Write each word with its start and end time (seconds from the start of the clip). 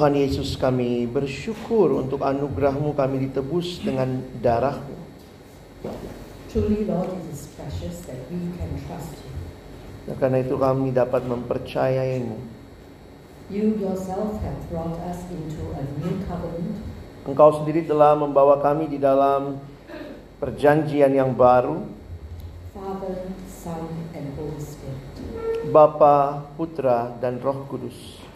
Tuhan 0.00 0.16
Yesus 0.16 0.56
kami 0.56 1.04
bersyukur 1.04 2.00
untuk 2.00 2.24
anugerahmu 2.24 2.96
kami 2.96 3.28
ditebus 3.28 3.84
dengan 3.84 4.24
darahmu. 4.40 4.96
Truly, 6.48 6.88
Lord, 6.88 7.12
it 7.20 7.28
is 7.28 7.52
precious 7.52 8.08
that 8.08 8.16
we 8.32 8.48
can 8.56 8.80
trust 8.88 9.12
you. 9.20 9.28
Dan 10.08 10.16
karena 10.16 10.40
itu 10.40 10.56
kami 10.56 10.96
dapat 10.96 11.28
mempercayaimu. 11.28 12.32
You 13.52 13.76
yourself 13.76 14.40
have 14.40 14.56
brought 14.72 14.96
us 15.04 15.20
into 15.28 15.68
a 15.76 15.84
new 16.00 16.16
covenant, 16.24 16.80
Engkau 17.28 17.60
sendiri 17.60 17.84
telah 17.84 18.16
membawa 18.16 18.56
kami 18.56 18.88
di 18.88 18.96
dalam 18.96 19.60
perjanjian 20.40 21.12
yang 21.12 21.36
baru. 21.36 21.84
Father, 22.72 23.28
Son, 23.44 23.84
and 24.16 24.32
Holy 24.32 24.56
Spirit. 24.64 25.68
Bapa, 25.68 26.48
Putra, 26.56 27.12
dan 27.20 27.36
Roh 27.44 27.68
Kudus 27.68 28.29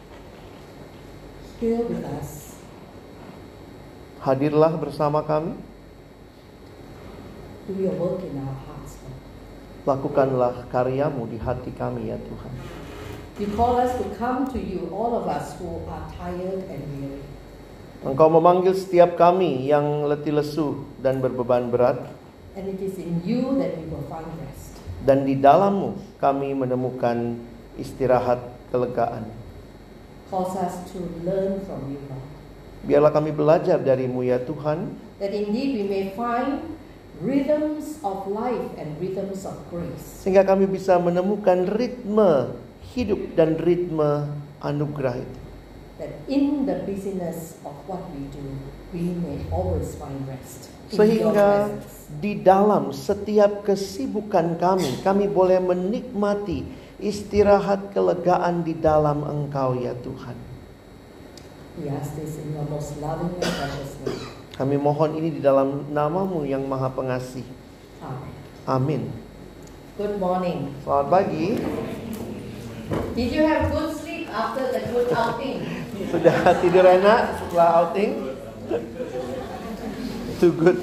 Hadirlah 4.24 4.76
bersama 4.76 5.24
kami 5.24 5.56
do 7.64 7.72
your 7.80 7.96
work 7.96 8.20
in 8.20 8.36
our 8.36 8.56
hearts, 8.68 9.00
Lord. 9.00 9.20
Lakukanlah 9.88 10.68
karyamu 10.68 11.24
di 11.28 11.40
hati 11.40 11.72
kami 11.72 12.12
ya 12.12 12.20
Tuhan 12.20 12.52
You 13.40 13.48
call 13.56 13.80
us 13.80 13.96
to 13.96 14.06
come 14.20 14.44
to 14.52 14.60
you, 14.60 14.92
all 14.92 15.16
of 15.16 15.24
us 15.24 15.56
who 15.56 15.80
are 15.88 16.04
tired 16.12 16.68
and 16.68 16.82
weary. 17.00 17.24
Engkau 18.04 18.28
memanggil 18.28 18.76
setiap 18.76 19.16
kami 19.16 19.64
yang 19.64 20.04
letih 20.04 20.36
lesu 20.36 20.84
dan 21.00 21.24
berbeban 21.24 21.72
berat 21.72 22.04
And 22.54 22.68
it 22.70 22.78
is 22.84 23.00
in 23.00 23.24
you 23.24 23.56
that 23.56 23.74
we 23.80 23.88
will 23.88 24.04
find 24.06 24.28
rest. 24.44 24.76
Dan 25.02 25.24
di 25.24 25.40
dalammu 25.40 26.20
kami 26.20 26.52
menemukan 26.52 27.40
istirahat 27.80 28.40
kelegaan 28.68 29.43
Calls 30.34 30.58
us 30.58 30.82
to 30.90 30.98
learn 31.22 31.62
from 31.62 31.94
you, 31.94 32.02
Lord. 32.10 32.26
Biarlah 32.82 33.14
kami 33.14 33.30
belajar 33.30 33.78
darimu 33.78 34.26
ya 34.26 34.42
Tuhan 34.42 34.98
That 35.22 35.30
indeed 35.30 35.78
we 35.78 35.84
may 35.86 36.10
find 36.18 36.74
rhythms 37.22 38.02
of 38.02 38.26
life 38.26 38.74
and 38.74 38.98
rhythms 38.98 39.46
of 39.46 39.54
grace. 39.70 40.26
Sehingga 40.26 40.42
kami 40.42 40.66
bisa 40.66 40.98
menemukan 40.98 41.70
ritme 41.78 42.50
hidup 42.98 43.38
dan 43.38 43.62
ritme 43.62 44.26
anugerah 44.58 45.22
itu 45.22 45.38
That 46.02 46.18
in 46.26 46.66
the 46.66 46.82
busyness 46.82 47.62
of 47.62 47.78
what 47.86 48.02
we 48.10 48.26
do, 48.34 48.58
we 48.90 49.14
may 49.14 49.38
always 49.54 49.94
find 49.94 50.18
rest. 50.26 50.66
Sehingga 50.90 51.70
di 52.18 52.42
dalam 52.42 52.90
setiap 52.90 53.64
kesibukan 53.64 54.58
kami 54.58 55.00
Kami 55.00 55.30
boleh 55.30 55.62
menikmati 55.62 56.83
istirahat 57.02 57.90
kelegaan 57.90 58.62
di 58.62 58.74
dalam 58.78 59.26
engkau 59.26 59.74
ya 59.78 59.94
Tuhan. 59.98 60.36
Kami 64.54 64.76
mohon 64.78 65.10
ini 65.18 65.34
di 65.34 65.40
dalam 65.42 65.90
namamu 65.90 66.46
yang 66.46 66.62
maha 66.70 66.86
pengasih. 66.94 67.42
Amin 68.64 69.10
Good 69.94 70.16
morning. 70.16 70.72
Selamat 70.82 71.06
pagi 71.06 71.60
Did 73.12 73.28
you 73.32 73.44
have 73.44 73.68
good 73.72 73.92
sleep 73.96 74.26
after 74.32 74.72
the 74.72 74.82
good 74.88 75.08
outing? 75.12 75.64
Sudah 76.08 76.34
tidur 76.64 76.84
enak 76.84 77.44
setelah 77.44 77.68
outing? 77.82 78.10
Too 80.40 80.52
good 80.56 80.78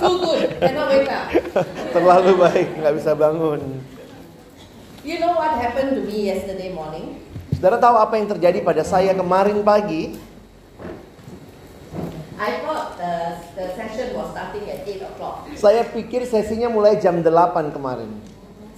Too 0.00 0.16
good. 0.18 0.48
Cannot 0.60 0.88
wake 0.92 1.12
up. 1.12 1.28
Terlalu 1.94 2.32
baik, 2.40 2.68
nggak 2.80 2.94
bisa 3.00 3.12
bangun 3.16 3.60
You 5.06 5.22
know 5.22 5.38
what 5.38 5.54
happened 5.62 5.94
to 5.94 6.02
me 6.02 6.34
yesterday 6.34 6.74
morning? 6.74 7.22
Saudara 7.54 7.78
tahu 7.78 7.94
apa 7.94 8.18
yang 8.18 8.26
terjadi 8.26 8.58
pada 8.66 8.82
saya 8.82 9.14
kemarin 9.14 9.62
pagi? 9.62 10.18
I 12.34 12.66
thought 12.66 12.98
the, 12.98 13.38
the 13.54 13.70
session 13.78 14.18
was 14.18 14.34
starting 14.34 14.66
at 14.66 14.82
8 14.82 15.06
o'clock. 15.06 15.46
Saya 15.54 15.86
pikir 15.86 16.26
sesinya 16.26 16.66
mulai 16.66 16.98
jam 16.98 17.22
8 17.22 17.30
kemarin 17.70 18.18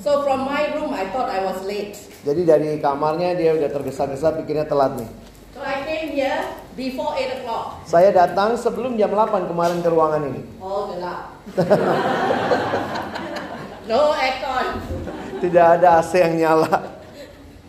So 0.04 0.20
from 0.20 0.44
my 0.44 0.68
room, 0.76 0.92
I 0.92 1.08
thought 1.08 1.32
I 1.32 1.48
was 1.48 1.64
late. 1.64 1.96
Jadi 2.20 2.44
dari 2.44 2.76
kamarnya 2.76 3.32
dia 3.32 3.56
udah 3.56 3.72
tergesa-gesa 3.72 4.36
pikirnya 4.36 4.68
telat 4.68 5.00
nih 5.00 5.08
So 5.56 5.64
I 5.64 5.80
came 5.88 6.12
here 6.12 6.44
before 6.76 7.16
8 7.16 7.40
o'clock. 7.40 7.88
Saya 7.88 8.12
datang 8.12 8.52
sebelum 8.60 9.00
jam 9.00 9.16
8 9.16 9.48
kemarin 9.48 9.80
ke 9.80 9.88
ruangan 9.88 10.28
ini 10.28 10.44
All 10.60 10.92
gelap. 10.92 11.40
no 13.88 14.12
aircon. 14.12 14.97
Tidak 15.38 15.66
ada 15.78 16.02
AC 16.02 16.12
yang 16.18 16.34
nyala 16.36 16.98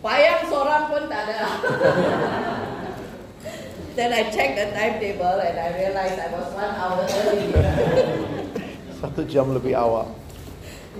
Bayang 0.00 0.48
seorang 0.48 0.88
pun 0.88 1.02
tak 1.12 1.28
ada. 1.28 1.60
Then 3.92 4.16
I 4.16 4.32
checked 4.32 4.56
the 4.56 4.72
timetable 4.72 5.36
and 5.44 5.56
I 5.60 5.68
realized 5.76 6.16
I 6.16 6.32
was 6.32 6.48
one 6.56 6.72
hour 6.72 7.04
early. 7.04 7.52
Satu 8.96 9.28
jam 9.28 9.52
lebih 9.52 9.76
awal 9.76 10.08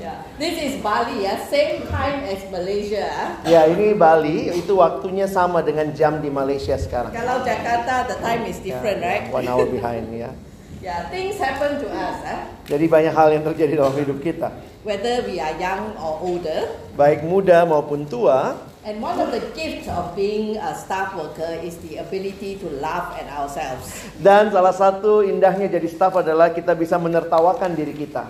yeah. 0.01 0.23
This 0.41 0.57
is 0.57 0.73
Bali, 0.81 1.25
yeah? 1.29 1.37
same 1.47 1.85
time 1.89 2.25
as 2.25 2.41
Malaysia. 2.49 3.05
ah. 3.05 3.31
Ya 3.45 3.69
ini 3.69 3.93
Bali, 3.93 4.49
itu 4.57 4.73
waktunya 4.81 5.29
sama 5.29 5.61
dengan 5.61 5.93
jam 5.93 6.25
di 6.25 6.33
Malaysia 6.33 6.75
sekarang 6.81 7.13
Kalau 7.13 7.45
Jakarta, 7.45 8.09
the 8.09 8.17
time 8.25 8.49
is 8.49 8.59
different, 8.65 9.05
Ya, 9.05 9.07
right? 9.07 9.25
One 9.29 9.47
hour 9.47 9.69
behind 9.69 10.09
ya 10.15 10.33
Yeah, 10.81 11.13
things 11.13 11.37
happen 11.37 11.77
to 11.85 11.89
us, 11.93 12.19
ah. 12.25 12.49
Jadi 12.65 12.89
banyak 12.89 13.13
hal 13.13 13.29
yang 13.37 13.45
terjadi 13.45 13.77
dalam 13.77 13.95
hidup 14.01 14.19
kita 14.25 14.49
whether 14.83 15.21
we 15.29 15.37
are 15.41 15.53
young 15.61 15.93
or 16.01 16.21
older. 16.25 16.69
Baik 16.97 17.25
muda 17.25 17.69
maupun 17.69 18.09
tua 18.09 18.57
And 18.81 18.97
one 19.05 19.21
of 19.21 19.29
the 19.29 19.45
gifts 19.53 19.93
of 19.93 20.17
being 20.17 20.57
a 20.57 20.73
staff 20.73 21.13
worker 21.13 21.61
is 21.61 21.77
the 21.85 22.01
ability 22.01 22.57
to 22.65 22.69
laugh 22.81 23.13
at 23.13 23.29
ourselves. 23.29 24.09
Dan 24.17 24.49
salah 24.49 24.73
satu 24.73 25.21
indahnya 25.21 25.69
jadi 25.69 25.85
staff 25.85 26.17
adalah 26.17 26.49
kita 26.49 26.73
bisa 26.73 26.97
menertawakan 26.97 27.77
diri 27.77 27.93
kita. 27.93 28.25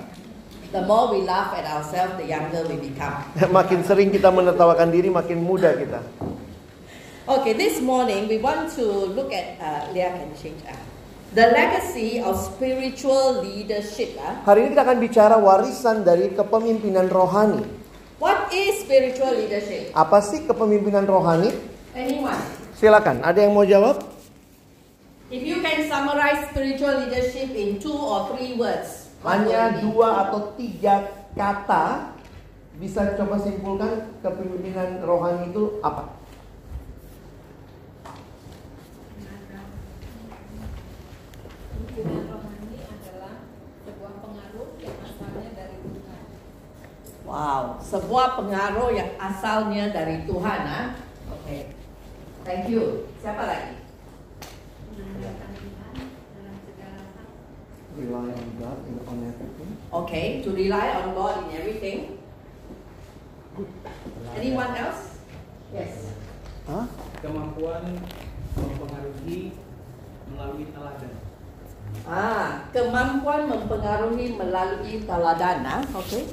The 0.75 0.83
more 0.91 1.15
we 1.15 1.23
laugh 1.23 1.55
at 1.55 1.63
ourselves, 1.71 2.19
the 2.19 2.27
younger 2.27 2.67
we 2.67 2.83
become. 2.83 3.23
Makin 3.63 3.87
sering 3.87 4.11
kita 4.11 4.35
menertawakan 4.35 4.91
diri, 4.91 5.07
makin 5.07 5.39
muda 5.39 5.71
kita. 5.79 6.03
Okay, 7.31 7.55
this 7.55 7.79
morning 7.79 8.27
we 8.27 8.43
want 8.43 8.75
to 8.75 9.07
look 9.07 9.31
at, 9.31 9.55
uh, 9.63 9.87
Leah 9.95 10.19
can 10.19 10.35
change, 10.35 10.59
uh, 10.67 10.75
the 11.31 11.47
legacy 11.55 12.19
of 12.19 12.35
spiritual 12.35 13.43
leadership. 13.43 14.19
ah. 14.19 14.43
Hari 14.43 14.67
ini 14.67 14.69
kita 14.75 14.83
akan 14.83 14.99
bicara 14.99 15.37
warisan 15.39 16.03
dari 16.03 16.35
kepemimpinan 16.35 17.07
rohani. 17.07 17.63
What 18.19 18.53
is 18.53 18.85
spiritual 18.85 19.33
leadership? 19.33 19.95
Apa 19.97 20.21
sih 20.21 20.45
kepemimpinan 20.45 21.07
rohani? 21.09 21.55
Anyone? 21.95 22.37
Silakan, 22.77 23.25
ada 23.25 23.39
yang 23.41 23.55
mau 23.55 23.65
jawab? 23.65 24.03
If 25.31 25.47
you 25.47 25.63
can 25.63 25.87
summarize 25.87 26.51
spiritual 26.51 27.07
leadership 27.07 27.55
in 27.55 27.79
two 27.79 27.95
or 27.95 28.35
three 28.35 28.59
words, 28.59 29.15
Hanya 29.21 29.85
dua 29.85 30.27
atau 30.27 30.57
tiga 30.57 31.07
kata 31.37 32.17
bisa 32.81 33.13
coba 33.21 33.37
simpulkan 33.37 34.17
kepemimpinan 34.25 35.05
rohani 35.05 35.53
itu 35.53 35.79
apa? 35.85 36.09
Pimpinan 42.01 42.33
rohani 42.33 42.81
adalah 42.89 43.45
sebuah 43.85 44.13
pengaruh 44.25 44.69
yang 44.81 44.97
asalnya 45.05 45.51
dari 45.53 45.77
Tuhan. 45.85 46.23
Wow, 47.29 47.63
sebuah 47.85 48.29
pengaruh 48.41 48.89
yang 48.97 49.11
asalnya 49.21 49.85
dari 49.93 50.25
Tuhan, 50.25 50.61
ah. 50.65 50.97
Oke. 51.29 51.77
Thank 52.41 52.73
you. 52.73 53.05
Siapa 53.21 53.45
lagi? 53.45 53.85
Rely 58.01 58.29
on 58.33 58.49
God 58.57 58.79
on 59.05 59.19
everything. 59.21 59.71
Okay, 59.93 60.27
to 60.41 60.57
rely 60.57 60.89
on 61.05 61.13
God 61.13 61.35
in 61.45 61.49
everything. 61.53 62.17
Anyone 64.33 64.73
else? 64.73 65.21
Yes. 65.69 66.17
Hah? 66.65 66.89
kemampuan 67.21 68.01
mempengaruhi 68.57 69.53
melalui 70.33 70.65
teladan. 70.73 71.30
Ah, 72.09 72.65
kemampuan 72.73 73.49
mempengaruhi 73.49 74.37
melalui 74.39 75.05
teladan. 75.05 75.65
Ah, 75.67 75.83
okay. 75.97 76.25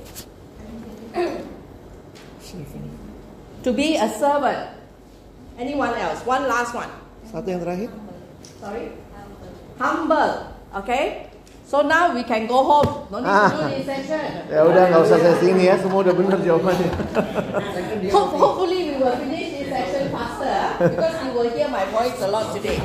to 3.64 3.69
be 3.75 4.00
a 4.00 4.08
servant. 4.08 4.78
Anyone 5.58 5.94
else? 5.98 6.22
One 6.24 6.48
last 6.48 6.72
one. 6.72 6.90
Satu 7.28 7.48
yang 7.50 7.62
terakhir. 7.66 7.90
Sorry. 8.62 8.94
Humble. 9.81 10.56
Okay. 10.86 11.28
So 11.68 11.84
now 11.84 12.16
we 12.16 12.24
can 12.24 12.48
go 12.48 12.64
home. 12.64 13.12
No 13.12 13.19
need 13.19 13.28
to 13.28 13.52
do 13.52 13.64
this 13.75 13.84
session. 13.84 14.48
Ya 14.48 14.64
udah 14.64 14.88
nggak 14.88 15.02
usah 15.04 15.19
saya 15.19 15.36
sini 15.36 15.68
ya, 15.68 15.75
semua 15.75 16.00
udah 16.00 16.16
benar 16.16 16.40
jawabannya. 16.40 16.92
Hope, 18.08 18.34
hopefully 18.40 18.96
we 18.96 18.96
will 19.04 19.18
finish 19.19 19.60
this 19.60 19.68
session 19.68 20.08
faster 20.16 20.48
ah, 20.48 20.80
because 20.80 21.16
you 21.28 21.36
will 21.36 21.52
hear 21.52 21.68
my 21.68 21.84
voice 21.92 22.16
a 22.24 22.30
lot 22.31 22.56
today. 22.56 22.80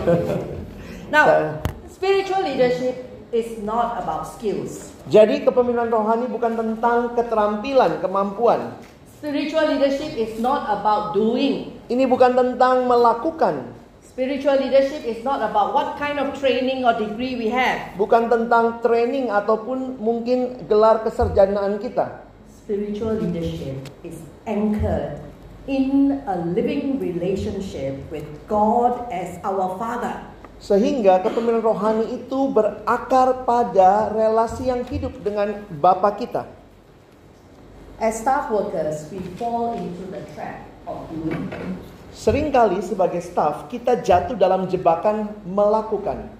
Now, 1.15 1.61
spiritual 2.03 2.43
leadership 2.43 2.99
is 3.31 3.63
not 3.63 4.03
about 4.03 4.27
skills. 4.27 4.91
Jadi 5.07 5.47
kepemimpinan 5.47 5.87
rohani 5.87 6.27
bukan 6.27 6.59
tentang 6.59 7.15
keterampilan, 7.15 8.03
kemampuan. 8.03 8.75
Spiritual 9.23 9.71
leadership 9.71 10.11
is 10.19 10.35
not 10.43 10.67
about 10.67 11.15
doing. 11.15 11.79
Ini 11.87 12.11
bukan 12.11 12.35
tentang 12.35 12.91
melakukan, 12.91 13.71
Spiritual 14.03 14.59
leadership 14.61 15.07
is 15.07 15.23
not 15.23 15.41
about 15.47 15.73
what 15.73 15.95
kind 15.97 16.19
of 16.19 16.35
training 16.37 16.83
or 16.83 16.93
degree 16.99 17.39
we 17.39 17.49
have. 17.55 17.95
bukan 17.95 18.27
tentang 18.27 18.83
training 18.83 19.31
ataupun 19.31 19.97
mungkin 20.03 20.67
gelar 20.67 21.07
keserjanaan 21.07 21.79
kita. 21.79 22.27
Spiritual 22.51 23.23
leadership 23.23 23.79
is 24.03 24.19
anchored 24.45 25.23
in 25.71 26.19
a 26.27 26.35
living 26.51 26.99
relationship 26.99 27.95
with 28.11 28.27
God 28.51 29.07
as 29.15 29.39
our 29.47 29.79
Father. 29.79 30.32
Sehingga 30.63 31.19
kepemimpinan 31.27 31.59
rohani 31.59 32.23
itu 32.23 32.47
berakar 32.55 33.43
pada 33.43 34.15
relasi 34.15 34.71
yang 34.71 34.87
hidup 34.87 35.11
dengan 35.19 35.67
Bapa 35.83 36.15
kita. 36.15 36.47
As 37.99 38.23
staff 38.23 38.51
workers, 38.51 39.11
we 39.11 39.19
fall 39.35 39.75
into 39.75 40.07
the 40.15 40.23
trap 40.39 40.63
of 40.87 41.03
doing. 41.11 41.51
Seringkali 42.15 42.79
sebagai 42.79 43.19
staf 43.19 43.67
kita 43.67 43.99
jatuh 43.99 44.39
dalam 44.39 44.71
jebakan 44.71 45.35
melakukan. 45.43 46.31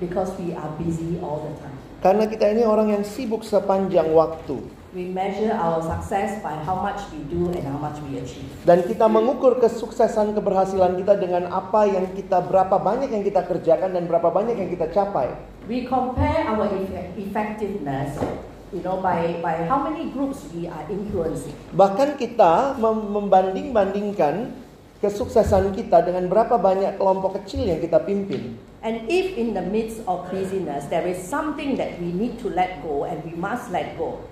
because 0.00 0.30
we 0.38 0.54
are 0.54 0.70
busy 0.78 1.18
all 1.22 1.42
the 1.46 1.52
time. 1.62 1.76
Karena 2.02 2.28
kita 2.28 2.50
ini 2.52 2.62
orang 2.66 2.92
yang 2.92 3.04
sibuk 3.06 3.46
sepanjang 3.46 4.10
waktu. 4.12 4.60
We 4.94 5.10
measure 5.10 5.50
our 5.50 5.82
success 5.82 6.38
by 6.38 6.54
how 6.62 6.78
much 6.78 7.02
we 7.10 7.26
do 7.26 7.50
and 7.50 7.66
how 7.66 7.82
much 7.82 7.98
we 8.06 8.14
achieve. 8.14 8.46
Dan 8.62 8.86
kita 8.86 9.10
mengukur 9.10 9.58
kesuksesan 9.58 10.38
keberhasilan 10.38 10.94
kita 11.02 11.18
dengan 11.18 11.50
apa 11.50 11.82
yang 11.82 12.14
kita 12.14 12.38
berapa 12.46 12.78
banyak 12.78 13.10
yang 13.10 13.26
kita 13.26 13.42
kerjakan 13.42 13.90
dan 13.90 14.06
berapa 14.06 14.30
banyak 14.30 14.54
yang 14.54 14.70
kita 14.70 14.94
capai. 14.94 15.34
We 15.66 15.90
compare 15.90 16.46
our 16.46 16.70
effe- 16.70 17.10
effectiveness, 17.18 18.22
you 18.70 18.86
know, 18.86 19.02
by, 19.02 19.34
by 19.42 19.66
how 19.66 19.82
many 19.82 20.14
groups 20.14 20.46
we 20.54 20.70
are 20.70 20.86
influencing. 20.86 21.58
Bahkan 21.74 22.14
kita 22.14 22.78
mem- 22.78 23.18
membanding-bandingkan 23.18 24.54
kesuksesan 25.02 25.74
kita 25.74 26.06
dengan 26.06 26.30
berapa 26.30 26.54
banyak 26.54 27.02
kelompok 27.02 27.42
kecil 27.42 27.66
yang 27.66 27.82
kita 27.82 27.98
pimpin. 27.98 28.54
And 28.84 29.10
if 29.10 29.34
in 29.34 29.58
the 29.58 29.64
midst 29.64 30.06
of 30.06 30.30
busyness 30.30 30.86
there 30.86 31.08
is 31.08 31.18
something 31.18 31.74
that 31.82 31.98
we 31.98 32.14
need 32.14 32.38
to 32.44 32.52
let 32.52 32.78
go 32.86 33.02
and 33.08 33.26
we 33.26 33.34
must 33.34 33.74
let 33.74 33.98
go, 33.98 34.22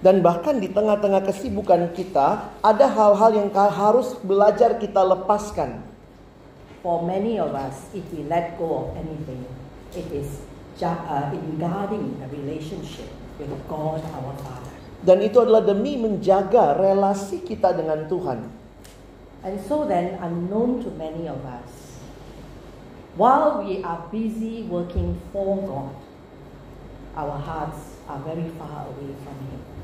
Dan 0.00 0.24
bahkan 0.24 0.56
di 0.56 0.72
tengah-tengah 0.72 1.28
kesibukan 1.28 1.92
kita, 1.92 2.56
ada 2.64 2.86
hal-hal 2.88 3.36
yang 3.36 3.52
harus 3.52 4.16
belajar 4.24 4.80
kita 4.80 5.04
lepaskan. 5.04 5.90
for 6.82 7.04
many 7.04 7.38
of 7.38 7.54
us, 7.54 7.92
if 7.94 8.04
we 8.12 8.24
let 8.24 8.56
go 8.58 8.88
of 8.88 8.96
anything, 8.96 9.44
it 9.94 10.08
is 10.12 10.40
uh, 10.82 11.30
in 11.32 11.58
guarding 11.60 12.16
the 12.20 12.28
relationship 12.32 13.08
with 13.38 13.52
God 13.68 14.00
our 14.16 14.32
Father. 14.40 14.72
Dan 15.00 15.24
itu 15.24 15.40
adalah 15.40 15.64
demi 15.64 15.96
menjaga 15.96 16.76
relasi 16.76 17.40
kita 17.40 17.72
dengan 17.72 18.04
Tuhan. 18.08 18.48
And 19.40 19.56
so 19.64 19.88
then, 19.88 20.20
unknown 20.20 20.84
to 20.84 20.92
many 21.00 21.24
of 21.24 21.40
us, 21.48 21.96
while 23.16 23.64
we 23.64 23.80
are 23.80 24.04
busy 24.12 24.68
working 24.68 25.16
for 25.32 25.56
God, 25.64 25.96
our 27.16 27.40
hearts 27.40 27.96
are 28.04 28.20
very 28.20 28.52
far 28.60 28.92
away 28.92 29.16
from 29.24 29.36
Him. 29.48 29.79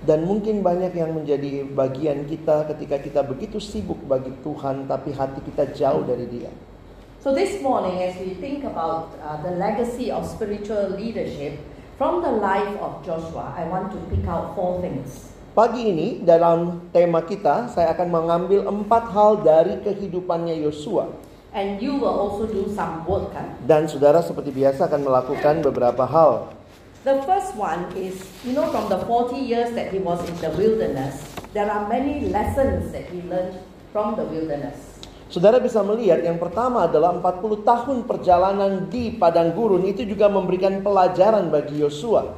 Dan 0.00 0.24
mungkin 0.24 0.64
banyak 0.64 0.96
yang 0.96 1.12
menjadi 1.12 1.68
bagian 1.76 2.24
kita 2.24 2.64
ketika 2.72 2.96
kita 3.04 3.20
begitu 3.20 3.60
sibuk 3.60 4.00
bagi 4.08 4.32
Tuhan, 4.40 4.88
tapi 4.88 5.12
hati 5.12 5.44
kita 5.44 5.76
jauh 5.76 6.00
dari 6.08 6.24
Dia. 6.24 6.48
So, 7.20 7.36
this 7.36 7.60
morning, 7.60 8.00
as 8.00 8.16
we 8.16 8.32
think 8.40 8.64
about 8.64 9.12
uh, 9.20 9.44
the 9.44 9.52
legacy 9.60 10.08
of 10.08 10.24
spiritual 10.24 10.96
leadership 10.96 11.60
from 12.00 12.24
the 12.24 12.32
life 12.32 12.80
of 12.80 13.04
Joshua, 13.04 13.52
I 13.52 13.68
want 13.68 13.92
to 13.92 14.00
pick 14.08 14.24
out 14.24 14.56
four 14.56 14.80
things. 14.80 15.28
Pagi 15.52 15.92
ini 15.92 16.24
dalam 16.24 16.88
tema 16.96 17.20
kita, 17.20 17.68
saya 17.68 17.92
akan 17.92 18.08
mengambil 18.08 18.64
empat 18.72 19.12
hal 19.12 19.44
dari 19.44 19.84
kehidupannya 19.84 20.64
Yosua. 20.64 21.12
And 21.52 21.82
you 21.82 21.98
will 22.00 22.14
also 22.14 22.48
do 22.48 22.70
some 22.72 23.04
work. 23.04 23.36
huh? 23.36 23.44
Dan 23.68 23.84
saudara 23.84 24.24
seperti 24.24 24.48
biasa 24.54 24.88
akan 24.88 25.04
melakukan 25.04 25.60
beberapa 25.60 26.08
hal. 26.08 26.56
The 27.00 27.16
first 27.24 27.56
one 27.56 27.96
is, 27.96 28.20
you 28.44 28.52
know, 28.52 28.68
from 28.68 28.92
the 28.92 29.00
40 29.08 29.40
years 29.40 29.72
that 29.72 29.88
he 29.88 29.96
was 30.04 30.20
in 30.28 30.36
the 30.44 30.52
wilderness, 30.52 31.24
there 31.56 31.64
are 31.64 31.88
many 31.88 32.28
lessons 32.28 32.92
that 32.92 33.08
he 33.08 33.24
learned 33.24 33.56
from 33.88 34.20
the 34.20 34.28
wilderness. 34.28 35.00
Saudara 35.32 35.56
bisa 35.64 35.80
melihat 35.80 36.20
yang 36.20 36.36
pertama 36.36 36.84
adalah 36.84 37.16
40 37.16 37.64
tahun 37.64 37.96
perjalanan 38.04 38.92
di 38.92 39.16
padang 39.16 39.48
gurun 39.56 39.88
itu 39.88 40.04
juga 40.04 40.28
memberikan 40.28 40.84
pelajaran 40.84 41.48
bagi 41.48 41.80
Yosua. 41.80 42.36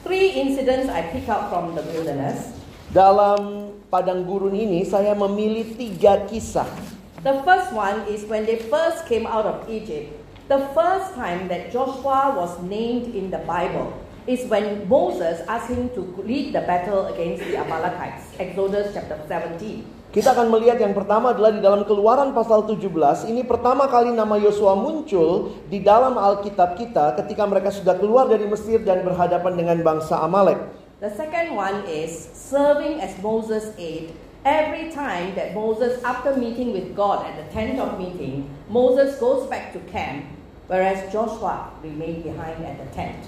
Three 0.00 0.40
incidents 0.40 0.88
I 0.88 1.04
pick 1.12 1.28
up 1.28 1.52
from 1.52 1.76
the 1.76 1.84
wilderness. 1.92 2.56
Dalam 2.88 3.68
padang 3.92 4.24
gurun 4.24 4.56
ini 4.56 4.80
saya 4.88 5.12
memilih 5.12 5.76
tiga 5.76 6.24
kisah. 6.24 6.72
The 7.20 7.44
first 7.44 7.76
one 7.76 8.08
is 8.08 8.24
when 8.24 8.48
they 8.48 8.64
first 8.72 9.04
came 9.04 9.28
out 9.28 9.44
of 9.44 9.68
Egypt. 9.68 10.17
The 10.48 10.64
first 10.72 11.12
time 11.12 11.44
that 11.52 11.68
Joshua 11.68 12.32
was 12.32 12.56
named 12.64 13.12
in 13.12 13.28
the 13.28 13.44
Bible 13.44 13.92
is 14.24 14.48
when 14.48 14.88
Moses 14.88 15.44
asked 15.44 15.68
him 15.68 15.92
to 15.92 16.00
lead 16.24 16.56
the 16.56 16.64
battle 16.64 17.04
against 17.12 17.44
the 17.44 17.60
Amalekites. 17.60 18.32
Exodus 18.40 18.96
chapter 18.96 19.20
17. 19.28 20.08
Kita 20.08 20.32
akan 20.32 20.48
melihat 20.48 20.80
yang 20.80 20.96
pertama 20.96 21.36
adalah 21.36 21.52
di 21.52 21.60
dalam 21.60 21.84
keluaran 21.84 22.32
pasal 22.32 22.64
17. 22.64 23.28
Ini 23.28 23.44
pertama 23.44 23.92
kali 23.92 24.16
nama 24.16 24.40
Yosua 24.40 24.72
muncul 24.72 25.52
di 25.68 25.84
dalam 25.84 26.16
Alkitab 26.16 26.80
kita 26.80 27.12
ketika 27.20 27.44
mereka 27.44 27.68
sudah 27.68 28.00
keluar 28.00 28.24
dari 28.24 28.48
Mesir 28.48 28.80
dan 28.80 29.04
berhadapan 29.04 29.52
dengan 29.52 29.76
bangsa 29.84 30.16
Amalek. 30.24 30.64
The 31.04 31.12
second 31.12 31.60
one 31.60 31.84
is 31.84 32.08
serving 32.32 33.04
as 33.04 33.12
Moses' 33.20 33.76
aide. 33.76 34.16
Every 34.48 34.88
time 34.88 35.36
that 35.36 35.52
Moses, 35.52 36.00
after 36.00 36.32
meeting 36.40 36.72
with 36.72 36.96
God 36.96 37.28
at 37.28 37.36
the 37.36 37.44
tent 37.52 37.76
of 37.76 38.00
meeting, 38.00 38.48
Moses 38.72 39.20
goes 39.20 39.44
back 39.44 39.76
to 39.76 39.82
camp, 39.92 40.37
whereas 40.68 41.08
Joshua 41.10 41.72
remained 41.80 42.22
behind 42.22 42.60
at 42.62 42.76
the 42.78 42.88
tent. 42.94 43.18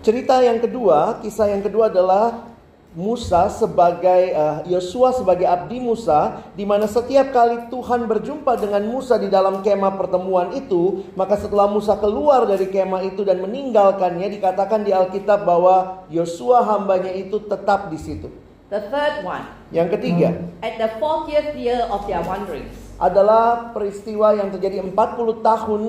Cerita 0.00 0.40
yang 0.40 0.60
kedua, 0.60 1.20
kisah 1.20 1.52
yang 1.52 1.60
kedua 1.60 1.92
adalah 1.92 2.48
Musa 2.90 3.46
sebagai 3.46 4.34
eh, 4.34 4.56
Yosua 4.66 5.14
sebagai 5.14 5.46
abdi 5.46 5.78
Musa 5.78 6.42
di 6.58 6.66
mana 6.66 6.90
setiap 6.90 7.30
kali 7.30 7.70
Tuhan 7.70 8.02
berjumpa 8.10 8.58
dengan 8.58 8.82
Musa 8.82 9.14
di 9.14 9.30
dalam 9.30 9.62
kemah 9.62 9.94
pertemuan 9.94 10.50
itu 10.58 11.06
maka 11.14 11.38
setelah 11.38 11.70
Musa 11.70 11.94
keluar 12.02 12.50
dari 12.50 12.66
kemah 12.66 13.06
itu 13.06 13.22
dan 13.22 13.38
meninggalkannya 13.46 14.26
dikatakan 14.34 14.82
di 14.82 14.90
Alkitab 14.90 15.46
bahwa 15.46 16.02
Yosua 16.10 16.66
hambanya 16.66 17.14
itu 17.14 17.38
tetap 17.46 17.94
di 17.94 17.98
situ. 18.00 18.26
The 18.74 18.86
third 18.90 19.22
one, 19.22 19.46
Yang 19.70 19.98
ketiga 19.98 20.28
at 20.58 20.74
the 20.78 20.90
40th 20.98 21.54
year 21.54 21.86
of 21.94 22.10
their 22.10 22.22
wanderings, 22.26 22.74
adalah 22.98 23.70
peristiwa 23.70 24.34
yang 24.34 24.50
terjadi 24.50 24.82
40 24.82 25.46
tahun 25.46 25.82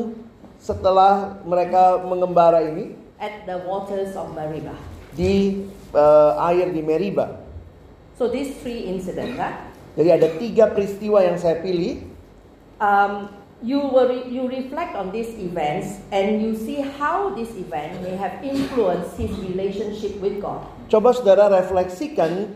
setelah 0.62 1.41
mereka 1.41 2.06
mengembara 2.06 2.62
ini 2.62 2.94
at 3.18 3.50
the 3.50 3.58
waters 3.65 4.13
of 4.13 4.30
Meribah. 4.38 4.77
di 5.12 5.65
eh, 5.91 6.32
air 6.48 6.72
di 6.72 6.82
Meriba. 6.86 7.44
So 8.15 8.30
these 8.30 8.56
three 8.62 8.88
incidents, 8.88 9.36
huh? 9.36 9.53
Jadi 9.98 10.10
ada 10.13 10.27
tiga 10.39 10.72
peristiwa 10.72 11.20
yang 11.20 11.36
saya 11.36 11.60
pilih 11.60 12.08
um, 12.80 13.27
you 13.60 13.82
will 13.82 14.08
re- 14.08 14.30
you 14.32 14.48
reflect 14.48 14.96
on 14.96 15.12
these 15.12 15.27
events 15.36 16.00
and 16.15 16.39
you 16.39 16.56
see 16.56 16.80
how 16.80 17.36
this 17.36 17.51
event 17.60 18.00
may 18.00 18.15
have 18.15 18.39
influenced 18.39 19.20
his 19.20 19.34
relationship 19.44 20.15
with 20.24 20.39
God. 20.39 20.63
Coba 20.88 21.12
saudara 21.12 21.51
refleksikan 21.51 22.56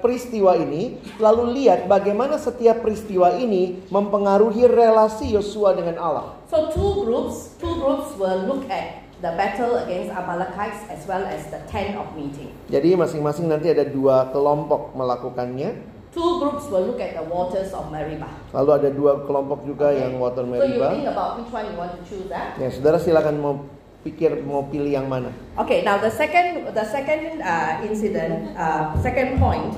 peristiwa 0.00 0.56
ini, 0.56 0.96
lalu 1.18 1.60
lihat 1.60 1.84
bagaimana 1.84 2.36
setiap 2.36 2.80
peristiwa 2.80 3.36
ini 3.36 3.84
mempengaruhi 3.88 4.64
relasi 4.64 5.32
Yosua 5.32 5.76
dengan 5.76 5.96
Allah. 6.00 6.26
So 6.48 6.72
two 6.72 7.04
groups, 7.04 7.56
two 7.56 7.76
groups 7.76 8.16
will 8.16 8.48
look 8.48 8.64
at 8.68 9.04
the 9.20 9.32
battle 9.38 9.78
against 9.78 10.10
Amalekites 10.10 10.82
as 10.90 11.06
well 11.06 11.22
as 11.22 11.46
the 11.48 11.60
tent 11.68 11.94
of 11.94 12.10
meeting. 12.12 12.50
Jadi 12.68 12.96
masing-masing 12.96 13.46
nanti 13.46 13.70
ada 13.70 13.84
dua 13.84 14.32
kelompok 14.32 14.92
melakukannya. 14.92 15.92
two 16.12 16.44
groups 16.44 16.68
will 16.68 16.92
look 16.92 17.00
at 17.00 17.16
the 17.16 17.24
waters 17.24 17.72
of 17.72 17.88
Meribah. 17.88 18.28
Lalu 18.52 18.70
ada 18.84 18.88
dua 18.92 19.24
kelompok 19.24 19.64
juga 19.64 19.88
Okay? 19.88 20.04
yang 20.04 20.20
water 20.20 20.44
So 20.44 20.60
you 20.60 20.76
think 20.76 20.76
Meribah. 20.76 21.08
about 21.08 21.30
which 21.40 21.48
one 21.48 21.64
you 21.72 21.76
want 21.80 21.92
to 21.96 22.00
choose, 22.04 22.28
ah? 22.28 22.52
Ya, 22.60 22.68
saudara 22.68 23.00
silakan 23.00 23.40
mau 23.40 23.54
pikir 24.02 24.42
mau 24.42 24.66
pilih 24.66 24.98
yang 24.98 25.06
mana. 25.06 25.30
Okay, 25.56 25.86
now 25.86 25.98
the 25.98 26.10
second, 26.10 26.74
the 26.74 26.86
second 26.90 27.42
uh, 27.42 27.82
incident, 27.86 28.54
uh, 28.58 28.94
second 28.98 29.38
point 29.38 29.70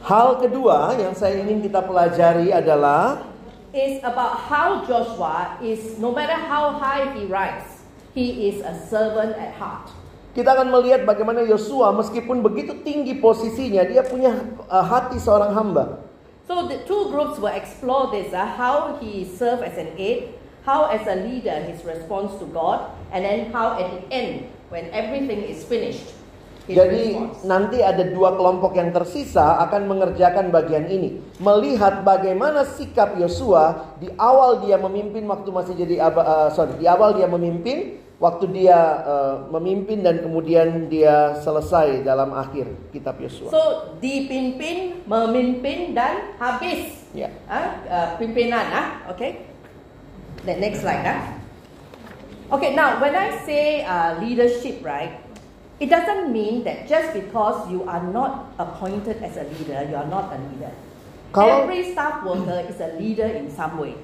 Hal 0.00 0.40
kedua 0.40 0.96
yang 0.96 1.12
saya 1.12 1.44
ingin 1.44 1.60
kita 1.60 1.84
pelajari 1.84 2.48
adalah 2.48 3.28
is 3.68 4.00
about 4.00 4.48
how 4.48 4.80
Joshua 4.88 5.60
is, 5.60 6.00
no 6.00 6.08
matter 6.08 6.34
how 6.34 6.72
high 6.72 7.12
he 7.12 7.28
rises, 7.28 7.84
he 8.16 8.48
is 8.48 8.64
a 8.64 8.72
servant 8.88 9.36
at 9.36 9.52
heart. 9.60 9.92
kita 10.30 10.46
akan 10.46 10.70
melihat 10.70 11.02
bagaimana 11.02 11.42
Yosua 11.42 11.90
meskipun 11.90 12.38
begitu 12.38 12.80
tinggi 12.86 13.18
posisinya 13.18 13.82
dia 13.82 14.00
punya 14.06 14.30
uh, 14.70 14.84
hati 14.86 15.18
seorang 15.18 15.52
hamba. 15.52 16.00
So 16.46 16.66
the 16.66 16.80
two 16.88 17.10
groups 17.12 17.36
will 17.36 17.52
explore 17.52 18.08
this, 18.14 18.32
uh, 18.32 18.46
how 18.46 18.96
he 19.02 19.26
served 19.26 19.66
as 19.66 19.76
an 19.76 19.92
aide, 19.98 20.32
how 20.64 20.88
as 20.88 21.02
a 21.04 21.18
leader 21.18 21.54
his 21.66 21.82
response 21.84 22.32
to 22.40 22.46
God, 22.48 22.94
and 23.10 23.22
then 23.22 23.52
how 23.52 23.78
at 23.78 23.90
the 23.90 24.00
end, 24.10 24.50
when 24.70 24.90
everything 24.94 25.44
is 25.46 25.62
finished, 25.66 26.16
Jadi 26.70 27.18
nanti 27.42 27.82
ada 27.82 28.06
dua 28.14 28.38
kelompok 28.38 28.78
yang 28.78 28.94
tersisa 28.94 29.58
akan 29.66 29.90
mengerjakan 29.90 30.54
bagian 30.54 30.86
ini. 30.86 31.18
Melihat 31.42 32.06
bagaimana 32.06 32.62
sikap 32.62 33.18
Yosua 33.18 33.96
di 33.98 34.06
awal 34.14 34.62
dia 34.62 34.78
memimpin 34.78 35.26
waktu 35.26 35.50
masih 35.50 35.74
jadi 35.74 35.98
aba- 35.98 36.22
uh, 36.22 36.48
sorry, 36.54 36.78
di 36.78 36.86
awal 36.86 37.18
dia 37.18 37.26
memimpin, 37.26 37.98
waktu 38.22 38.46
dia 38.54 38.78
uh, 39.02 39.34
memimpin 39.50 40.04
dan 40.04 40.22
kemudian 40.22 40.86
dia 40.86 41.42
selesai 41.42 42.06
dalam 42.06 42.30
akhir 42.36 42.70
kitab 42.94 43.18
Yosua. 43.18 43.50
So 43.50 43.62
dipimpin, 43.98 45.02
memimpin 45.10 45.96
dan 45.96 46.38
habis. 46.38 47.02
Ya. 47.10 47.34
Ah, 47.50 47.82
uh, 47.90 48.08
pimpinan 48.14 48.70
ah, 48.70 48.86
okay. 49.10 49.42
The 50.46 50.54
next 50.54 50.86
slide 50.86 51.02
ah. 51.02 51.39
Okay, 52.50 52.74
now 52.74 52.98
when 52.98 53.14
I 53.14 53.38
say 53.46 53.86
uh, 53.86 54.18
leadership, 54.18 54.82
right, 54.82 55.22
it 55.78 55.86
doesn't 55.86 56.34
mean 56.34 56.66
that 56.66 56.90
just 56.90 57.14
because 57.14 57.62
you 57.70 57.86
are 57.86 58.02
not 58.02 58.50
appointed 58.58 59.22
as 59.22 59.38
a 59.38 59.46
leader, 59.46 59.86
you 59.86 59.94
are 59.94 60.10
not 60.10 60.34
a 60.34 60.38
leader. 60.50 60.74
Kalau- 61.30 61.62
Every 61.62 61.94
staff 61.94 62.26
worker 62.26 62.66
is 62.66 62.82
a 62.82 62.98
leader 62.98 63.30
in 63.30 63.46
some 63.54 63.78
way. 63.78 63.94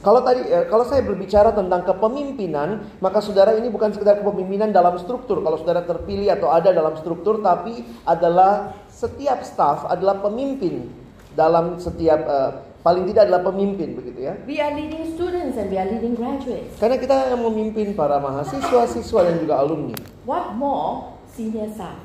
Kalau 0.00 0.20
tadi 0.20 0.44
eh, 0.44 0.68
kalau 0.68 0.84
saya 0.84 1.00
berbicara 1.00 1.52
tentang 1.52 1.84
kepemimpinan, 1.84 2.88
maka 3.00 3.20
saudara 3.20 3.56
ini 3.56 3.68
bukan 3.68 3.92
sekedar 3.92 4.20
kepemimpinan 4.20 4.72
dalam 4.72 4.96
struktur. 4.96 5.40
Kalau 5.44 5.56
saudara 5.60 5.84
terpilih 5.84 6.28
atau 6.28 6.52
ada 6.52 6.72
dalam 6.72 6.92
struktur, 6.96 7.40
tapi 7.40 7.84
adalah 8.04 8.72
setiap 8.88 9.44
staf 9.44 9.88
adalah 9.88 10.20
pemimpin 10.24 10.88
dalam 11.36 11.76
setiap 11.76 12.20
eh, 12.20 12.50
paling 12.84 13.08
tidak 13.08 13.32
adalah 13.32 13.42
pemimpin 13.48 13.96
begitu 13.96 14.28
ya. 14.28 14.36
We 14.44 14.60
are 14.60 14.76
leading 14.76 15.16
students 15.16 15.56
and 15.56 15.72
we 15.72 15.80
are 15.80 15.88
leading 15.88 16.12
graduates. 16.12 16.76
Karena 16.76 17.00
kita 17.00 17.32
yang 17.32 17.40
memimpin 17.40 17.96
para 17.96 18.20
mahasiswa, 18.20 18.84
siswa 18.92 19.20
dan 19.24 19.40
juga 19.40 19.56
alumni. 19.56 19.96
What 20.28 20.52
more, 20.52 21.16
senior 21.32 21.72
staff? 21.72 21.96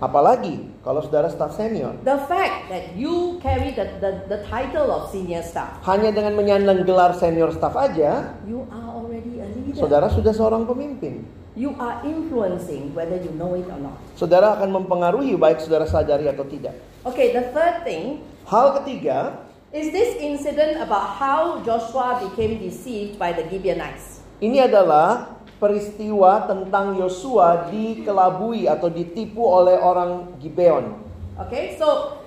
Apalagi 0.00 0.70
kalau 0.80 1.04
saudara 1.04 1.28
staf 1.28 1.52
senior. 1.52 1.92
The 2.06 2.24
fact 2.24 2.72
that 2.72 2.96
you 2.96 3.36
carry 3.44 3.74
the, 3.76 4.00
the, 4.00 4.10
the 4.32 4.40
title 4.48 4.88
of 4.88 5.12
senior 5.12 5.44
staff, 5.44 5.82
Hanya 5.84 6.14
dengan 6.14 6.38
menyandang 6.38 6.88
gelar 6.88 7.12
senior 7.18 7.52
staff 7.52 7.76
aja, 7.76 8.32
you 8.48 8.64
are 8.70 8.88
already 8.96 9.42
a 9.42 9.46
leader. 9.50 9.76
saudara 9.76 10.08
sudah 10.08 10.32
seorang 10.32 10.64
pemimpin. 10.64 11.26
You 11.58 11.76
are 11.76 12.00
influencing 12.06 12.94
whether 12.96 13.18
you 13.20 13.34
know 13.36 13.52
it 13.58 13.66
or 13.68 13.76
not. 13.76 13.98
Saudara 14.16 14.56
akan 14.56 14.72
mempengaruhi 14.80 15.34
baik 15.36 15.60
saudara 15.60 15.84
sadari 15.84 16.30
atau 16.30 16.46
tidak. 16.48 16.78
Okay, 17.04 17.34
the 17.36 17.50
third 17.52 17.82
thing 17.84 18.24
Hal 18.48 18.80
ketiga, 18.80 19.46
is 19.70 19.94
this 19.94 20.18
incident 20.18 20.82
about 20.82 21.14
how 21.14 21.62
Joshua 21.62 22.18
became 22.26 22.58
deceived 22.58 23.22
by 23.22 23.30
the 23.30 23.46
Gibeonites. 23.46 24.18
Ini 24.42 24.66
adalah 24.66 25.38
peristiwa 25.62 26.42
tentang 26.50 26.98
Yosua 26.98 27.70
dikelabui 27.70 28.66
atau 28.66 28.90
ditipu 28.90 29.46
oleh 29.46 29.78
orang 29.78 30.34
Gibeon. 30.42 30.98
Okay, 31.38 31.78
so 31.78 32.18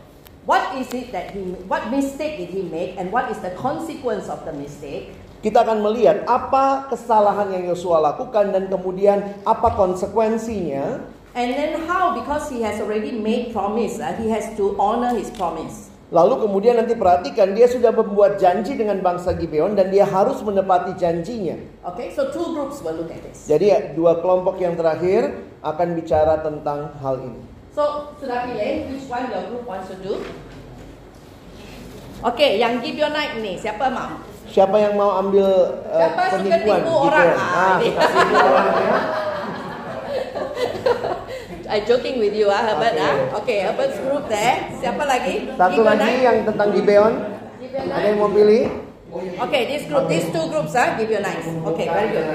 what 0.48 0.72
is 0.80 0.88
it 0.96 1.12
that 1.12 1.36
he, 1.36 1.44
what 1.68 1.92
mistake 1.92 2.40
did 2.40 2.48
he 2.48 2.64
make, 2.64 2.96
and 2.96 3.12
what 3.12 3.28
is 3.28 3.44
the 3.44 3.52
consequence 3.60 4.32
of 4.32 4.40
the 4.48 4.56
mistake? 4.56 5.12
Kita 5.44 5.68
akan 5.68 5.84
melihat 5.84 6.24
apa 6.24 6.88
kesalahan 6.88 7.52
yang 7.52 7.76
Yosua 7.76 8.00
lakukan 8.00 8.56
dan 8.56 8.72
kemudian 8.72 9.20
apa 9.44 9.76
konsekuensinya. 9.76 11.04
And 11.36 11.50
then 11.52 11.84
how, 11.90 12.16
because 12.16 12.48
he 12.48 12.64
has 12.64 12.80
already 12.80 13.12
made 13.12 13.52
promise, 13.52 14.00
uh, 14.00 14.16
he 14.16 14.32
has 14.32 14.54
to 14.56 14.78
honor 14.80 15.12
his 15.12 15.28
promise. 15.34 15.92
Lalu 16.14 16.46
kemudian 16.46 16.78
nanti 16.78 16.94
perhatikan 16.94 17.58
dia 17.58 17.66
sudah 17.66 17.90
membuat 17.90 18.38
janji 18.38 18.78
dengan 18.78 19.02
bangsa 19.02 19.34
Gibeon 19.34 19.74
dan 19.74 19.90
dia 19.90 20.06
harus 20.06 20.46
menepati 20.46 20.94
janjinya. 20.94 21.58
Okay, 21.90 22.14
so 22.14 22.30
two 22.30 22.54
groups 22.54 22.86
will 22.86 23.02
look 23.02 23.10
at 23.10 23.26
this. 23.26 23.50
Jadi 23.50 23.98
dua 23.98 24.22
kelompok 24.22 24.62
yang 24.62 24.78
terakhir 24.78 25.34
akan 25.66 25.98
bicara 25.98 26.38
tentang 26.46 26.94
hal 27.02 27.18
ini. 27.18 27.42
So, 27.74 28.14
sudah 28.22 28.46
pilih 28.46 28.94
which 28.94 29.10
one 29.10 29.26
your 29.34 29.42
group 29.50 29.66
wants 29.66 29.90
to 29.90 29.98
do? 29.98 30.22
Okay, 32.22 32.62
yang 32.62 32.78
Gibeonite 32.78 33.42
ni, 33.42 33.58
siapa 33.58 33.90
mau? 33.90 34.22
Siapa 34.46 34.78
yang 34.78 34.94
mau 34.94 35.18
ambil 35.18 35.50
uh, 35.82 35.98
Siapa 35.98 36.22
suka 36.30 36.38
penipuan 36.46 36.80
tipu 36.86 36.94
orang? 36.94 37.26
Gibeon? 37.26 37.42
Ah, 37.42 37.58
Ah, 37.58 37.78
ini. 37.82 37.90
suka 37.90 38.06
tipu 38.06 38.38
orang 38.54 38.70
ya. 38.70 38.94
I 41.74 41.82
joking 41.82 42.22
with 42.22 42.38
you 42.38 42.54
ah, 42.54 42.70
Okay. 42.78 43.02
ah. 43.02 43.38
Okay, 43.42 43.58
Herbert's 43.66 43.98
group 43.98 44.30
there. 44.30 44.62
Siapa 44.78 45.10
lagi? 45.10 45.50
Satu 45.58 45.82
lagi 45.82 46.22
yang 46.22 46.46
tentang 46.46 46.70
Gibeon. 46.70 47.14
Ada 47.74 48.14
yang 48.14 48.22
mau 48.22 48.30
pilih? 48.30 48.70
Okay, 49.14 49.62
this 49.66 49.90
group, 49.90 50.06
these 50.06 50.30
two 50.30 50.46
groups 50.54 50.78
ah, 50.78 50.94
Gibeonites. 50.94 51.50
Okay, 51.50 51.90
very 51.90 52.10
good. 52.14 52.30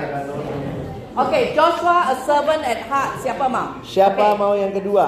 Okay, 1.14 1.54
Joshua 1.54 2.10
a 2.10 2.16
servant 2.26 2.66
at 2.66 2.82
heart. 2.90 3.22
Siapa 3.22 3.46
mau? 3.46 3.78
Siapa 3.86 4.34
okay. 4.34 4.38
mau 4.42 4.58
yang 4.58 4.74
kedua? 4.74 5.06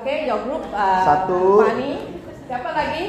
Okay, 0.00 0.24
your 0.24 0.40
group 0.48 0.64
uh, 0.72 1.04
Satu. 1.04 1.68
Fani. 1.68 2.24
Siapa 2.48 2.68
lagi? 2.72 3.04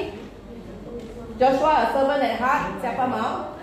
Joshua 1.40 1.72
a 1.72 1.86
servant 1.96 2.20
at 2.20 2.36
heart. 2.36 2.64
Siapa 2.84 3.04
mau? 3.08 3.56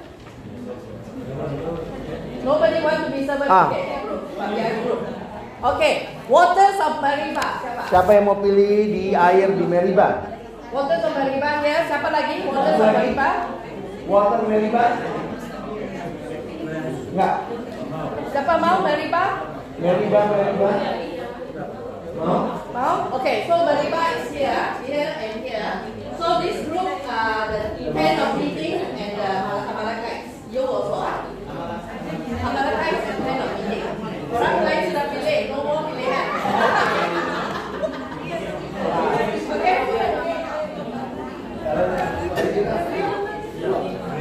Nobody 2.41 2.79
want 2.81 2.99
to 3.05 3.09
be 3.13 3.21
servant. 3.29 3.53
Ah. 3.53 3.69
Okay, 3.69 4.01
group. 4.01 4.23
Biar 4.33 4.73
group. 4.81 5.26
Okay, 5.67 6.15
waters 6.31 6.79
of 6.79 7.03
Meribah. 7.03 7.59
Siapa? 7.59 7.83
Siapa 7.91 8.11
yang 8.15 8.31
mau 8.31 8.39
pilih 8.39 8.87
di 8.87 9.05
air 9.19 9.51
di 9.51 9.67
Meribah? 9.67 10.39
Waters 10.71 11.03
of 11.03 11.13
Meribah 11.19 11.59
ya. 11.67 11.91
Siapa 11.91 12.09
lagi? 12.15 12.47
Waters 12.47 12.79
of 12.79 12.91
Meribah. 12.95 13.35
Water 14.07 14.41
Meribah? 14.47 14.89
Enggak. 17.11 17.35
Siapa 18.31 18.53
mau 18.63 18.79
Meribah? 18.87 19.29
Meribah, 19.83 20.23
Meribah. 20.31 20.75
Mau? 22.15 22.41
Mau? 22.71 22.95
Okay, 23.19 23.51
so 23.51 23.67
Meribah 23.67 24.07
is 24.23 24.31
here, 24.31 24.71
here 24.87 25.13
and 25.19 25.43
here. 25.43 25.71
So 26.15 26.47
this 26.47 26.63
group, 26.63 26.95
uh, 27.11 27.43
the 27.51 27.91
tent 27.91 28.23
of 28.23 28.39
meeting 28.39 28.87
and 28.87 29.19
the 29.19 29.31
Amalekites. 29.67 30.47
You 30.55 30.63
also 30.63 31.03
ah? 31.03 31.27
Amalekites 32.39 33.05
and 33.11 33.19
tent 33.19 33.41
of 33.43 33.51
meeting. 33.59 34.07
Orang 34.27 34.69
lain 34.69 34.81
sudah 34.91 35.07
pilih, 35.17 35.41
no 35.49 35.57
more 35.65 35.83
pilihan. 35.89 36.27
okay? 39.49 39.77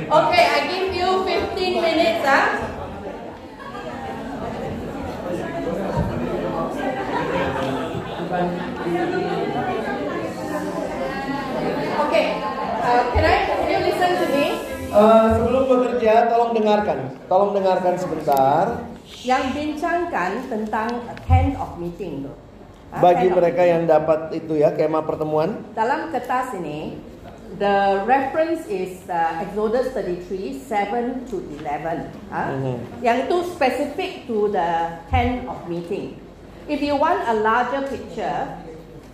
Okay, 0.06 0.44
I 0.46 0.60
give 0.72 0.94
you 0.94 1.10
15 1.26 1.75
minutes, 1.86 2.26
ah. 2.26 2.50
Okay, 11.96 12.26
uh, 12.80 13.02
can 13.12 13.24
I, 13.24 13.36
can 13.48 13.68
you 13.68 13.80
listen 13.84 14.12
to 14.20 14.26
me? 14.32 14.46
Eh, 14.96 15.28
sebelum 15.36 15.64
bekerja, 15.68 16.32
tolong 16.32 16.52
dengarkan. 16.56 16.98
Tolong 17.28 17.52
dengarkan 17.52 17.94
sebentar. 18.00 18.66
Yang 19.26 19.44
bincangkan 19.52 20.32
tentang 20.48 20.90
tent 21.28 21.54
of 21.60 21.76
meeting. 21.76 22.32
Ah, 22.90 23.04
Bagi 23.04 23.28
mereka 23.28 23.68
yang 23.68 23.84
dapat 23.84 24.32
itu 24.32 24.56
ya, 24.56 24.72
kemah 24.72 25.04
pertemuan. 25.04 25.68
dalam 25.76 26.16
kertas 26.16 26.56
ini, 26.56 26.96
the 27.58 28.04
reference 28.06 28.68
is 28.68 29.08
uh, 29.08 29.42
Exodus 29.42 29.94
33, 29.94 30.60
7 30.60 31.26
to 31.30 31.36
11. 31.62 32.12
ah. 32.30 32.52
Mhm. 32.52 32.76
Yang 33.00 33.18
itu 33.26 33.38
specific 33.52 34.12
to 34.28 34.52
the 34.52 34.70
tent 35.08 35.48
of 35.48 35.64
meeting. 35.66 36.20
If 36.68 36.82
you 36.82 36.98
want 36.98 37.22
a 37.24 37.36
larger 37.40 37.86
picture, 37.86 38.50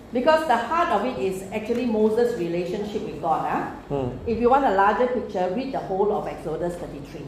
because 0.10 0.48
the 0.48 0.56
heart 0.58 0.90
of 0.92 1.04
it 1.04 1.20
is 1.20 1.44
actually 1.52 1.86
Moses' 1.86 2.34
relationship 2.36 3.04
with 3.04 3.20
God. 3.20 3.44
ah. 3.46 3.62
Hmm. 3.92 4.16
If 4.26 4.40
you 4.40 4.50
want 4.50 4.66
a 4.66 4.74
larger 4.74 5.08
picture, 5.08 5.52
read 5.52 5.72
the 5.72 5.84
whole 5.86 6.10
of 6.12 6.26
Exodus 6.26 6.80
33. 6.80 7.28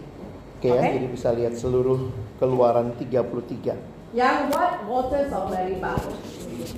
Oke 0.57 0.71
ya, 0.71 0.79
Okay. 0.79 0.95
jadi 0.95 1.07
bisa 1.11 1.29
lihat 1.35 1.59
seluruh 1.59 2.07
keluaran 2.39 2.95
33. 2.95 3.75
Yang 4.15 4.37
what 4.55 4.73
waters 4.87 5.27
of 5.29 5.51
Meribah? 5.51 5.99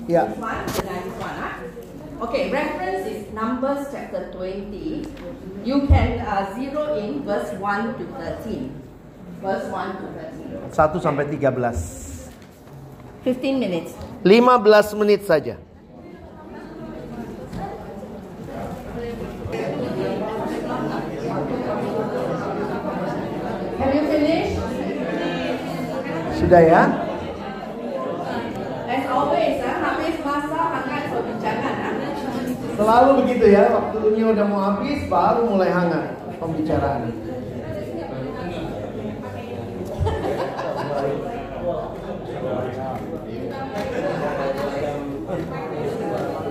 Ya, 0.09 0.25
This 0.25 0.41
one 0.41 0.65
dengan 0.73 0.99
this 1.05 1.17
one. 1.21 1.37
ah. 1.37 1.53
Okay, 2.15 2.49
reference 2.49 3.05
is 3.07 3.33
Numbers 3.33 3.87
chapter 3.91 4.31
20. 4.31 5.03
You 5.65 5.85
can 5.87 6.19
uh, 6.23 6.55
zero 6.55 6.95
in 6.95 7.23
verse 7.23 7.51
1 7.59 7.97
to 7.99 8.05
13. 8.05 8.71
Verse 9.43 9.67
1 9.67 9.99
to 9.99 10.07
13. 10.71 10.71
1 10.71 11.03
sampai 11.03 11.27
13. 11.27 12.31
15 13.27 13.59
minutes. 13.59 13.91
15 14.23 14.95
menit 14.95 15.27
saja. 15.27 15.59
Have 23.75 23.91
you 23.91 24.03
finished? 24.07 24.55
Sudah 26.39 26.61
ya? 26.63 26.81
As 28.85 29.03
always, 29.11 29.59
ah, 29.65 29.75
habis 29.83 30.15
masa 30.23 30.59
hangat 30.79 31.03
perbincangan. 31.11 31.75
ah. 31.83 32.64
Selalu 32.75 33.23
begitu 33.23 33.45
ya, 33.55 33.71
waktunya 33.71 34.35
udah 34.35 34.45
mau 34.51 34.59
habis 34.59 35.07
baru 35.07 35.47
mulai 35.47 35.71
hangat 35.71 36.11
pembicaraan. 36.35 37.07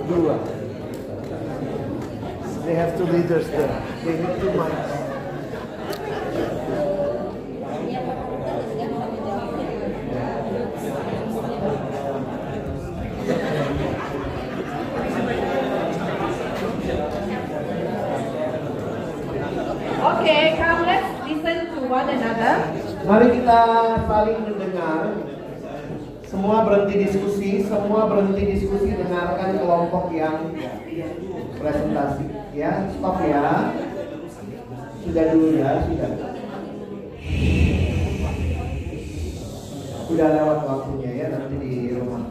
Dua. 0.05 0.35
They 2.65 2.73
have 2.73 2.97
two 2.97 3.05
leaders 3.05 3.45
there. 3.53 3.69
They 4.01 4.17
need 4.17 4.41
two 4.41 4.49
mics. 4.57 5.05
Okay, 20.05 20.57
come 20.57 20.85
let's 20.85 21.09
listen 21.25 21.65
to 21.73 21.84
one 21.95 22.11
another. 22.11 22.55
Mari 23.07 23.27
kita 23.39 23.59
saling 24.03 24.39
mendengar. 24.43 25.01
Semua 26.27 26.67
berhenti 26.67 27.07
diskusi, 27.07 27.63
semua 27.63 28.11
berhenti 28.11 28.43
diskusi 28.51 28.91
dengarkan 28.91 29.55
kelompok 29.55 30.11
yang 30.11 30.51
presentasi. 31.55 32.27
Ya, 32.51 32.91
stop 32.91 33.23
ya. 33.23 33.71
Sudah 35.07 35.25
dulu 35.31 35.47
ya, 35.55 35.71
sudah. 35.87 36.11
Sudah 40.05 40.27
lewat 40.35 40.59
waktunya 40.67 41.11
ya 41.15 41.25
nanti 41.31 41.55
di 41.63 41.73
rumah. 41.95 42.23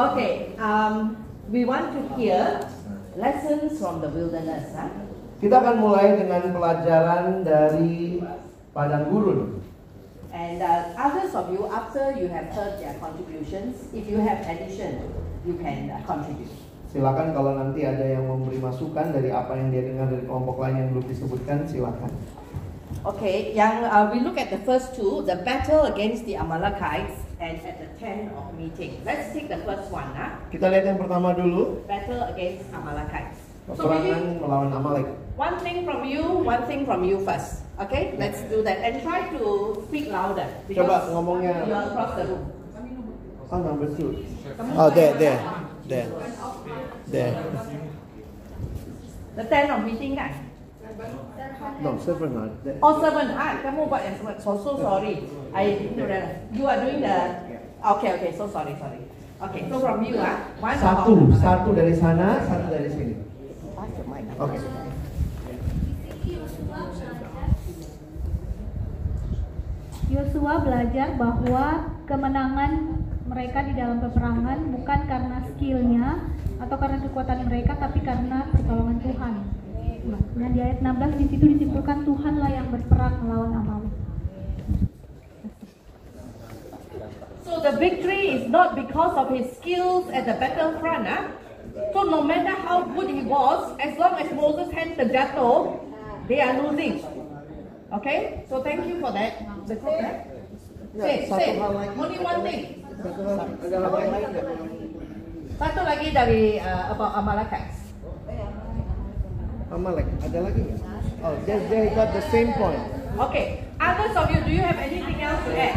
Okay, 0.00 0.56
um, 0.60 1.16
we 1.48 1.64
want 1.64 1.92
to 1.96 2.00
hear 2.16 2.60
lessons 3.16 3.80
from 3.80 4.04
the 4.04 4.08
wilderness. 4.12 4.76
ah. 4.76 5.09
Kita 5.40 5.56
akan 5.56 5.76
mulai 5.80 6.20
dengan 6.20 6.52
pelajaran 6.52 7.40
dari 7.40 8.20
padang 8.76 9.08
gurun. 9.08 9.64
And 10.36 10.60
uh, 10.60 10.92
others 11.00 11.32
of 11.32 11.48
you, 11.48 11.64
after 11.64 12.12
you 12.12 12.28
have 12.28 12.52
heard 12.52 12.76
their 12.76 12.92
contributions, 13.00 13.88
if 13.96 14.04
you 14.04 14.20
have 14.20 14.44
addition, 14.44 15.00
you 15.48 15.56
can 15.56 15.88
uh, 15.88 15.96
contribute. 16.04 16.52
Silakan 16.92 17.32
kalau 17.32 17.56
nanti 17.56 17.88
ada 17.88 18.04
yang 18.04 18.28
memberi 18.28 18.60
masukan 18.60 19.16
dari 19.16 19.32
apa 19.32 19.56
yang 19.56 19.72
dia 19.72 19.88
dengar 19.88 20.12
dari 20.12 20.28
kelompok 20.28 20.60
lain 20.60 20.76
yang 20.76 20.88
belum 20.92 21.06
disebutkan, 21.08 21.64
silakan. 21.64 22.12
Okay, 23.00 23.56
yang 23.56 23.88
uh, 23.88 24.12
we 24.12 24.20
look 24.20 24.36
at 24.36 24.52
the 24.52 24.60
first 24.68 24.92
two, 24.92 25.24
the 25.24 25.40
battle 25.40 25.88
against 25.88 26.28
the 26.28 26.36
Amalekites 26.36 27.16
and 27.40 27.56
at 27.64 27.80
the 27.80 27.88
tent 27.96 28.28
of 28.36 28.52
meeting. 28.60 29.00
Let's 29.08 29.32
take 29.32 29.48
the 29.48 29.64
first 29.64 29.88
one, 29.88 30.12
ah, 30.20 30.36
Kita 30.52 30.68
lihat 30.68 30.84
yang 30.84 31.00
pertama 31.00 31.32
dulu, 31.32 31.80
battle 31.88 32.28
against 32.28 32.68
Amalekites. 32.76 33.49
So 33.76 33.86
peperangan 33.86 34.02
maybe 34.02 34.40
melawan 34.42 34.68
Amalek. 34.74 35.06
one 35.40 35.56
thing 35.64 35.88
from 35.88 36.04
you, 36.04 36.22
one 36.44 36.62
thing 36.68 36.84
from 36.84 37.00
you 37.04 37.16
first. 37.24 37.64
Okay, 37.80 38.12
let's 38.20 38.44
do 38.52 38.60
that 38.60 38.84
and 38.84 39.00
try 39.00 39.24
to 39.32 39.72
speak 39.88 40.12
louder 40.12 40.44
Coba 40.68 41.08
ngomongnya. 41.08 41.64
you 41.64 41.72
are 41.72 41.88
across 41.88 42.12
the 42.20 42.24
room. 42.28 42.44
Oh, 43.50 43.58
number 43.58 43.88
two. 43.96 44.14
Oh, 44.78 44.90
there, 44.92 45.16
there, 45.18 45.38
there, 45.88 46.06
there. 47.08 47.34
The 49.34 49.44
tent 49.48 49.70
of 49.72 49.80
meeting 49.82 50.14
kan? 50.14 50.30
No, 51.80 51.96
seven 51.98 52.34
not. 52.34 52.50
There. 52.62 52.76
Oh 52.84 53.00
seven, 53.00 53.32
ah, 53.32 53.56
kamu 53.64 53.88
buat 53.88 54.02
yang 54.04 54.16
seven. 54.20 54.36
So 54.42 54.58
so 54.60 54.76
sorry. 54.76 55.24
I 55.56 55.78
didn't 55.78 55.96
know 55.96 56.06
that. 56.10 56.44
You 56.52 56.68
are 56.68 56.78
doing 56.82 57.00
the. 57.00 57.16
Okay 57.96 58.10
okay. 58.20 58.30
So 58.36 58.44
sorry 58.44 58.76
sorry. 58.76 59.00
Okay. 59.40 59.64
So 59.72 59.80
from 59.80 60.04
you 60.04 60.20
ah, 60.20 60.50
one 60.60 60.76
Satu, 60.76 61.32
satu 61.40 61.72
dari 61.72 61.94
sana, 61.96 62.44
satu 62.44 62.68
dari 62.68 62.90
sini. 62.92 63.29
Oke. 64.40 64.56
Yosua 70.08 70.54
belajar 70.64 71.08
bahwa 71.20 71.92
kemenangan 72.08 72.72
mereka 73.28 73.62
di 73.68 73.76
dalam 73.76 74.00
peperangan 74.00 74.58
bukan 74.72 75.00
karena 75.04 75.38
skillnya 75.44 76.08
atau 76.56 76.76
karena 76.80 76.98
kekuatan 77.04 77.52
mereka, 77.52 77.76
tapi 77.76 78.00
karena 78.00 78.48
pertolongan 78.48 78.98
Tuhan. 79.04 79.34
Nah, 80.08 80.48
di 80.48 80.58
ayat 80.64 80.80
16 80.80 81.20
di 81.20 81.26
situ 81.28 81.44
disimpulkan 81.44 82.08
Tuhanlah 82.08 82.48
yang 82.48 82.72
berperang 82.72 83.20
melawan 83.20 83.52
Amalek. 83.60 83.94
So 87.44 87.60
the 87.60 87.76
victory 87.76 88.40
is 88.40 88.48
not 88.48 88.72
because 88.72 89.14
of 89.20 89.28
his 89.28 89.52
skills 89.60 90.08
at 90.16 90.24
the 90.24 90.34
battlefront. 90.40 91.04
Ah. 91.04 91.49
So 91.92 92.02
no 92.02 92.22
matter 92.22 92.54
how 92.54 92.82
good 92.82 93.10
he 93.10 93.22
was, 93.22 93.76
as 93.78 93.96
long 93.98 94.14
as 94.18 94.30
Moses 94.32 94.72
had 94.72 94.96
the 94.96 95.06
jatuh, 95.06 95.78
they 96.26 96.40
are 96.40 96.54
losing. 96.62 97.02
Okay? 97.92 98.46
So 98.48 98.62
thank 98.62 98.86
you 98.86 99.00
for 99.00 99.12
that. 99.12 99.42
The 99.66 99.76
correct? 99.76 100.30
Say, 100.98 101.26
say. 101.28 101.58
Only 101.58 102.18
one 102.18 102.42
thing. 102.42 102.80
Satu 103.00 103.20
hal, 103.24 103.48
ada 103.64 103.76
hal 103.80 103.92
yang 103.96 104.12
lain 104.12 104.26
nggak? 104.28 104.46
Satu 105.56 105.80
lagi 105.88 106.08
dari 106.12 106.42
uh, 106.60 106.92
about 106.92 107.12
Amalekites. 107.16 107.78
Amalek, 109.72 110.08
ada 110.20 110.38
lagi 110.44 110.60
nggak? 110.68 110.80
Oh, 111.24 111.34
they, 111.48 111.56
they 111.72 111.82
got 111.96 112.12
the 112.12 112.24
same 112.28 112.52
point. 112.60 112.80
Okay. 113.16 113.64
Others 113.80 114.14
of 114.20 114.26
you, 114.28 114.40
do 114.44 114.52
you 114.52 114.60
have 114.60 114.76
anything 114.76 115.16
else 115.24 115.40
to 115.48 115.52
add? 115.56 115.76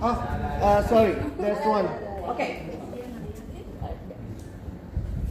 Oh, 0.00 0.16
uh, 0.64 0.80
sorry, 0.88 1.12
there's 1.36 1.60
one. 1.68 1.84
Okay. 2.32 2.64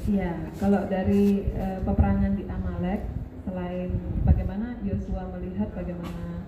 Ya, 0.03 0.35
kalau 0.59 0.83
dari 0.91 1.47
eh, 1.55 1.79
peperangan 1.79 2.35
di 2.35 2.43
Amalek, 2.51 3.07
selain 3.47 3.87
bagaimana 4.27 4.75
Yosua 4.83 5.31
melihat 5.31 5.71
bagaimana 5.71 6.43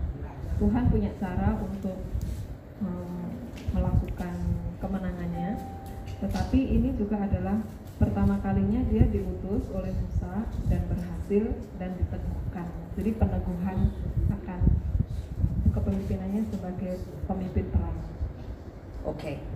Tuhan 0.59 0.91
punya 0.91 1.15
cara 1.23 1.55
untuk 1.63 1.95
eh, 2.83 3.27
melakukan 3.71 4.35
kemenangannya, 4.83 5.55
tetapi 6.19 6.59
ini 6.67 6.99
juga 6.99 7.15
adalah 7.15 7.63
pertama 7.95 8.43
kalinya 8.43 8.83
dia 8.91 9.07
diutus 9.07 9.71
oleh 9.71 9.95
Musa 10.03 10.51
dan 10.67 10.83
berhasil 10.91 11.55
dan 11.79 11.95
diteguhkan. 11.95 12.67
Jadi 12.99 13.11
peneguhan 13.15 13.79
akan 14.35 14.59
kepemimpinannya 15.71 16.43
sebagai 16.51 16.99
pemimpin 17.23 17.71
perang. 17.71 17.97
Okay. 19.15 19.54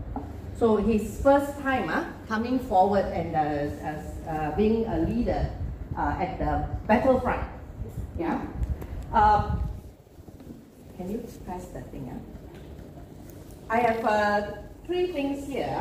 So 0.60 0.76
his 0.76 1.24
first 1.24 1.56
time 1.64 1.88
ah, 1.88 2.12
coming 2.28 2.60
forward 2.60 3.08
and 3.16 3.32
uh, 3.32 3.72
as, 3.80 4.04
uh, 4.28 4.52
being 4.60 4.84
a 4.92 5.08
leader 5.08 5.48
uh, 5.96 6.20
at 6.20 6.36
the 6.36 6.68
battlefront. 6.84 7.48
Yeah. 8.20 8.44
Um, 9.16 9.64
can 11.00 11.08
you 11.08 11.24
press 11.48 11.72
the 11.72 11.80
thing? 11.96 12.12
ah? 12.12 12.20
I 13.72 13.80
have 13.88 14.04
uh, 14.04 14.40
three 14.84 15.16
things 15.16 15.48
here 15.48 15.80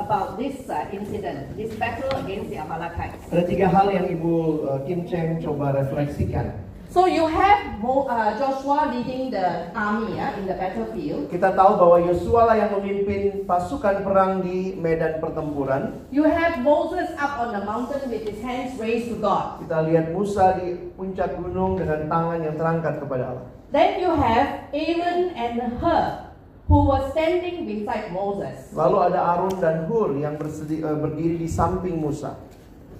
about 0.00 0.40
this 0.40 0.72
uh, 0.72 0.88
incident, 0.88 1.52
this 1.60 1.76
battle 1.76 2.08
against 2.24 2.48
the 2.48 2.64
Amalekites. 2.64 3.28
Ada 3.28 3.44
tiga 3.44 3.68
hal 3.68 3.92
yang 3.92 4.08
Ibu 4.08 4.32
uh, 4.64 4.80
Kim 4.88 5.04
Cheng 5.04 5.44
coba 5.44 5.76
refleksikan. 5.84 6.64
So 6.90 7.06
you 7.06 7.26
have 7.26 7.80
uh, 7.82 8.38
Joshua 8.38 8.92
leading 8.92 9.30
the 9.30 9.72
army 9.74 10.16
yeah, 10.16 10.36
in 10.38 10.46
the 10.46 10.54
battlefield. 10.54 11.26
Kita 11.32 11.56
tahu 11.56 11.80
bahwa 11.80 11.96
Yosua 12.00 12.42
lah 12.48 12.56
yang 12.56 12.70
memimpin 12.76 13.48
pasukan 13.48 14.04
perang 14.06 14.44
di 14.44 14.76
medan 14.78 15.18
pertempuran. 15.18 16.06
You 16.14 16.28
have 16.28 16.60
Moses 16.62 17.10
up 17.16 17.40
on 17.40 17.56
the 17.56 17.62
mountain 17.66 18.08
with 18.08 18.22
his 18.22 18.38
hands 18.44 18.78
raised 18.78 19.10
to 19.10 19.18
God. 19.18 19.64
Kita 19.64 19.84
lihat 19.90 20.14
Musa 20.14 20.60
di 20.60 20.76
puncak 20.94 21.34
gunung 21.40 21.80
dengan 21.80 22.06
tangan 22.06 22.38
yang 22.40 22.56
terangkat 22.56 22.94
kepada 23.02 23.24
Allah. 23.32 23.46
Then 23.74 23.98
you 23.98 24.14
have 24.14 24.70
Aaron 24.70 25.34
and 25.34 25.82
Hur, 25.82 26.30
who 26.70 26.78
was 26.86 27.10
standing 27.10 27.66
beside 27.66 28.14
Moses. 28.14 28.70
Lalu 28.70 28.96
ada 29.10 29.34
Arun 29.34 29.58
dan 29.58 29.90
Hur 29.90 30.14
yang 30.14 30.38
eh, 30.38 30.96
berdiri 30.98 31.42
di 31.42 31.50
samping 31.50 31.98
Musa. 31.98 32.38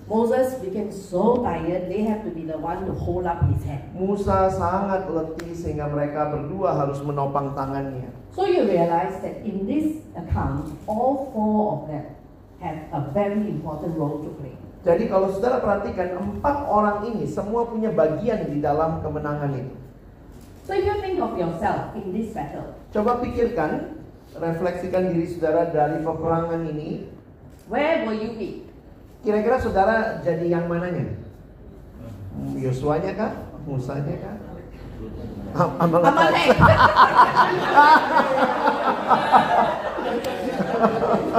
Moses 0.04 0.60
became 0.60 0.92
so 0.92 1.40
tired, 1.40 1.88
they 1.88 2.04
have 2.04 2.24
to 2.28 2.30
be 2.30 2.44
the 2.44 2.60
one 2.60 2.84
to 2.84 2.92
hold 2.92 3.24
up 3.24 3.40
his 3.48 3.64
hand. 3.64 3.88
Musa 3.96 4.52
sangat 4.52 5.08
letih 5.08 5.56
sehingga 5.56 5.88
mereka 5.88 6.28
berdua 6.28 6.76
harus 6.76 7.00
menopang 7.00 7.56
tangannya. 7.56 8.12
So 8.36 8.44
you 8.44 8.68
realize 8.68 9.16
that 9.24 9.40
in 9.40 9.64
this 9.64 10.04
account, 10.12 10.76
all 10.84 11.32
four 11.32 11.56
of 11.72 11.80
them 11.88 12.04
have 12.60 12.78
a 12.92 13.00
very 13.16 13.48
important 13.48 13.96
role 13.96 14.20
to 14.20 14.30
play. 14.36 14.52
Jadi 14.84 15.08
kalau 15.08 15.32
saudara 15.32 15.64
perhatikan 15.64 16.20
empat 16.20 16.68
orang 16.68 17.08
ini 17.08 17.24
semua 17.24 17.64
punya 17.64 17.88
bagian 17.88 18.52
di 18.52 18.60
dalam 18.60 19.00
kemenangan 19.00 19.56
itu. 19.56 19.74
So 20.68 20.76
if 20.76 20.84
you 20.84 20.96
think 21.00 21.16
of 21.20 21.32
yourself 21.40 21.96
in 21.96 22.12
this 22.12 22.36
battle, 22.36 22.76
Coba 22.92 23.24
pikirkan, 23.24 24.00
refleksikan 24.36 25.16
diri 25.16 25.24
saudara 25.32 25.72
dari 25.72 26.04
peperangan 26.04 26.60
ini. 26.68 27.08
where 27.72 28.04
will 28.04 28.20
you 28.20 28.36
be? 28.36 28.50
Kira-kira 29.24 29.56
saudara 29.56 30.20
jadi 30.20 30.52
yang 30.52 30.68
mananya? 30.68 31.16
Yosuanya 32.60 33.16
kah? 33.16 33.32
Musanya 33.64 34.20
kah? 34.20 34.36
Am- 35.56 35.80
Amalek. 35.80 36.12
Amalek. 36.12 36.48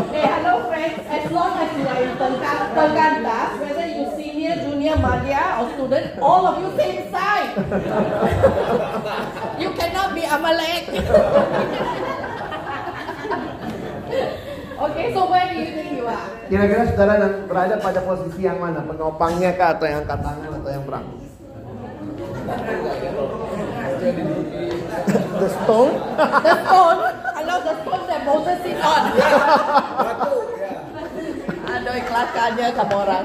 hey, 0.10 0.26
hello 0.34 0.66
friends. 0.66 0.98
As 1.06 1.30
long 1.30 1.54
as 1.62 1.70
you 1.78 1.86
are 1.86 2.02
in 2.02 2.18
Tengkan, 2.18 2.60
Tengkan 2.74 3.14
class, 3.22 3.54
whether 3.62 3.86
you 3.86 4.10
senior, 4.18 4.58
junior, 4.66 4.98
madhya 4.98 5.62
or 5.62 5.70
student, 5.78 6.18
all 6.26 6.50
of 6.50 6.58
you 6.58 6.74
same 6.74 7.06
side. 7.14 7.54
you 9.62 9.70
cannot 9.78 10.18
be 10.18 10.26
Amalek. 10.26 10.90
okay, 14.80 15.14
so 15.14 15.30
where 15.30 15.48
do 15.48 15.56
you 15.56 15.68
think 15.72 15.90
you 15.94 16.06
are? 16.06 16.28
Kira-kira 16.46 16.84
saudara 16.90 17.14
nan- 17.18 17.46
berada 17.48 17.76
pada 17.80 18.00
posisi 18.02 18.44
yang 18.44 18.60
mana? 18.60 18.82
Penopangnya 18.82 19.56
kah 19.56 19.74
atau 19.74 19.86
yang 19.86 20.04
angkat 20.04 20.20
tangan 20.22 20.52
atau 20.54 20.70
yang 20.70 20.84
perang? 20.84 21.06
The 25.36 25.50
stone? 25.50 25.92
The 26.18 26.56
stone. 26.64 27.00
Hello, 27.36 27.56
the 27.60 27.76
stone 27.82 28.04
that 28.08 28.22
Moses 28.24 28.58
sit 28.62 28.78
on. 28.80 29.04
Aduh, 31.66 31.94
ikhlaskannya 31.98 32.68
kamu 32.72 32.96
orang. 32.96 33.24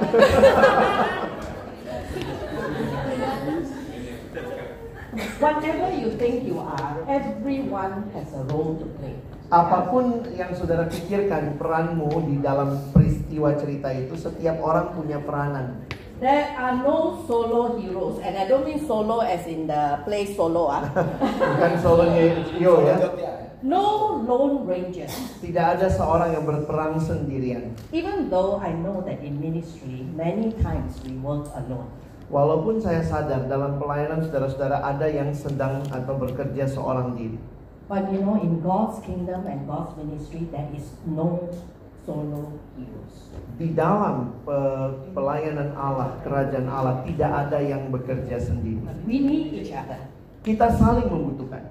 Whatever 5.40 5.90
you 5.98 6.12
think 6.16 6.44
you 6.46 6.58
are, 6.60 7.04
everyone 7.08 8.10
has 8.14 8.32
a 8.32 8.42
role 8.44 8.78
to 8.78 8.86
play. 9.00 9.16
Apa 9.50 9.90
pun 9.90 10.22
yang 10.38 10.54
saudara 10.54 10.86
pikirkan 10.86 11.58
peranmu 11.58 12.22
di 12.22 12.38
dalam 12.38 12.78
peristiwa 12.94 13.50
cerita 13.58 13.90
itu, 13.90 14.14
setiap 14.14 14.62
orang 14.62 14.94
punya 14.94 15.18
peranan. 15.18 15.82
There 16.22 16.54
are 16.54 16.78
no 16.78 17.26
solo 17.26 17.74
heroes, 17.74 18.22
and 18.22 18.38
I 18.38 18.46
don't 18.46 18.62
mean 18.62 18.78
solo 18.86 19.26
as 19.26 19.50
in 19.50 19.66
the 19.66 20.06
play 20.06 20.30
solo. 20.38 20.70
Ah. 20.70 20.86
Bukan 21.58 21.72
solonya 21.82 22.46
Yo 22.62 22.86
ya. 22.86 22.94
No 23.66 24.22
lone 24.22 24.70
rangers. 24.70 25.10
Tidak 25.42 25.66
ada 25.80 25.90
seorang 25.90 26.30
yang 26.30 26.46
berperang 26.46 27.02
sendirian. 27.02 27.74
Even 27.90 28.30
though 28.30 28.62
I 28.62 28.70
know 28.70 29.02
that 29.02 29.18
in 29.18 29.42
ministry, 29.42 30.06
many 30.14 30.54
times 30.62 30.94
we 31.02 31.18
work 31.18 31.50
alone. 31.58 31.90
Walaupun 32.30 32.78
saya 32.78 33.02
sadar 33.02 33.50
dalam 33.50 33.82
pelayanan 33.82 34.22
saudara-saudara 34.22 34.86
ada 34.86 35.10
yang 35.10 35.34
sedang 35.34 35.82
atau 35.90 36.14
bekerja 36.14 36.70
seorang 36.70 37.18
diri. 37.18 37.49
But 37.90 38.07
you 38.14 38.22
know, 38.22 38.38
in 38.38 38.62
God's 38.62 39.03
kingdom 39.03 39.50
and 39.50 39.66
God's 39.66 39.98
ministry, 39.98 40.46
there 40.55 40.70
is 40.70 40.94
no 41.03 41.50
solo 42.07 42.55
heroes. 42.79 43.35
Di 43.59 43.74
dalam 43.74 44.31
pe- 44.46 45.11
pelayanan 45.11 45.74
Allah, 45.74 46.14
kerajaan 46.22 46.70
Allah 46.70 47.03
tidak 47.03 47.50
ada 47.50 47.59
yang 47.59 47.90
bekerja 47.90 48.38
sendiri. 48.38 48.79
We 49.03 49.18
need 49.18 49.59
each 49.59 49.74
other. 49.74 49.98
Kita 50.46 50.70
saling 50.79 51.11
membutuhkan. 51.11 51.66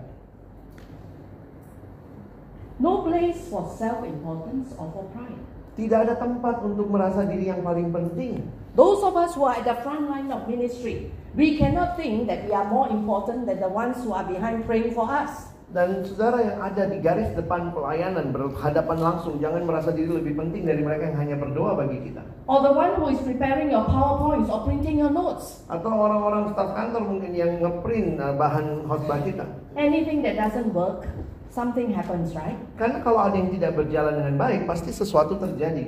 No 2.84 3.08
place 3.08 3.40
for 3.48 3.72
self-importance 3.80 4.76
or 4.76 4.92
for 4.92 5.08
pride. 5.16 5.40
Tidak 5.80 6.04
ada 6.04 6.20
tempat 6.20 6.60
untuk 6.68 6.92
merasa 6.92 7.24
diri 7.24 7.48
yang 7.48 7.64
paling 7.64 7.96
penting. 7.96 8.44
Those 8.76 9.00
of 9.08 9.16
us 9.16 9.36
who 9.40 9.48
are 9.48 9.56
at 9.56 9.64
the 9.64 9.80
front 9.88 10.12
line 10.12 10.32
of 10.36 10.48
ministry, 10.52 11.12
we 11.36 11.56
cannot 11.56 11.96
think 11.96 12.28
that 12.28 12.44
we 12.44 12.52
are 12.52 12.68
more 12.68 12.92
important 12.92 13.48
than 13.48 13.64
the 13.64 13.72
ones 13.72 14.00
who 14.04 14.12
are 14.12 14.28
behind 14.28 14.68
praying 14.68 14.92
for 14.92 15.08
us. 15.08 15.49
Dan 15.70 16.02
saudara 16.02 16.42
yang 16.42 16.58
ada 16.66 16.90
di 16.90 16.98
garis 16.98 17.30
depan 17.38 17.70
pelayanan 17.70 18.34
berhadapan 18.34 18.98
langsung 18.98 19.38
jangan 19.38 19.70
merasa 19.70 19.94
diri 19.94 20.10
lebih 20.10 20.34
penting 20.34 20.66
dari 20.66 20.82
mereka 20.82 21.14
yang 21.14 21.18
hanya 21.22 21.36
berdoa 21.38 21.78
bagi 21.78 22.10
kita. 22.10 22.26
Or 22.50 22.66
the 22.66 22.74
one 22.74 22.98
who 22.98 23.14
is 23.14 23.22
preparing 23.22 23.70
your 23.70 23.86
PowerPoints 23.86 24.50
or 24.50 24.66
printing 24.66 24.98
your 24.98 25.14
notes. 25.14 25.62
Atau 25.70 25.94
orang-orang 25.94 26.58
staf 26.58 26.74
kantor 26.74 27.06
mungkin 27.06 27.38
yang 27.38 27.62
ngeprint 27.62 28.18
uh, 28.18 28.34
bahan 28.34 28.90
khotbah 28.90 29.22
kita. 29.22 29.46
Anything 29.78 30.26
that 30.26 30.42
doesn't 30.42 30.74
work, 30.74 31.06
something 31.54 31.94
happens, 31.94 32.34
right? 32.34 32.58
Karena 32.74 33.06
kalau 33.06 33.30
ada 33.30 33.38
yang 33.38 33.54
tidak 33.54 33.78
berjalan 33.78 34.18
dengan 34.18 34.42
baik, 34.42 34.66
pasti 34.66 34.90
sesuatu 34.90 35.38
terjadi. 35.38 35.86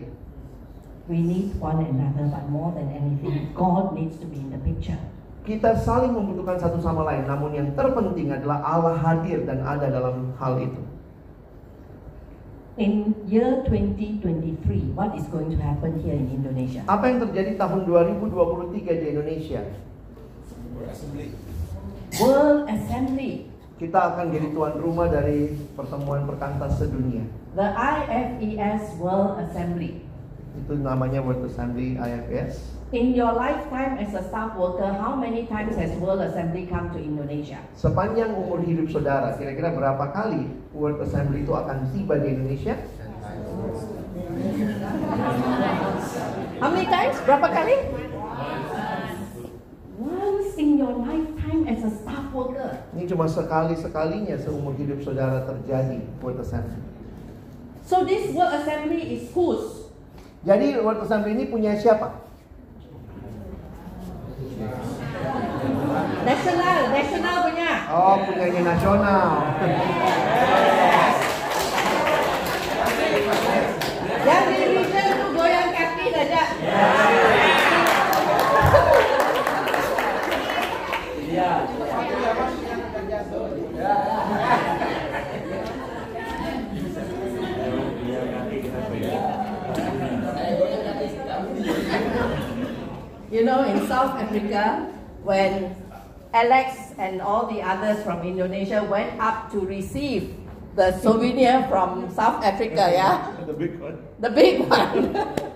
We 1.09 1.25
need 1.25 1.57
one 1.57 1.81
another, 1.81 2.29
but 2.29 2.45
more 2.53 2.69
than 2.77 2.93
anything, 2.93 3.49
God 3.57 3.97
needs 3.97 4.21
to 4.21 4.29
be 4.29 4.45
in 4.45 4.53
the 4.53 4.61
picture. 4.61 5.01
Kita 5.41 5.73
saling 5.73 6.13
membutuhkan 6.13 6.61
satu 6.61 6.77
sama 6.77 7.01
lain, 7.09 7.25
namun 7.25 7.49
yang 7.57 7.69
terpenting 7.73 8.29
adalah 8.29 8.61
Allah 8.61 8.93
hadir 8.93 9.41
dan 9.41 9.65
ada 9.65 9.89
dalam 9.89 10.37
hal 10.37 10.61
itu. 10.61 10.81
In 12.77 13.17
year 13.25 13.65
2023, 13.65 14.93
what 14.93 15.17
is 15.17 15.25
going 15.33 15.49
to 15.49 15.57
happen 15.57 15.97
here 16.01 16.13
in 16.13 16.29
Indonesia? 16.29 16.85
Apa 16.85 17.09
yang 17.09 17.19
terjadi 17.25 17.57
tahun 17.57 17.89
2023 17.89 19.01
di 19.01 19.05
Indonesia? 19.17 19.61
World 22.21 22.69
Assembly, 22.69 23.49
Kita 23.81 24.13
akan 24.13 24.29
jadi 24.29 24.53
tuan 24.53 24.77
rumah 24.77 25.09
dari 25.09 25.57
pertemuan 25.73 26.29
perkantas 26.29 26.77
sedunia. 26.77 27.25
the 27.57 27.67
IFES 27.75 28.95
World 29.01 29.41
Assembly. 29.41 30.05
Itu 30.55 30.79
namanya 30.79 31.19
World 31.19 31.49
Assembly 31.49 31.97
IFS. 31.99 32.80
In 32.91 33.15
your 33.15 33.31
lifetime 33.31 34.03
as 34.03 34.11
a 34.11 34.19
staff 34.19 34.51
worker, 34.59 34.91
how 34.91 35.15
many 35.15 35.47
times 35.47 35.79
has 35.79 35.95
World 35.95 36.19
Assembly 36.27 36.67
come 36.67 36.91
to 36.91 36.99
Indonesia? 36.99 37.63
Sepanjang 37.71 38.35
umur 38.35 38.59
hidup 38.67 38.91
saudara, 38.91 39.31
kira-kira 39.39 39.71
berapa 39.71 40.11
kali 40.11 40.51
World 40.75 40.99
Assembly 40.99 41.47
itu 41.47 41.55
akan 41.55 41.87
tiba 41.95 42.19
di 42.19 42.35
Indonesia? 42.35 42.75
How 46.59 46.67
many 46.67 46.83
times? 46.91 47.15
Berapa 47.23 47.47
kali? 47.47 47.75
Once 49.95 50.51
in 50.59 50.75
your 50.75 50.91
lifetime 50.91 51.71
as 51.71 51.87
a 51.87 51.91
staff 51.95 52.27
worker. 52.35 52.75
Ini 52.91 53.07
cuma 53.07 53.23
sekali-sekalinya 53.23 54.35
seumur 54.35 54.75
hidup 54.75 54.99
saudara 54.99 55.47
terjadi 55.47 56.03
World 56.19 56.43
Assembly. 56.43 56.83
So 57.87 58.03
this 58.03 58.35
World 58.35 58.51
Assembly 58.51 59.15
is 59.15 59.31
whose? 59.31 59.87
Jadi 60.43 60.75
World 60.83 61.07
Assembly 61.07 61.39
ini 61.39 61.47
punya 61.47 61.79
siapa? 61.79 62.30
National, 66.21 66.77
national 66.93 67.35
punya. 67.49 67.71
Oh, 67.89 68.15
punyanya 68.21 68.61
nasional. 68.61 69.27
Yang 74.21 74.43
di 74.45 74.57
region 74.69 75.05
itu 75.17 75.25
goyang 75.33 75.69
kaki 75.73 76.05
saja. 76.13 76.43
You 93.31 93.45
know, 93.45 93.63
in 93.63 93.87
South 93.87 94.19
Africa, 94.19 94.91
when 95.23 95.71
Alex 96.33 96.91
and 96.99 97.21
all 97.21 97.47
the 97.47 97.63
others 97.63 98.03
from 98.03 98.27
Indonesia 98.27 98.83
went 98.83 99.15
up 99.23 99.49
to 99.55 99.63
receive 99.63 100.35
the 100.75 100.99
souvenir 100.99 101.63
from 101.71 102.11
South 102.11 102.43
Africa, 102.43 102.91
yeah? 102.91 103.31
The 103.47 103.53
big 103.53 103.79
one. 103.79 104.03
The 104.19 104.29
big 104.29 104.67
one. 104.67 105.15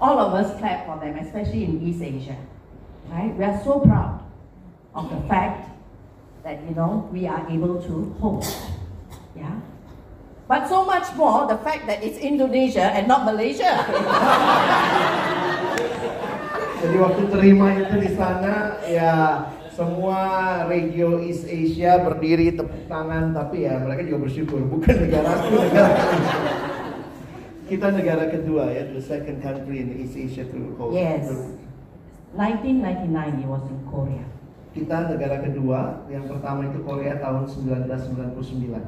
all 0.00 0.18
of 0.18 0.32
us 0.32 0.58
clap 0.58 0.86
for 0.88 0.96
them, 0.96 1.16
especially 1.20 1.64
in 1.64 1.84
East 1.84 2.00
Asia. 2.00 2.40
Right? 3.12 3.36
We 3.36 3.44
are 3.44 3.60
so 3.62 3.80
proud 3.80 4.24
of 4.94 5.10
the 5.12 5.20
fact 5.28 5.76
that 6.42 6.64
you 6.64 6.74
know 6.74 7.08
we 7.12 7.26
are 7.28 7.44
able 7.52 7.84
to 7.84 8.16
host. 8.16 8.72
Yeah? 9.36 9.60
But 10.48 10.68
so 10.72 10.84
much 10.88 11.12
more 11.16 11.46
the 11.48 11.60
fact 11.60 11.86
that 11.86 12.02
it's 12.02 12.16
Indonesia 12.16 12.96
and 12.96 13.08
not 13.08 13.28
Malaysia. 13.28 13.76
Jadi 16.84 16.96
waktu 17.00 17.22
terima 17.32 17.72
itu 17.80 17.94
di 17.96 18.10
sana 18.12 18.76
ya 18.84 19.12
semua 19.72 20.20
regio 20.68 21.16
East 21.24 21.48
Asia 21.48 21.96
berdiri 22.04 22.52
tepuk 22.52 22.84
tangan 22.92 23.32
tapi 23.32 23.64
ya 23.64 23.80
mereka 23.80 24.04
juga 24.04 24.28
bersyukur 24.28 24.60
bukan 24.68 25.08
negara 25.08 25.28
aku 25.32 25.54
negara. 25.64 25.96
Kita 27.64 27.88
negara 27.88 28.24
kedua 28.28 28.68
ya 28.68 28.84
the 28.92 29.00
second 29.00 29.40
country 29.40 29.80
in 29.80 29.96
East 29.96 30.12
Asia 30.12 30.44
to 30.44 30.76
hold. 30.76 30.92
Yes. 30.92 31.24
1999 32.36 33.40
it 33.40 33.48
was 33.48 33.64
in 33.72 33.80
Korea. 33.88 34.26
Kita 34.76 35.08
negara 35.08 35.40
kedua, 35.40 36.02
yang 36.10 36.26
pertama 36.28 36.66
itu 36.68 36.82
Korea 36.84 37.16
tahun 37.22 37.46
1999. 37.48 38.84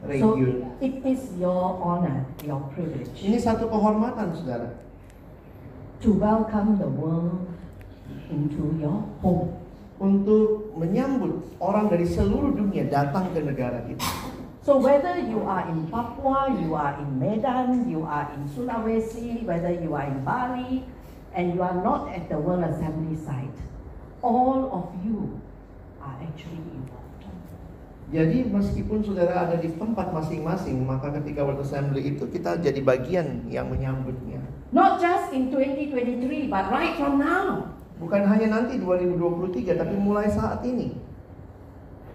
So 0.00 0.32
region. 0.32 0.64
it 0.80 1.04
is 1.04 1.20
your 1.36 1.76
honor, 1.76 2.24
your 2.40 2.64
privilege 2.72 3.12
Ini 3.20 3.36
satu 3.36 3.68
kehormatan, 3.68 4.32
saudara, 4.32 4.80
to 6.00 6.12
welcome 6.12 6.80
the 6.80 6.88
world 6.88 7.46
into 8.30 8.76
your 8.80 9.04
home. 9.20 9.60
untuk 10.00 10.72
menyambut 10.80 11.44
orang 11.60 11.92
dari 11.92 12.08
seluruh 12.08 12.56
dunia 12.56 12.88
datang 12.88 13.28
ke 13.36 13.44
negara 13.44 13.84
kita. 13.84 14.00
So 14.64 14.80
whether 14.80 15.20
you 15.20 15.44
are 15.44 15.68
in 15.68 15.84
Papua, 15.92 16.56
you 16.56 16.72
are 16.72 16.96
in 16.96 17.20
Medan, 17.20 17.84
you 17.84 18.08
are 18.08 18.32
in 18.32 18.48
Sulawesi, 18.48 19.44
whether 19.44 19.68
you 19.68 19.92
are 19.92 20.08
in 20.08 20.24
Bali, 20.24 20.88
and 21.36 21.52
you 21.52 21.60
are 21.60 21.76
not 21.76 22.08
at 22.08 22.32
the 22.32 22.40
World 22.40 22.64
Assembly 22.64 23.12
site, 23.16 23.60
all 24.24 24.72
of 24.72 24.88
you 25.04 25.36
are 26.00 26.16
actually 26.16 26.64
involved. 26.72 26.98
Jadi 28.10 28.42
meskipun 28.42 29.06
saudara 29.06 29.46
ada 29.46 29.56
di 29.60 29.70
tempat 29.70 30.10
masing-masing, 30.10 30.82
maka 30.82 31.14
ketika 31.20 31.44
World 31.44 31.62
Assembly 31.62 32.16
itu 32.16 32.24
kita 32.26 32.56
jadi 32.58 32.80
bagian 32.80 33.46
yang 33.52 33.68
menyambutnya. 33.68 34.39
Not 34.70 35.02
just 35.02 35.34
in 35.34 35.50
2023, 35.50 36.46
but 36.46 36.70
right 36.70 36.94
from 36.94 37.18
now. 37.18 37.74
Bukan 37.98 38.22
hanya 38.22 38.54
nanti 38.54 38.78
2023, 38.78 39.74
tapi 39.74 39.94
mulai 39.98 40.30
saat 40.30 40.62
ini. 40.62 40.94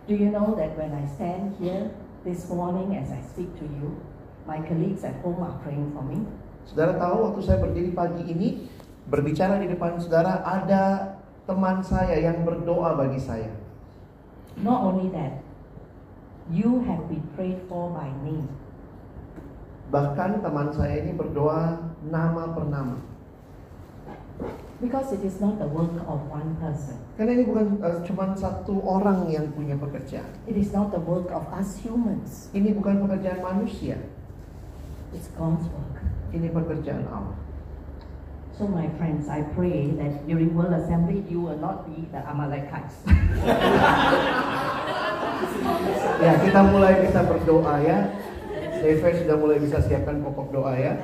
Do 0.07 0.15
you 0.15 0.31
know 0.31 0.55
that 0.55 0.73
when 0.79 0.95
I 0.95 1.03
stand 1.03 1.59
here 1.59 1.91
this 2.23 2.47
morning 2.47 2.95
as 2.95 3.11
I 3.11 3.19
speak 3.21 3.51
to 3.59 3.65
you, 3.67 3.99
my 4.47 4.63
colleagues 4.63 5.03
at 5.03 5.19
home 5.19 5.43
are 5.43 5.59
praying 5.61 5.91
for 5.91 6.01
me? 6.07 6.23
Saudara 6.63 6.95
tahu 6.97 7.29
waktu 7.29 7.39
saya 7.43 7.57
berdiri 7.59 7.91
pagi 7.91 8.23
ini, 8.23 8.71
berbicara 9.11 9.59
di 9.59 9.69
depan 9.69 9.99
saudara, 9.99 10.41
ada 10.41 11.17
teman 11.45 11.83
saya 11.83 12.17
yang 12.17 12.41
berdoa 12.47 12.95
bagi 12.97 13.19
saya. 13.21 13.51
Not 14.57 14.81
only 14.81 15.11
that, 15.11 15.43
you 16.49 16.87
have 16.87 17.05
been 17.11 17.25
prayed 17.35 17.59
for 17.67 17.91
by 17.91 18.09
name. 18.23 18.47
Bahkan 19.89 20.41
teman 20.41 20.74
saya 20.74 21.06
ini 21.06 21.13
berdoa 21.13 21.78
nama 22.10 22.52
per 22.54 22.65
nama. 22.65 22.98
Because 24.84 25.15
it 25.15 25.24
is 25.24 25.39
not 25.39 25.56
the 25.56 25.71
work 25.71 25.95
of 26.04 26.19
one 26.28 26.60
person. 26.60 27.00
Karena 27.15 27.39
ini 27.39 27.48
bukan 27.48 27.80
eh, 27.80 28.04
cuma 28.04 28.36
satu 28.36 28.84
orang 28.84 29.32
yang 29.32 29.48
punya 29.56 29.80
pekerjaan. 29.80 30.28
It 30.52 30.60
is 30.60 30.76
not 30.76 30.91
the 30.91 31.00
work 31.00 31.32
of 31.32 31.48
us 31.56 31.80
humans. 31.80 32.52
Ini 32.52 32.76
bukan 32.76 33.00
pekerjaan 33.08 33.39
manusia, 33.39 33.95
It's 35.15 35.32
God's 35.39 35.63
work. 35.71 35.95
ini 36.36 36.52
pekerjaan 36.52 37.08
Allah. 37.08 37.39
So 38.52 38.67
my 38.67 38.91
friends, 39.00 39.32
I 39.32 39.48
pray 39.56 39.95
that 39.95 40.28
during 40.28 40.52
World 40.52 40.76
Assembly 40.76 41.24
you 41.32 41.39
will 41.39 41.60
not 41.60 41.88
be 41.88 42.12
the 42.12 42.19
Amalekites. 42.24 43.00
Ya, 46.15 46.32
kita 46.39 46.71
mulai 46.71 47.04
bisa 47.04 47.28
berdoa 47.28 47.76
ya. 47.84 48.08
Deve 48.86 49.10
sudah 49.17 49.36
mulai 49.41 49.58
bisa 49.58 49.82
siapkan 49.82 50.21
pokok 50.21 50.54
doa 50.54 50.78
ya. 50.78 51.02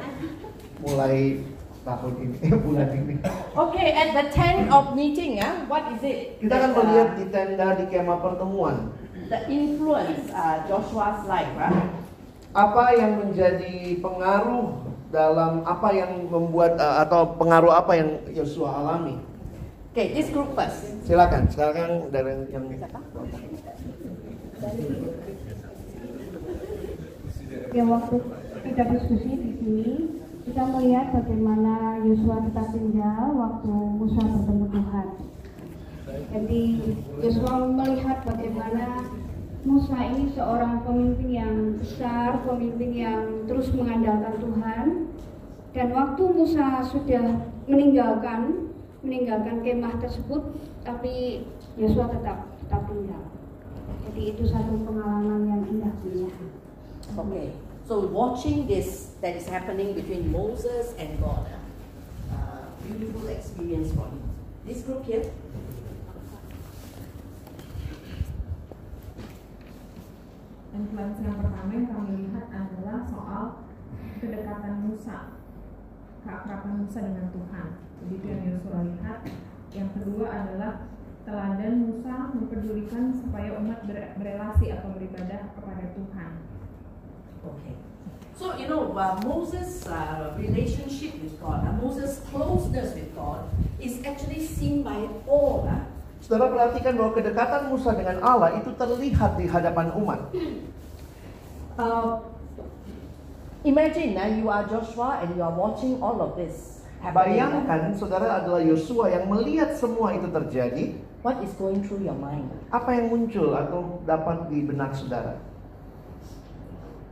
Mulai 0.85 1.41
tahun 1.81 2.13
ini, 2.21 2.37
bulan 2.69 2.89
ini. 2.93 3.15
okay, 3.57 3.97
at 3.97 4.13
the 4.13 4.25
tent 4.29 4.69
of 4.69 4.93
meeting, 4.93 5.41
ah, 5.41 5.65
what 5.65 5.89
is 5.97 6.05
it? 6.05 6.37
Kita 6.37 6.61
akan 6.61 6.71
melihat 6.77 7.09
uh, 7.09 7.17
di 7.17 7.25
tenda 7.33 7.67
di 7.73 7.85
kemah 7.89 8.21
pertemuan. 8.21 8.93
the 9.31 9.39
influence 9.47 10.27
uh, 10.35 10.67
Joshua's 10.67 11.23
life, 11.25 11.49
right? 11.55 11.87
Apa 12.51 12.99
yang 12.99 13.23
menjadi 13.23 13.95
pengaruh 14.03 14.75
dalam 15.07 15.63
apa 15.63 15.89
yang 15.95 16.27
membuat 16.27 16.75
uh, 16.75 16.99
atau 17.07 17.39
pengaruh 17.39 17.71
apa 17.71 17.95
yang 17.95 18.09
Yosua 18.35 18.83
alami? 18.83 19.15
Okay, 19.95 20.11
this 20.11 20.27
group 20.29 20.51
first. 20.55 20.99
Silakan, 21.07 21.47
sekarang 21.51 22.11
dari 22.11 22.47
yang 22.51 22.67
Ya 27.71 27.87
waktu 27.87 28.19
kita 28.67 28.83
diskusi 28.83 29.31
di 29.31 29.51
sini, 29.55 29.91
kita 30.43 30.59
melihat 30.75 31.15
bagaimana 31.15 32.03
Yosua 32.03 32.43
tetap 32.43 32.67
tinggal 32.75 33.31
waktu 33.31 33.71
Musa 33.71 34.19
bertemu 34.27 34.65
Tuhan. 34.75 35.07
Jadi 36.35 36.63
Yosua 37.23 37.71
melihat 37.71 38.27
bagaimana 38.27 39.07
Musa 39.63 39.95
ini 40.03 40.35
seorang 40.35 40.83
pemimpin 40.83 41.31
yang 41.31 41.55
besar, 41.79 42.43
pemimpin 42.43 42.91
yang 42.91 43.47
terus 43.47 43.71
mengandalkan 43.71 44.35
Tuhan. 44.43 44.87
Dan 45.71 45.95
waktu 45.95 46.23
Musa 46.27 46.83
sudah 46.83 47.47
meninggalkan 47.71 48.67
meninggalkan 48.99 49.63
kemah 49.63 49.95
tersebut, 50.03 50.59
tapi 50.83 51.47
Yosua 51.79 52.11
tetap 52.11 52.51
tetap 52.67 52.83
tinggal. 52.91 53.31
Jadi 54.11 54.21
itu 54.35 54.43
satu 54.43 54.75
pengalaman 54.83 55.47
yang 55.47 55.63
indah 55.71 55.95
punya. 56.03 56.35
Okay, 57.11 57.51
so 57.83 58.07
watching 58.07 58.67
this 58.67 59.11
that 59.19 59.35
is 59.35 59.43
happening 59.43 59.91
between 59.93 60.31
Moses 60.31 60.95
and 60.95 61.19
God, 61.19 61.43
uh, 62.31 62.71
beautiful 62.87 63.27
experience 63.27 63.91
for 63.91 64.07
him. 64.07 64.23
This 64.63 64.87
group 64.87 65.03
here, 65.03 65.27
Influence 70.71 71.19
yang 71.19 71.35
pertama 71.35 71.71
yang 71.75 71.87
kami 71.91 72.31
lihat 72.31 72.47
adalah 72.47 73.03
soal 73.03 73.43
kedekatan 74.23 74.87
Musa, 74.87 75.35
keakraban 76.23 76.87
Musa 76.87 76.99
dengan 77.03 77.27
Tuhan. 77.27 77.67
Jadi 77.99 78.13
itu 78.15 78.27
yang 78.31 78.41
Yosua 78.55 78.79
lihat. 78.87 79.19
Yang 79.75 79.89
kedua 79.99 80.25
adalah 80.31 80.87
teladan 81.27 81.75
Musa 81.91 82.31
mempedulikan 82.31 83.11
supaya 83.11 83.59
umat 83.59 83.83
ber- 83.83 84.15
berelasi 84.15 84.71
atau 84.71 84.95
beribadah 84.95 85.51
kepada 85.59 85.91
Tuhan. 85.91 86.50
Okay. 87.45 87.73
So 88.37 88.57
you 88.57 88.67
know 88.67 88.93
uh, 88.97 89.21
Moses' 89.21 89.85
uh, 89.85 90.33
relationship 90.37 91.13
with 91.21 91.37
God, 91.37 91.61
uh, 91.61 91.73
Moses' 91.77 92.21
closeness 92.29 92.93
with 92.97 93.13
God, 93.13 93.45
is 93.77 94.01
actually 94.05 94.41
seen 94.41 94.81
by 94.81 95.09
all. 95.29 95.69
Uh, 95.69 95.85
Saudara 96.21 96.53
perhatikan 96.53 97.01
bahwa 97.01 97.17
kedekatan 97.17 97.73
Musa 97.73 97.97
dengan 97.97 98.21
Allah 98.21 98.53
itu 98.61 98.69
terlihat 98.77 99.41
di 99.41 99.49
hadapan 99.49 99.89
umat. 99.97 100.29
Uh, 101.81 102.21
imagine 103.65 104.13
uh, 104.13 104.29
you 104.29 104.45
are 104.45 104.61
Joshua 104.69 105.25
and 105.25 105.33
you 105.33 105.41
are 105.41 105.53
watching 105.53 105.97
all 105.97 106.21
of 106.21 106.37
this 106.37 106.85
happening. 107.01 107.41
Bayangkan 107.41 107.97
saudara 107.97 108.37
adalah 108.45 108.61
Yosua 108.61 109.09
yang 109.09 109.25
melihat 109.33 109.73
semua 109.73 110.13
itu 110.13 110.29
terjadi. 110.29 110.93
what 111.21 111.37
is 111.43 111.53
going 111.53 111.85
through 111.85 112.01
your 112.01 112.17
mind? 112.17 112.49
Apa 112.73 112.97
yang 112.97 113.13
muncul 113.13 113.53
atau 113.53 114.01
dapat 114.05 114.49
di 114.49 114.65
benak 114.65 114.97
saudara? 114.97 115.37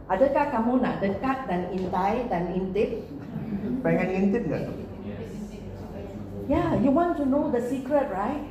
Adakah 0.10 0.46
kamu 0.50 0.82
nak 0.82 1.06
dekat 1.06 1.46
dan 1.46 1.70
intai 1.70 2.26
dan 2.34 2.50
intip? 2.58 3.06
Pengen 3.86 4.08
ngintip 4.10 4.44
nggak? 4.50 4.64
Yeah, 6.50 6.82
you 6.82 6.90
want 6.90 7.14
to 7.22 7.30
know 7.30 7.54
the 7.54 7.62
secret, 7.62 8.10
right? 8.10 8.42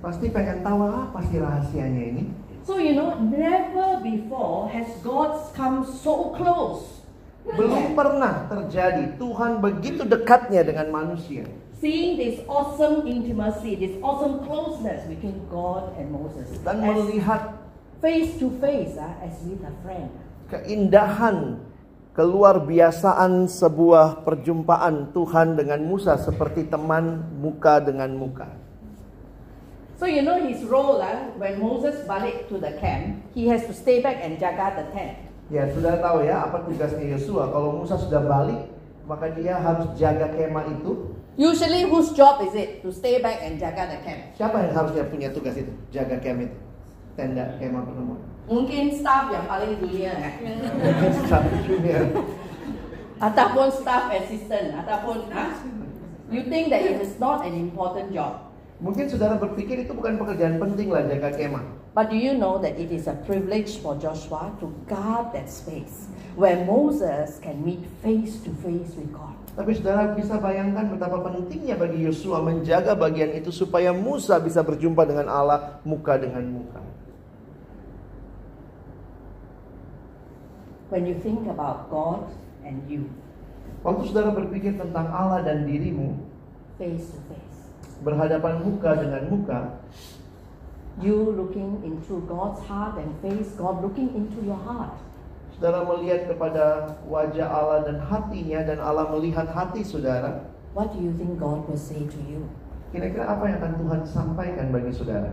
Pasti 0.00 0.32
pengen 0.32 0.64
tahu 0.64 0.88
apa 0.88 1.20
sih 1.28 1.36
rahasianya 1.36 2.02
ini. 2.16 2.24
So 2.64 2.80
you 2.80 2.96
know, 2.96 3.12
never 3.20 4.00
before 4.00 4.72
has 4.72 4.88
God 5.04 5.36
come 5.52 5.84
so 5.84 6.32
close. 6.32 7.04
Belum 7.44 7.92
pernah 7.92 8.48
terjadi 8.48 9.20
Tuhan 9.20 9.60
begitu 9.60 10.08
dekatnya 10.08 10.64
dengan 10.64 10.88
manusia. 10.88 11.44
Seeing 11.76 12.16
this 12.16 12.40
awesome 12.48 13.04
intimacy, 13.04 13.76
this 13.76 13.96
awesome 14.00 14.48
closeness 14.48 15.04
between 15.04 15.44
God 15.52 15.92
and 16.00 16.08
Moses. 16.08 16.48
Dan 16.64 16.84
melihat 16.84 17.60
face 18.00 18.40
to 18.40 18.48
face, 18.64 18.96
ah, 18.96 19.20
as 19.20 19.36
with 19.44 19.60
a 19.60 19.72
friend. 19.84 20.08
Keindahan 20.50 21.62
keluar 22.10 22.60
biasaan 22.66 23.46
sebuah 23.46 24.26
perjumpaan 24.26 25.14
Tuhan 25.14 25.54
dengan 25.54 25.80
Musa 25.86 26.18
seperti 26.18 26.66
teman 26.66 27.22
muka 27.38 27.78
dengan 27.78 28.10
muka. 28.12 28.50
So 30.00 30.08
you 30.08 30.24
know 30.24 30.40
his 30.40 30.64
role 30.64 30.98
ah, 31.04 31.28
when 31.36 31.60
Moses 31.60 32.02
balik 32.08 32.48
to 32.48 32.56
the 32.56 32.72
camp, 32.80 33.20
he 33.36 33.46
has 33.52 33.68
to 33.68 33.74
stay 33.76 34.00
back 34.00 34.24
and 34.24 34.40
jaga 34.40 34.72
the 34.80 34.86
tent. 34.96 35.28
Ya, 35.52 35.68
sudah 35.70 36.00
tahu 36.00 36.24
ya 36.24 36.46
apa 36.46 36.64
tugasnya 36.64 37.04
Yosua. 37.14 37.52
Kalau 37.52 37.84
Musa 37.84 38.00
sudah 38.00 38.22
balik, 38.24 38.70
maka 39.04 39.28
dia 39.36 39.60
harus 39.60 39.92
jaga 40.00 40.32
kemah 40.32 40.72
itu. 40.72 41.12
Usually 41.36 41.84
whose 41.84 42.16
job 42.16 42.40
is 42.40 42.56
it 42.56 42.80
to 42.80 42.88
stay 42.94 43.20
back 43.20 43.44
and 43.44 43.60
jaga 43.60 43.92
the 43.92 43.98
camp? 44.00 44.32
Siapa 44.40 44.56
yang 44.62 44.72
harusnya 44.72 45.04
punya 45.04 45.28
tugas 45.36 45.58
itu? 45.58 45.72
Jaga 45.92 46.16
kemah 46.16 46.48
itu. 46.48 46.56
Tenda 47.18 47.60
kemah 47.60 47.82
pertemuan. 47.84 48.29
Mungkin 48.50 48.90
staff 48.90 49.30
yang 49.30 49.46
paling 49.46 49.78
dunia 49.78 50.10
eh? 50.10 50.34
Satu 51.30 51.54
dunia. 51.70 52.02
ataupun 53.20 53.68
staff 53.70 54.10
assistant 54.10 54.74
ataupun 54.80 55.28
ah, 55.30 55.54
you 56.32 56.42
think 56.48 56.72
that 56.72 56.82
it 56.82 56.98
is 56.98 57.14
not 57.22 57.46
an 57.46 57.54
important 57.54 58.10
job. 58.10 58.48
Mungkin 58.80 59.12
saudara 59.12 59.36
berpikir 59.36 59.84
itu 59.84 59.92
bukan 59.92 60.16
pekerjaan 60.16 60.56
penting 60.56 60.88
lah 60.88 61.04
jaga 61.04 61.36
kemah. 61.36 61.62
But 61.92 62.08
do 62.08 62.16
you 62.16 62.32
know 62.32 62.56
that 62.64 62.80
it 62.80 62.88
is 62.88 63.06
a 63.06 63.14
privilege 63.28 63.76
for 63.78 63.92
Joshua 64.00 64.50
to 64.58 64.72
guard 64.88 65.36
that 65.36 65.52
space 65.52 66.08
where 66.32 66.64
Moses 66.64 67.36
can 67.44 67.60
meet 67.60 67.84
face 68.00 68.40
to 68.42 68.50
face 68.64 68.96
with 68.96 69.12
God? 69.12 69.36
Tapi 69.52 69.76
saudara 69.76 70.16
bisa 70.16 70.40
bayangkan 70.40 70.88
betapa 70.88 71.20
pentingnya 71.20 71.76
bagi 71.76 72.00
Yosua 72.02 72.40
menjaga 72.40 72.96
bagian 72.96 73.30
itu 73.36 73.52
supaya 73.52 73.92
Musa 73.92 74.40
bisa 74.40 74.64
berjumpa 74.64 75.04
dengan 75.04 75.28
Allah 75.28 75.82
muka 75.84 76.16
dengan 76.16 76.40
muka. 76.48 76.89
When 80.90 81.06
you 81.06 81.16
think 81.18 81.46
about 81.46 81.88
God 81.88 82.26
and 82.66 82.82
you 82.90 83.06
Waktu 83.80 84.12
saudara 84.12 84.36
berpikir 84.36 84.76
tentang 84.76 85.08
Allah 85.08 85.40
dan 85.40 85.64
dirimu, 85.64 86.12
face 86.76 87.16
to 87.16 87.18
face. 87.32 87.56
berhadapan 88.04 88.60
muka 88.60 88.92
dengan 89.00 89.24
muka, 89.32 89.80
You 91.00 91.32
looking 91.32 91.80
into 91.80 92.20
God's 92.28 92.60
heart 92.68 93.00
and 93.00 93.08
face, 93.24 93.56
God 93.56 93.80
looking 93.80 94.12
into 94.12 94.44
your 94.44 94.60
heart. 94.60 95.00
saudara 95.56 95.88
melihat 95.88 96.28
kepada 96.28 96.92
wajah 97.08 97.48
Allah 97.48 97.88
dan 97.88 98.04
hatinya 98.04 98.60
dan 98.68 98.78
Allah 98.84 99.08
melihat 99.08 99.48
hati 99.48 99.80
saudara, 99.80 100.44
What 100.76 100.92
do 100.92 101.00
you 101.00 101.16
think 101.16 101.40
God 101.40 101.64
will 101.64 101.80
say 101.80 102.04
to 102.04 102.20
you? 102.28 102.44
kira-kira 102.92 103.32
apa 103.32 103.48
yang 103.48 103.56
akan 103.64 103.72
Tuhan 103.80 104.00
sampaikan 104.04 104.66
bagi 104.76 104.92
saudara? 104.92 105.30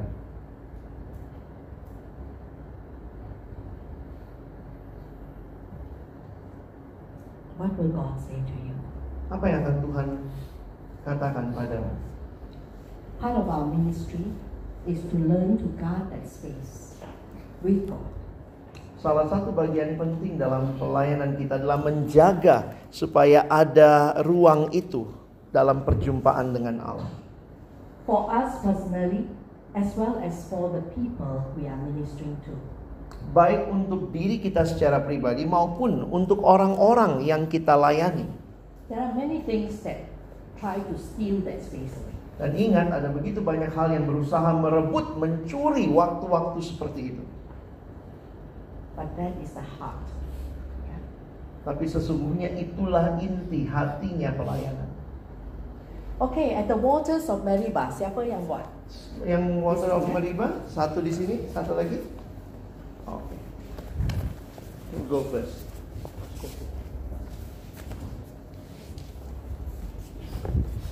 What 7.57 7.73
will 7.73 7.89
God 7.89 8.21
say 8.21 8.37
to 8.37 8.55
you? 8.61 8.77
Apa 9.33 9.45
yang 9.49 9.65
akan 9.65 9.77
Tuhan 9.81 10.07
katakan 11.01 11.45
padamu? 11.57 11.89
Part 13.17 13.33
of 13.33 13.49
our 13.49 13.65
ministry 13.65 14.29
is 14.85 15.01
to 15.09 15.17
learn 15.17 15.57
to 15.57 15.67
guard 15.81 16.13
that 16.13 16.21
space 16.29 17.01
with 17.65 17.89
God. 17.89 18.13
Salah 19.01 19.25
satu 19.25 19.53
bagian 19.53 19.97
penting 19.97 20.37
dalam 20.37 20.77
pelayanan 20.77 21.33
kita 21.37 21.57
adalah 21.57 21.81
menjaga 21.81 22.77
supaya 22.93 23.45
ada 23.49 24.21
ruang 24.21 24.69
itu 24.69 25.09
dalam 25.49 25.81
perjumpaan 25.81 26.53
dengan 26.53 26.77
Allah. 26.81 27.09
For 28.05 28.29
us 28.29 28.61
personally, 28.61 29.25
as 29.73 29.97
well 29.97 30.21
as 30.21 30.45
for 30.45 30.69
the 30.73 30.85
people 30.93 31.41
we 31.57 31.65
are 31.65 31.77
ministering 31.77 32.37
to. 32.45 32.53
Baik 33.35 33.67
untuk 33.67 34.15
diri 34.15 34.39
kita 34.39 34.63
secara 34.63 35.03
pribadi 35.03 35.43
maupun 35.43 36.07
untuk 36.07 36.43
orang-orang 36.47 37.23
yang 37.27 37.45
kita 37.45 37.75
layani. 37.75 38.23
There 38.87 39.03
are 39.03 39.11
many 39.11 39.43
things 39.43 39.83
that 39.83 40.07
try 40.55 40.79
to 40.79 40.95
steal 40.95 41.43
that 41.43 41.59
space 41.59 41.91
away. 41.91 42.15
Dan 42.37 42.53
ingat 42.53 42.87
ada 42.93 43.09
begitu 43.09 43.41
banyak 43.41 43.73
hal 43.73 43.91
yang 43.91 44.05
berusaha 44.05 44.53
merebut, 44.55 45.17
mencuri 45.17 45.89
waktu-waktu 45.89 46.59
seperti 46.61 47.01
itu. 47.17 47.23
But 48.93 49.13
that 49.17 49.35
is 49.43 49.53
the 49.53 49.65
heart. 49.77 50.05
Yeah. 50.85 51.01
Tapi 51.65 51.85
sesungguhnya 51.85 52.53
itulah 52.57 53.17
inti 53.19 53.65
hatinya 53.65 54.33
pelayanan. 54.37 54.89
Okay, 56.17 56.57
at 56.57 56.65
the 56.65 56.77
waters 56.77 57.29
of 57.29 57.45
Meribah, 57.45 57.93
siapa 57.93 58.25
yang 58.25 58.41
buat? 58.49 58.65
Yang 59.21 59.43
Water 59.61 59.91
of 59.93 60.09
Meribah, 60.09 60.65
satu 60.65 61.05
di 61.05 61.13
sini, 61.13 61.45
satu 61.53 61.77
lagi. 61.77 62.01
Oke. 63.07 63.39
You 64.91 65.07
Go 65.07 65.23
first. 65.31 65.63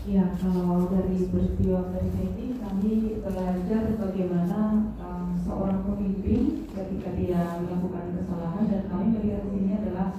Ya, 0.05 0.37
kalau 0.37 0.87
dari 0.87 1.27
peristiwa 1.27 1.91
mereka 1.91 2.21
ini 2.23 2.55
kami 2.61 3.19
belajar 3.19 3.83
bagaimana 3.99 4.93
um, 5.01 5.33
seorang 5.43 5.81
pemimpin 5.81 6.69
ketika 6.71 7.09
dia 7.19 7.59
melakukan 7.59 8.13
kesalahan 8.13 8.63
dan 8.69 8.81
kami 8.87 9.05
melihat 9.17 9.43
di 9.49 9.51
sini 9.59 9.71
adalah 9.81 10.13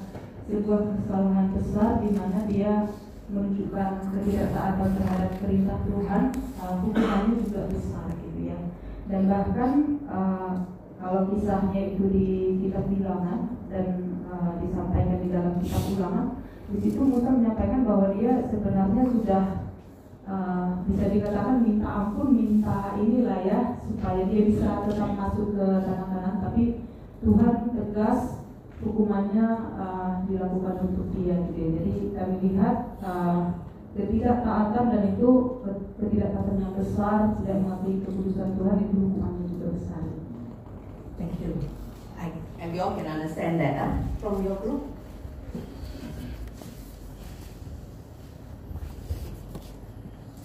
sebuah 0.51 0.83
kesalahan 1.01 1.49
besar 1.55 1.91
di 2.03 2.11
mana 2.13 2.39
dia 2.51 2.93
menunjukkan 3.31 3.91
ketidaktaatan 4.11 4.91
terhadap 5.01 5.33
perintah 5.39 5.79
Tuhan, 5.87 6.25
uh, 6.61 6.75
hukumannya 6.83 7.35
juga 7.47 7.63
besar 7.71 8.11
gitu 8.21 8.41
ya. 8.53 8.59
Dan 9.07 9.21
bahkan 9.31 9.71
uh, 10.11 10.76
kalau 10.97 11.29
kisahnya 11.31 11.95
itu 11.95 12.05
di 12.09 12.29
kitab 12.65 12.89
bilangan 12.89 13.61
dan 13.69 13.87
uh, 14.27 14.57
disampaikan 14.59 15.19
di 15.21 15.29
dalam 15.29 15.55
kitab 15.61 15.83
ulangan, 15.93 16.27
di 16.67 16.79
situ 16.83 16.99
Musa 16.99 17.31
menyampaikan 17.31 17.87
bahwa 17.87 18.11
dia 18.17 18.43
sebenarnya 18.51 19.03
sudah 19.07 19.45
uh, 20.27 20.83
bisa 20.89 21.05
dikatakan 21.15 21.63
minta 21.63 21.87
ampun, 21.87 22.29
minta 22.35 22.99
inilah 22.99 23.39
ya 23.47 23.61
supaya 23.87 24.27
dia 24.27 24.43
bisa 24.51 24.83
tetap 24.89 25.11
masuk 25.15 25.55
ke 25.55 25.67
tanah 25.87 26.07
kanan. 26.11 26.35
Tapi 26.43 26.63
Tuhan 27.23 27.55
tegas 27.71 28.43
hukumannya 28.83 29.47
uh, 29.79 30.13
dilakukan 30.27 30.77
untuk 30.91 31.07
dia 31.15 31.39
gitu 31.49 31.59
ya. 31.59 31.69
Jadi 31.81 31.93
kami 32.13 32.35
lihat 32.51 32.77
uh, 33.01 33.63
ketidaktaatan 33.97 34.85
dan 34.93 35.03
itu 35.17 35.31
ketidaktaatan 35.97 36.57
yang 36.61 36.75
besar 36.77 37.33
tidak 37.41 37.57
mengakui 37.65 38.05
keputusan 38.05 38.59
Tuhan 38.59 38.77
itu 38.85 38.97
hukumannya 39.01 39.45
juga 39.49 39.67
besar. 39.73 40.03
Thank 41.18 41.40
you. 41.40 41.68
I, 42.18 42.33
and 42.61 42.72
we 42.72 42.79
all 42.81 42.94
can 42.94 43.07
understand 43.07 43.61
that 43.61 43.76
huh? 43.76 43.92
from 44.20 44.44
your 44.44 44.57
group. 44.57 44.83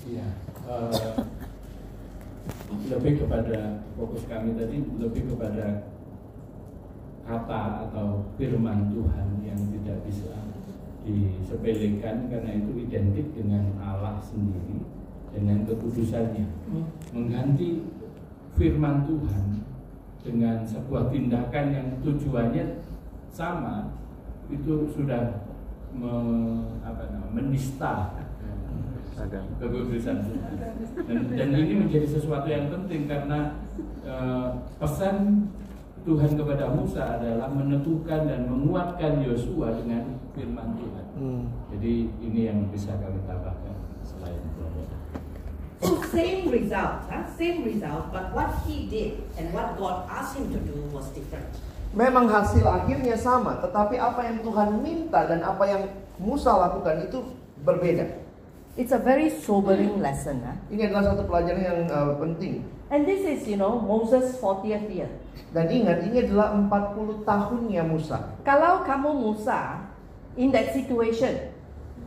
Iya, 0.01 0.27
eh, 0.67 1.15
lebih 2.91 3.23
kepada 3.23 3.85
fokus 3.95 4.25
kami 4.27 4.57
tadi 4.57 4.83
lebih 4.99 5.23
kepada 5.31 5.87
kata 7.23 7.61
atau 7.87 8.27
firman 8.35 8.91
Tuhan 8.91 9.27
yang 9.45 9.59
tidak 9.71 10.03
bisa 10.03 10.35
disepelekan 11.05 12.27
karena 12.27 12.51
itu 12.59 12.71
identik 12.81 13.27
dengan 13.37 13.71
Allah 13.79 14.19
sendiri 14.19 14.83
dengan 15.31 15.63
kekudusannya 15.63 16.45
Hmm. 16.71 16.85
mengganti 17.15 17.87
firman 18.59 19.07
Tuhan 19.07 19.45
dengan 20.21 20.61
sebuah 20.65 21.09
tindakan 21.09 21.65
yang 21.73 21.87
tujuannya 22.05 22.85
sama 23.33 23.97
itu 24.51 24.91
sudah 24.93 25.47
me, 25.95 26.13
apa 26.85 27.03
namanya, 27.09 27.31
menista 27.33 27.93
kekudusan 29.59 30.17
Tuhan. 30.25 30.53
Dan, 31.05 31.19
dan 31.29 31.49
ini 31.53 31.85
menjadi 31.85 32.07
sesuatu 32.09 32.47
yang 32.49 32.73
penting 32.73 33.05
karena 33.05 33.59
eh, 34.01 34.49
pesan 34.81 35.47
Tuhan 36.01 36.33
kepada 36.33 36.73
Musa 36.73 37.21
adalah 37.21 37.53
menentukan 37.53 38.25
dan 38.25 38.49
menguatkan 38.49 39.21
Yosua 39.21 39.77
dengan 39.77 40.17
firman 40.33 40.73
Tuhan. 40.73 41.05
Hmm. 41.21 41.43
Jadi 41.69 42.09
ini 42.17 42.49
yang 42.49 42.59
bisa 42.73 42.97
kami 42.97 43.21
itu. 43.21 43.50
So 45.81 45.97
same 46.13 46.45
result, 46.53 47.09
huh? 47.09 47.25
same 47.41 47.65
result, 47.65 48.13
but 48.13 48.29
what 48.37 48.53
he 48.69 48.85
did 48.85 49.17
and 49.33 49.49
what 49.49 49.73
God 49.81 50.05
asked 50.05 50.37
him 50.37 50.53
to 50.53 50.59
do 50.61 50.77
was 50.93 51.09
different. 51.09 51.49
Memang 51.97 52.29
hasil 52.29 52.63
akhirnya 52.63 53.17
sama, 53.17 53.57
tetapi 53.59 53.97
apa 53.97 54.23
yang 54.23 54.45
Tuhan 54.45 54.79
minta 54.79 55.25
dan 55.25 55.41
apa 55.41 55.65
yang 55.65 55.83
Musa 56.21 56.53
lakukan 56.53 57.09
itu 57.09 57.19
berbeda. 57.65 58.07
It's 58.79 58.95
a 58.95 59.01
very 59.01 59.27
sobering 59.27 59.99
lesson. 59.99 60.39
Huh? 60.45 60.55
Ini 60.71 60.87
adalah 60.87 61.11
satu 61.11 61.27
pelajaran 61.27 61.59
yang 61.59 61.79
uh, 61.91 62.15
penting. 62.15 62.63
And 62.87 63.03
this 63.03 63.23
is, 63.23 63.43
you 63.47 63.59
know, 63.59 63.79
Moses' 63.79 64.39
40th 64.39 64.87
year. 64.87 65.11
Dan 65.51 65.67
ingat, 65.67 66.07
ini 66.07 66.27
adalah 66.27 66.55
40 66.55 67.27
tahunnya 67.27 67.83
Musa. 67.87 68.35
Kalau 68.47 68.83
kamu 68.83 69.11
Musa 69.15 69.83
in 70.39 70.51
that 70.55 70.71
situation, 70.71 71.51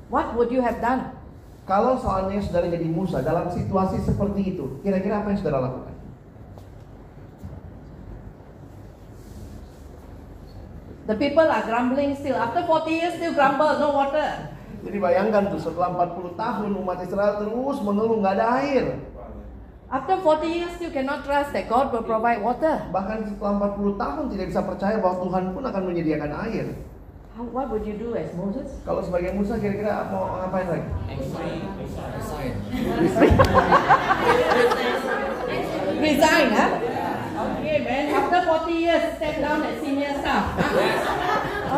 what 0.08 0.32
would 0.36 0.48
you 0.48 0.64
have 0.64 0.80
done? 0.80 1.13
Kalau 1.64 1.96
soalnya 1.96 2.44
saudara 2.44 2.68
jadi 2.68 2.84
Musa 2.84 3.24
dalam 3.24 3.48
situasi 3.48 3.96
seperti 4.04 4.52
itu, 4.52 4.84
kira-kira 4.84 5.24
apa 5.24 5.32
yang 5.32 5.38
saudara 5.40 5.64
lakukan? 5.64 5.96
The 11.04 11.16
people 11.16 11.44
are 11.44 11.64
grumbling 11.64 12.16
still. 12.16 12.36
After 12.36 12.64
40 12.64 12.88
years, 12.88 13.12
still 13.16 13.36
grumble, 13.36 13.76
no 13.76 13.92
water. 13.92 14.56
Jadi 14.84 14.96
bayangkan 15.00 15.52
tuh 15.52 15.60
setelah 15.60 15.92
40 15.96 16.36
tahun 16.36 16.70
umat 16.80 16.98
Israel 17.00 17.40
terus 17.40 17.76
mengeluh 17.80 18.20
nggak 18.20 18.34
ada 18.40 18.46
air. 18.60 18.84
After 19.88 20.16
40 20.20 20.48
years, 20.48 20.72
still 20.76 20.92
cannot 20.92 21.24
trust 21.24 21.52
that 21.56 21.68
God 21.68 21.92
will 21.92 22.04
provide 22.04 22.44
water. 22.44 22.88
Bahkan 22.92 23.36
setelah 23.36 23.52
40 23.72 24.00
tahun 24.00 24.24
tidak 24.32 24.46
bisa 24.52 24.60
percaya 24.64 24.96
bahwa 25.00 25.16
Tuhan 25.28 25.44
pun 25.56 25.64
akan 25.64 25.82
menyediakan 25.92 26.30
air. 26.48 26.66
How, 27.34 27.42
what 27.42 27.66
would 27.66 27.82
you 27.82 27.98
do 27.98 28.14
as 28.14 28.30
Moses? 28.38 28.78
Kalau 28.86 29.02
sebagai 29.02 29.34
Musa 29.34 29.58
kira-kira 29.58 30.06
mau 30.06 30.38
ngapain 30.38 30.70
lagi? 30.70 30.86
Resign, 35.98 36.46
huh? 36.54 36.70
Okay, 37.34 37.82
man. 37.82 38.04
After 38.14 38.38
40 38.38 38.70
years, 38.70 39.18
step 39.18 39.34
down 39.42 39.66
as 39.66 39.82
senior 39.82 40.14
staff. 40.22 40.46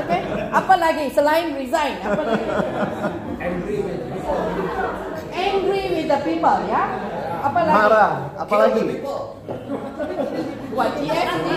Okay. 0.05 0.21
Apa 0.53 0.75
lagi? 0.77 1.09
Selain 1.09 1.57
resign, 1.57 2.05
apa 2.05 2.21
lagi? 2.21 2.47
Angry 5.33 5.85
with 5.89 6.09
the 6.13 6.21
people, 6.21 6.61
ya? 6.69 6.85
Apa 7.41 7.61
lagi? 7.65 7.77
Marah, 7.81 8.13
apalagi? 8.37 9.01
What, 10.77 10.93
GSD? 11.01 11.49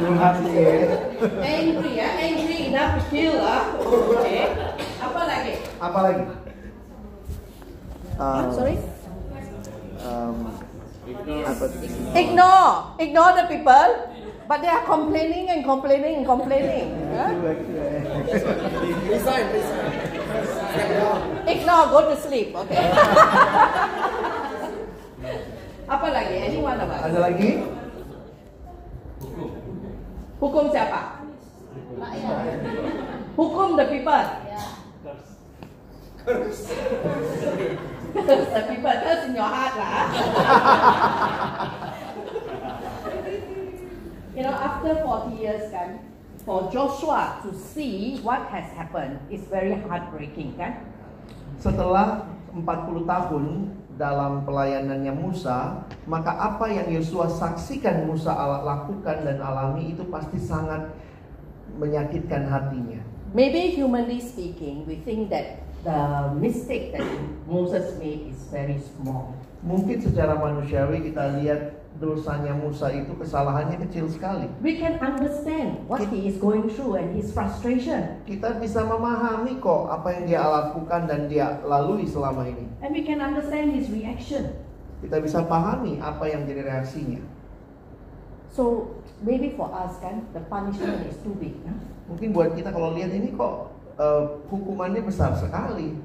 Curhat 0.00 0.40
ya. 0.48 0.96
Angry, 1.44 1.92
ya? 2.00 2.08
Angry 2.16 2.72
enough 2.72 2.96
to 2.96 3.02
kill, 3.12 3.36
ah. 3.44 3.68
Okay. 3.76 4.48
Apa 4.96 5.20
lagi? 5.28 5.52
Apalagi? 5.76 6.24
Huh? 8.16 8.48
Sorry? 8.48 8.76
Um, 10.00 10.56
Ignore, 12.16 12.94
ignore 13.02 13.32
the 13.34 13.44
people, 13.50 13.88
but 14.46 14.62
they 14.62 14.70
are 14.70 14.86
complaining 14.86 15.50
and 15.50 15.66
complaining 15.66 16.22
and 16.22 16.26
complaining. 16.26 16.86
huh? 17.12 17.34
Ignore, 21.44 21.84
go 21.90 22.00
to 22.08 22.16
sleep, 22.16 22.54
okay? 22.56 22.84
Apa 25.90 26.06
lagi? 26.14 26.34
Anyone 26.46 26.78
of 26.78 26.88
us? 26.88 27.00
Ada 27.10 27.18
lagi? 27.18 27.50
Hukum 30.40 30.72
siapa? 30.72 31.20
Hukum 33.36 33.76
the 33.76 33.86
people. 33.92 34.24
the 38.24 38.62
people, 38.68 38.96
curse 39.04 39.24
in 39.28 39.36
your 39.36 39.44
heart 39.44 39.74
lah. 39.76 40.08
you 44.32 44.42
know, 44.42 44.56
after 44.56 44.96
40 45.04 45.36
years 45.36 45.68
kan, 45.68 46.00
for 46.48 46.72
Joshua 46.72 47.44
to 47.44 47.52
see 47.52 48.16
what 48.24 48.48
has 48.48 48.64
happened 48.72 49.20
is 49.28 49.44
very 49.52 49.76
heartbreaking 49.76 50.56
kan. 50.56 50.88
Setelah 51.60 52.24
40 52.56 53.04
tahun 53.04 53.44
dalam 54.00 54.48
pelayanannya 54.48 55.12
Musa, 55.12 55.84
maka 56.08 56.32
apa 56.32 56.72
yang 56.72 56.88
Yosua 56.88 57.28
saksikan 57.28 58.08
Musa 58.08 58.32
lakukan 58.64 59.28
dan 59.28 59.36
alami 59.44 59.92
itu 59.92 60.08
pasti 60.08 60.40
sangat 60.40 60.88
menyakitkan 61.76 62.48
hatinya. 62.48 63.04
Maybe 63.36 63.76
humanly 63.76 64.18
speaking, 64.18 64.88
we 64.88 65.04
think 65.04 65.28
that 65.28 65.60
the 65.84 66.32
mistake 66.40 66.96
that 66.96 67.04
Moses 67.44 67.94
made 68.00 68.32
is 68.32 68.40
very 68.48 68.80
small. 68.80 69.36
Mungkin 69.60 70.00
secara 70.00 70.40
manusiawi 70.40 71.12
kita 71.12 71.36
lihat 71.38 71.79
dosanya 72.00 72.56
Musa 72.56 72.88
itu 72.96 73.12
kesalahannya 73.12 73.76
kecil 73.86 74.08
sekali. 74.08 74.48
We 74.64 74.80
can 74.80 74.96
understand 75.04 75.84
what 75.84 76.00
he 76.08 76.32
is 76.32 76.40
going 76.40 76.72
through 76.72 76.96
and 76.96 77.12
his 77.12 77.28
frustration. 77.28 78.24
Kita 78.24 78.56
bisa 78.56 78.88
memahami 78.88 79.60
kok 79.60 79.92
apa 79.92 80.16
yang 80.16 80.24
dia 80.24 80.40
lakukan 80.40 81.04
dan 81.04 81.28
dia 81.28 81.60
lalui 81.60 82.08
selama 82.08 82.48
ini. 82.48 82.64
And 82.80 82.96
we 82.96 83.04
can 83.04 83.20
understand 83.20 83.76
his 83.76 83.92
reaction. 83.92 84.56
Kita 85.04 85.20
bisa 85.20 85.44
pahami 85.44 86.00
apa 86.00 86.24
yang 86.24 86.48
jadi 86.48 86.64
reaksinya. 86.64 87.20
So 88.48 88.96
maybe 89.20 89.52
for 89.54 89.68
us 89.68 90.00
kan, 90.00 90.24
the 90.32 90.40
punishment 90.48 91.04
is 91.04 91.20
too 91.20 91.36
big. 91.36 91.54
Huh? 91.68 91.76
Mungkin 92.10 92.32
buat 92.32 92.56
kita 92.56 92.72
kalau 92.72 92.96
lihat 92.96 93.12
ini 93.12 93.36
kok 93.36 93.76
eh, 94.00 94.24
hukumannya 94.48 95.04
besar 95.04 95.36
sekali. 95.36 96.00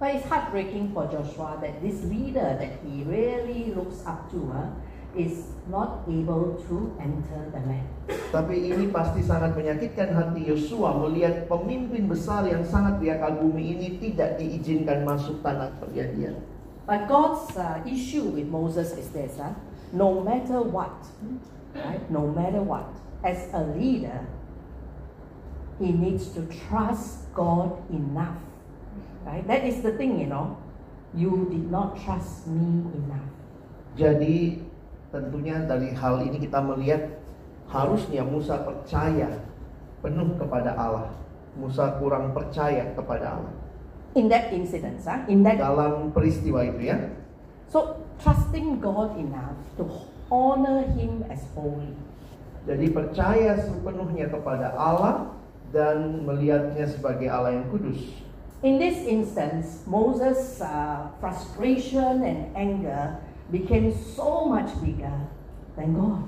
But 0.00 0.18
it's 0.18 0.26
heartbreaking 0.26 0.90
for 0.90 1.06
Joshua 1.06 1.60
that 1.62 1.78
this 1.78 2.02
leader 2.08 2.58
that 2.58 2.82
he 2.82 3.06
really 3.06 3.70
looks 3.72 4.02
up 4.02 4.26
to 4.34 4.50
huh, 4.50 4.74
is 5.16 5.54
not 5.70 6.04
able 6.06 6.60
to 6.68 6.92
enter 7.00 7.40
the 7.54 7.62
land. 7.64 7.88
Tapi 8.34 8.68
ini 8.68 8.92
pasti 8.92 9.24
sangat 9.24 9.56
menyakitkan 9.56 10.12
hati 10.12 10.44
Yosua 10.44 10.98
melihat 11.00 11.48
pemimpin 11.48 12.10
besar 12.10 12.44
yang 12.44 12.66
sangat 12.66 13.00
dia 13.00 13.16
kagumi 13.16 13.78
ini 13.78 13.96
tidak 14.02 14.36
diizinkan 14.36 15.06
masuk 15.06 15.40
tanah 15.40 15.72
perjanjian. 15.80 16.36
But 16.84 17.08
God's 17.08 17.48
uh, 17.56 17.80
issue 17.88 18.28
with 18.28 18.44
Moses 18.50 18.92
is 18.92 19.08
this: 19.14 19.40
huh? 19.40 19.56
no 19.94 20.20
matter 20.20 20.60
what, 20.60 21.06
right? 21.72 22.02
No 22.10 22.28
matter 22.28 22.60
what, 22.60 22.90
as 23.24 23.48
a 23.54 23.62
leader, 23.62 24.26
he 25.78 25.92
needs 25.92 26.28
to 26.34 26.44
trust 26.68 27.32
God 27.32 27.78
enough. 27.88 28.36
Right? 29.24 29.46
That 29.46 29.64
is 29.64 29.80
the 29.80 29.92
thing, 29.96 30.20
you 30.20 30.26
know. 30.26 30.58
You 31.14 31.48
did 31.50 31.70
not 31.70 31.96
trust 32.04 32.46
me 32.50 32.90
enough. 32.92 33.30
Jadi 33.94 34.58
tentunya 35.14 35.62
dari 35.62 35.94
hal 35.94 36.18
ini 36.26 36.42
kita 36.42 36.58
melihat 36.58 37.22
harusnya 37.70 38.26
Musa 38.26 38.66
percaya 38.66 39.46
penuh 40.02 40.34
kepada 40.34 40.74
Allah. 40.74 41.14
Musa 41.54 42.02
kurang 42.02 42.34
percaya 42.34 42.90
kepada 42.98 43.38
Allah. 43.38 43.54
In 44.18 44.26
that 44.26 44.50
incident, 44.50 44.98
huh? 45.06 45.22
in 45.30 45.46
that 45.46 45.62
Dalam 45.62 46.10
peristiwa 46.10 46.66
itu 46.66 46.90
ya. 46.90 46.98
so 47.70 48.02
trusting 48.18 48.82
God 48.82 49.14
enough 49.14 49.58
to 49.78 49.86
honor 50.30 50.82
Him 50.98 51.22
as 51.30 51.46
holy. 51.54 51.94
Jadi 52.66 52.90
percaya 52.90 53.54
sepenuhnya 53.58 54.30
kepada 54.30 54.74
Allah 54.74 55.34
dan 55.70 56.26
melihatnya 56.26 56.86
sebagai 56.90 57.30
Allah 57.30 57.54
yang 57.54 57.66
kudus. 57.70 58.22
In 58.64 58.80
this 58.80 59.04
instance, 59.04 59.84
Moses' 59.84 60.56
uh, 60.64 61.12
frustration 61.20 62.24
and 62.24 62.48
anger 62.56 63.20
became 63.50 63.92
so 64.16 64.48
much 64.48 64.70
bigger 64.80 65.12
than 65.76 65.92
God. 65.96 66.24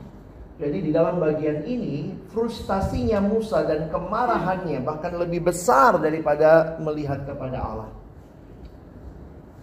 Jadi 0.56 0.88
di 0.88 0.90
dalam 0.92 1.20
bagian 1.20 1.68
ini 1.68 2.16
frustasinya 2.32 3.20
Musa 3.20 3.60
dan 3.68 3.92
kemarahannya 3.92 4.80
bahkan 4.80 5.12
lebih 5.20 5.52
besar 5.52 6.00
daripada 6.00 6.80
melihat 6.80 7.28
kepada 7.28 7.60
Allah. 7.60 7.90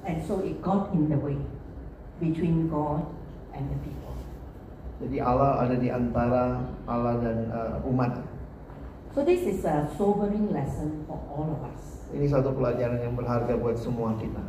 And 0.06 0.22
so 0.30 0.38
it 0.46 0.62
got 0.62 0.94
in 0.94 1.10
the 1.10 1.18
way 1.18 1.40
between 2.22 2.70
God 2.70 3.10
and 3.58 3.66
the 3.74 3.78
people. 3.82 4.14
Jadi 5.02 5.18
Allah 5.18 5.66
ada 5.66 5.76
di 5.76 5.90
antara 5.90 6.62
Allah 6.86 7.14
dan 7.26 7.38
uh, 7.50 7.90
umat. 7.90 8.22
So 9.18 9.26
this 9.26 9.42
is 9.46 9.66
a 9.66 9.90
sobering 9.98 10.54
lesson 10.54 11.06
for 11.10 11.18
all 11.34 11.58
of 11.58 11.62
us. 11.74 12.06
Ini 12.14 12.30
satu 12.30 12.54
pelajaran 12.54 13.02
yang 13.02 13.18
berharga 13.18 13.58
buat 13.58 13.82
semua 13.82 14.14
kita. 14.22 14.42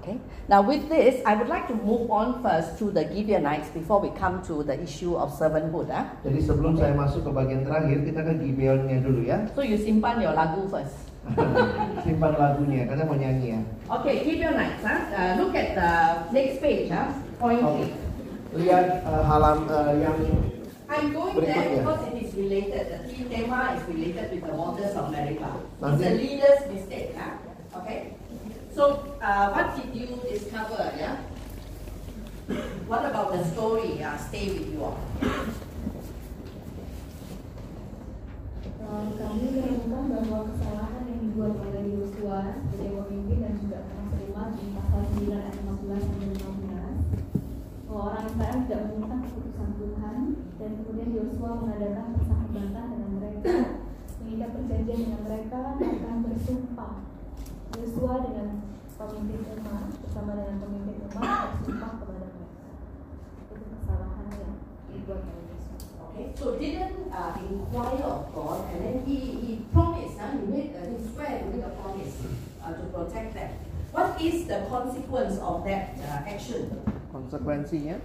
Okay. 0.00 0.16
Now 0.50 0.60
with 0.60 0.88
this, 0.90 1.22
I 1.24 1.38
would 1.38 1.46
like 1.48 1.70
to 1.70 1.76
move 1.76 2.10
on 2.10 2.42
first 2.42 2.78
to 2.82 2.90
the 2.90 3.06
Gibeonites 3.06 3.70
before 3.70 4.00
we 4.02 4.10
come 4.18 4.42
to 4.50 4.66
the 4.66 4.74
issue 4.82 5.14
of 5.14 5.30
servanthood. 5.30 5.88
ah. 5.94 6.10
Jadi 6.26 6.40
sebelum 6.42 6.74
saya 6.74 6.92
masuk 6.98 7.24
ke 7.24 7.30
bagian 7.30 7.62
terakhir, 7.62 8.02
kita 8.02 8.20
ke 8.26 8.32
Gibeonnya 8.42 8.98
dulu 9.00 9.20
ya. 9.22 9.38
So 9.54 9.62
you 9.62 9.78
simpan 9.78 10.18
your 10.18 10.34
lagu 10.34 10.66
first. 10.66 11.14
Simpan 12.04 12.36
lagunya, 12.36 12.84
karena 12.84 13.02
mau 13.08 13.16
nyanyi 13.16 13.56
ya. 13.56 13.60
Okay, 14.02 14.14
Gibeonites. 14.26 14.82
ah. 14.84 15.00
Uh, 15.14 15.32
look 15.40 15.54
at 15.54 15.72
the 15.78 15.90
next 16.34 16.58
page. 16.60 16.90
ah. 16.90 17.08
Point 17.38 17.62
Oke. 17.62 17.86
three. 17.86 17.92
Lihat 18.54 19.02
uh, 19.02 19.22
halam 19.26 19.66
uh, 19.66 19.94
yang 19.98 20.18
I'm 20.84 21.10
going 21.16 21.40
there 21.40 21.80
because 21.80 22.06
it 22.12 22.22
is 22.22 22.30
related. 22.36 22.86
The 22.92 22.98
theme 23.08 23.26
tema 23.26 23.72
is 23.74 23.82
related 23.88 24.30
with 24.30 24.44
the 24.46 24.54
waters 24.54 24.92
of 24.94 25.08
America. 25.10 25.48
It's 25.80 26.02
a 26.04 26.12
leader's 26.12 26.62
mistake. 26.70 27.16
Huh? 27.16 27.80
Okay. 27.80 28.14
So, 28.74 29.14
uh, 29.22 29.54
what 29.54 29.78
did 29.78 29.94
you 29.94 30.18
discover? 30.26 30.90
Yeah. 30.98 31.22
What 32.90 33.06
about 33.06 33.30
the 33.30 33.46
story? 33.46 34.02
Uh, 34.02 34.18
stay 34.18 34.50
with 34.50 34.74
you 34.74 34.82
all. 34.82 34.98
Eh, 38.82 39.06
kami 39.14 39.46
menemukan 39.54 40.10
bahwa 40.10 40.50
kesalahan 40.50 41.06
yang 41.06 41.22
dibuat 41.22 41.54
oleh 41.54 41.86
Yosua 41.86 42.66
sebagai 42.74 43.06
pemimpin 43.06 43.46
dan 43.46 43.54
juga 43.62 43.78
termasuk 43.86 44.34
umat 44.34 44.58
di 44.58 44.66
pasal 44.74 45.02
9 45.22 45.38
ayat 45.38 45.54
15 45.54 46.02
sampai 46.10 46.28
15 46.34 46.98
bahwa 47.86 48.00
orang 48.10 48.26
Israel 48.26 48.58
tidak 48.66 48.80
meminta 48.90 49.16
keputusan 49.22 49.70
Tuhan 49.78 50.18
dan 50.58 50.70
kemudian 50.82 51.10
Yosua 51.14 51.50
mengadakan 51.62 52.06
persahabatan 52.18 52.86
dengan 52.90 53.10
mereka 53.22 53.54
mengikat 54.18 54.50
perjanjian 54.50 54.98
dengan 54.98 55.22
mereka 55.22 55.78
bahkan 55.78 56.16
bersumpah 56.26 57.13
Yosua 57.74 58.14
dengan 58.22 58.48
pemimpin 58.94 59.40
umat 59.58 59.90
bersama 59.98 60.30
dengan 60.38 60.56
pemimpin 60.62 60.96
umat 61.10 61.58
bersumpah 61.58 61.90
kepada 61.98 62.20
mereka 62.30 62.44
itu 63.50 63.64
kesalahan 63.78 64.26
yang 64.30 64.54
dibuat 64.90 65.20
oleh 65.26 65.44
Yosua 65.50 65.76
Okay. 66.14 66.30
So 66.38 66.54
didn't 66.54 67.10
uh, 67.10 67.34
inquire 67.42 68.06
of 68.06 68.30
God, 68.30 68.70
and 68.70 68.78
then 68.86 68.96
he, 69.02 69.18
he 69.42 69.52
promised. 69.74 70.14
Huh? 70.14 70.30
He 70.38 70.46
made 70.46 70.70
uh, 70.78 70.86
he 70.86 71.02
swear 71.10 71.42
to 71.42 71.46
make 71.50 71.66
a 71.66 71.74
promise 71.74 72.22
uh, 72.62 72.70
to 72.70 72.84
protect 72.94 73.34
them. 73.34 73.50
What 73.90 74.22
is 74.22 74.46
the 74.46 74.62
consequence 74.70 75.42
of 75.42 75.66
that 75.66 75.98
uh, 75.98 76.22
action? 76.22 76.70
konsekuensinya. 77.10 77.98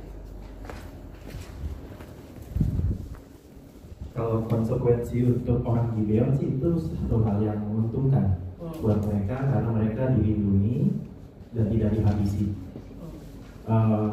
Kalau 4.13 4.45
konsekuensi 4.45 5.17
untuk 5.25 5.61
orang 5.65 5.93
Gibeon 5.97 6.33
sih 6.37 6.57
itu 6.57 6.69
satu 6.77 7.25
hal 7.25 7.45
yang 7.45 7.61
menguntungkan 7.61 8.48
buat 8.79 8.99
mereka 9.03 9.37
karena 9.51 9.69
mereka 9.69 10.03
dilindungi 10.15 10.77
dan 11.53 11.65
tidak 11.69 11.89
dihabisi. 11.95 12.55
Eh, 13.69 14.09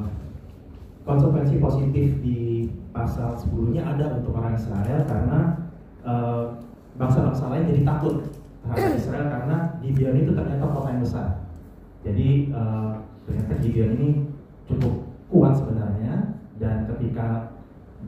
konsekuensi 1.07 1.57
positif 1.63 2.19
di 2.21 2.69
pasal 2.91 3.39
10-nya 3.39 3.87
ada 3.87 4.19
untuk 4.19 4.35
orang 4.37 4.59
Israel 4.59 5.07
karena 5.07 5.41
eh, 6.03 6.45
bangsa-bangsa 6.99 7.45
lain 7.53 7.71
jadi 7.71 7.83
takut 7.87 8.17
terhadap 8.67 8.93
Israel 9.01 9.27
karena 9.31 9.57
Gibeon 9.81 10.17
itu 10.21 10.33
ternyata 10.35 10.65
kota 10.67 10.89
yang 10.93 11.03
besar. 11.03 11.29
Jadi 12.03 12.51
eh, 12.51 12.93
ternyata 13.25 13.53
Gibeon 13.63 13.93
ini 13.97 14.09
cukup 14.67 14.95
kuat 15.31 15.55
sebenarnya 15.59 16.37
dan 16.59 16.89
ketika 16.91 17.55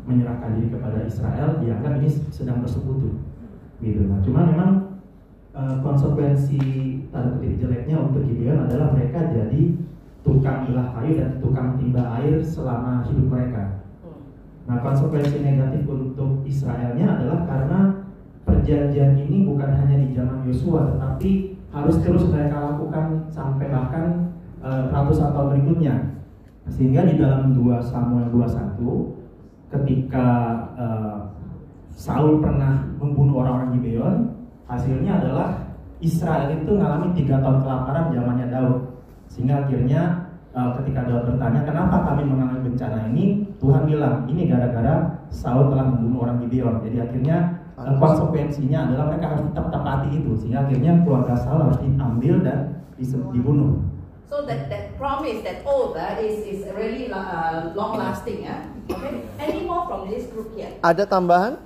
menyerahkan 0.08 0.56
diri 0.56 0.68
kepada 0.72 0.98
Israel 1.04 1.60
dianggap 1.60 2.00
ini 2.00 2.08
sedang 2.32 2.64
bersekutu 2.64 3.20
gitu. 3.84 4.08
Nah, 4.08 4.18
cuma 4.24 4.40
memang 4.48 4.87
eh, 5.58 5.76
konsekuensi 5.82 6.60
tanda 7.10 7.34
kutip 7.36 7.58
jeleknya 7.58 7.96
untuk 7.98 8.22
Gideon 8.22 8.70
adalah 8.70 8.94
mereka 8.94 9.26
jadi 9.34 9.74
tukang 10.22 10.70
belah 10.70 10.94
kayu 10.94 11.18
dan 11.18 11.30
tukang 11.42 11.74
timba 11.80 12.02
air 12.20 12.38
selama 12.44 13.02
hidup 13.10 13.26
mereka. 13.26 13.82
Nah, 14.68 14.84
konsekuensi 14.84 15.40
negatif 15.40 15.88
untuk 15.88 16.44
Israelnya 16.44 17.16
adalah 17.16 17.48
karena 17.48 17.80
perjanjian 18.44 19.16
ini 19.16 19.48
bukan 19.48 19.72
hanya 19.72 19.96
di 19.96 20.12
zaman 20.12 20.44
Yosua, 20.44 20.92
tetapi 20.92 21.56
harus 21.72 21.96
terus 22.04 22.28
mereka 22.28 22.76
lakukan 22.76 23.28
sampai 23.32 23.72
bahkan 23.72 24.36
uh, 24.60 24.92
ratusan 24.92 25.32
tahun 25.32 25.48
berikutnya. 25.56 25.94
Sehingga 26.68 27.08
di 27.08 27.16
dalam 27.16 27.56
2 27.56 27.80
Samuel 27.80 28.28
21 28.28 29.72
ketika 29.72 30.28
uh, 30.76 31.18
Saul 31.96 32.44
pernah 32.44 32.92
membunuh 33.00 33.40
orang-orang 33.40 33.72
Gibeon, 33.80 34.37
hasilnya 34.68 35.24
adalah 35.24 35.48
Israel 35.98 36.54
itu 36.54 36.70
mengalami 36.78 37.10
tiga 37.18 37.42
tahun 37.42 37.64
kelaparan 37.66 38.14
zamannya 38.14 38.46
Daud. 38.52 38.76
Sehingga 39.26 39.66
akhirnya 39.66 40.30
uh, 40.54 40.78
ketika 40.78 41.08
Daud 41.08 41.26
bertanya 41.26 41.60
kenapa 41.66 41.96
kami 42.06 42.22
mengalami 42.28 42.60
bencana 42.70 43.10
ini, 43.10 43.50
Tuhan 43.58 43.82
bilang 43.88 44.28
ini 44.30 44.46
gara-gara 44.46 45.26
Saul 45.34 45.74
telah 45.74 45.90
membunuh 45.90 46.28
orang 46.28 46.38
Gibeon. 46.46 46.80
Jadi 46.86 46.96
akhirnya 47.02 47.66
uh, 47.74 47.98
konsekuensinya 47.98 48.88
adalah 48.88 49.04
mereka 49.10 49.26
harus 49.34 49.44
tetap 49.50 49.66
tepati 49.74 50.08
itu. 50.14 50.30
Sehingga 50.38 50.60
akhirnya 50.68 50.92
keluarga 51.02 51.34
Saul 51.34 51.60
harus 51.66 51.80
diambil 51.82 52.34
dan 52.46 52.58
dibunuh. 53.34 53.82
So 54.28 54.44
that, 54.44 54.68
that 54.68 54.92
promise, 55.00 55.40
that 55.40 55.64
oath 55.64 55.96
uh, 55.96 56.20
is, 56.20 56.44
is 56.44 56.60
really 56.76 57.08
uh, 57.08 57.72
long 57.72 57.96
lasting. 57.96 58.44
Uh? 58.44 58.60
Okay? 58.92 59.24
Any 59.40 59.64
more 59.64 59.88
from 59.88 60.12
this 60.12 60.28
group 60.28 60.52
here? 60.52 60.76
Ada 60.84 61.08
tambahan? 61.08 61.56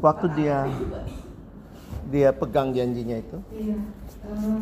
Waktu 0.00 0.26
dia 0.36 0.68
dia 2.12 2.28
pegang 2.36 2.76
janjinya 2.76 3.16
itu. 3.16 3.38
Iya. 3.56 3.78
Eh, 4.20 4.60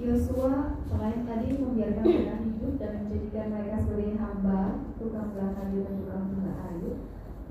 Yosua 0.00 0.80
selain 0.88 1.28
tadi 1.28 1.60
membiarkan 1.60 2.04
mereka 2.04 2.36
hidup 2.40 2.74
dan 2.80 2.92
menjadikan 3.04 3.46
mereka 3.52 3.76
sebagai 3.84 4.16
hamba, 4.16 4.60
tukang 4.96 5.28
belah 5.36 5.52
kayu 5.56 5.78
dan 5.84 5.94
tukang 6.04 6.24
belah 6.36 6.56
air. 6.72 6.94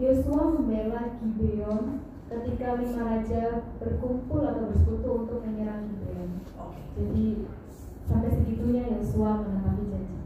Yosua 0.01 0.41
membela 0.57 1.01
Gibeon 1.21 2.05
ketika 2.29 2.67
lima 2.77 3.01
raja 3.05 3.43
berkumpul 3.81 4.41
atau 4.45 4.69
bersekutu 4.69 5.09
untuk 5.25 5.39
menyerang 5.45 5.89
Gibeon. 5.89 6.29
Okay. 6.45 6.83
Jadi 6.97 7.27
sampai 8.05 8.29
segitunya 8.33 8.83
Yosua 8.97 9.45
menepati 9.45 9.83
janji. 9.89 10.17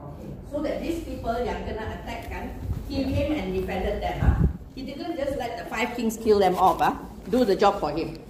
Okay. 0.00 0.28
So 0.48 0.64
that 0.64 0.80
these 0.80 1.04
people 1.04 1.36
yang 1.40 1.68
kena 1.68 2.00
attack 2.00 2.32
kan, 2.32 2.44
he 2.92 3.08
came 3.08 3.32
and 3.32 3.56
defended 3.56 4.04
them. 4.04 4.16
Huh? 4.20 4.36
He 4.76 4.84
didn't 4.84 5.16
just 5.16 5.40
let 5.40 5.56
the 5.56 5.64
five 5.72 5.96
kings 5.96 6.20
kill 6.20 6.38
them 6.38 6.56
off. 6.60 6.80
Huh? 6.84 6.94
Do 7.32 7.44
the 7.44 7.56
job 7.56 7.80
for 7.80 7.90
him. 7.90 8.20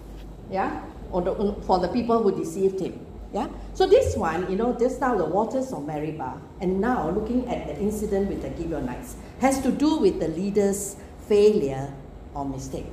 Yeah? 0.51 0.83
Or 1.11 1.23
the, 1.23 1.35
for 1.67 1.83
the 1.83 1.89
people 1.91 2.23
who 2.23 2.31
deceived 2.31 2.79
him. 2.79 3.03
Yeah? 3.35 3.49
So 3.75 3.89
this 3.89 4.15
one, 4.15 4.47
you 4.47 4.57
know, 4.57 4.77
just 4.79 5.01
now 5.01 5.17
the 5.19 5.27
waters 5.27 5.73
of 5.73 5.83
Meribah, 5.89 6.39
and 6.61 6.79
now 6.81 7.11
looking 7.11 7.49
at 7.49 7.67
the 7.67 7.75
incident 7.81 8.29
with 8.29 8.45
the 8.45 8.53
Gibeonites, 8.55 9.17
has 9.41 9.59
to 9.67 9.73
do 9.73 9.99
with 9.99 10.21
the 10.21 10.29
leader's 10.29 10.97
failure 11.27 11.91
or 12.37 12.45
mistake. 12.45 12.87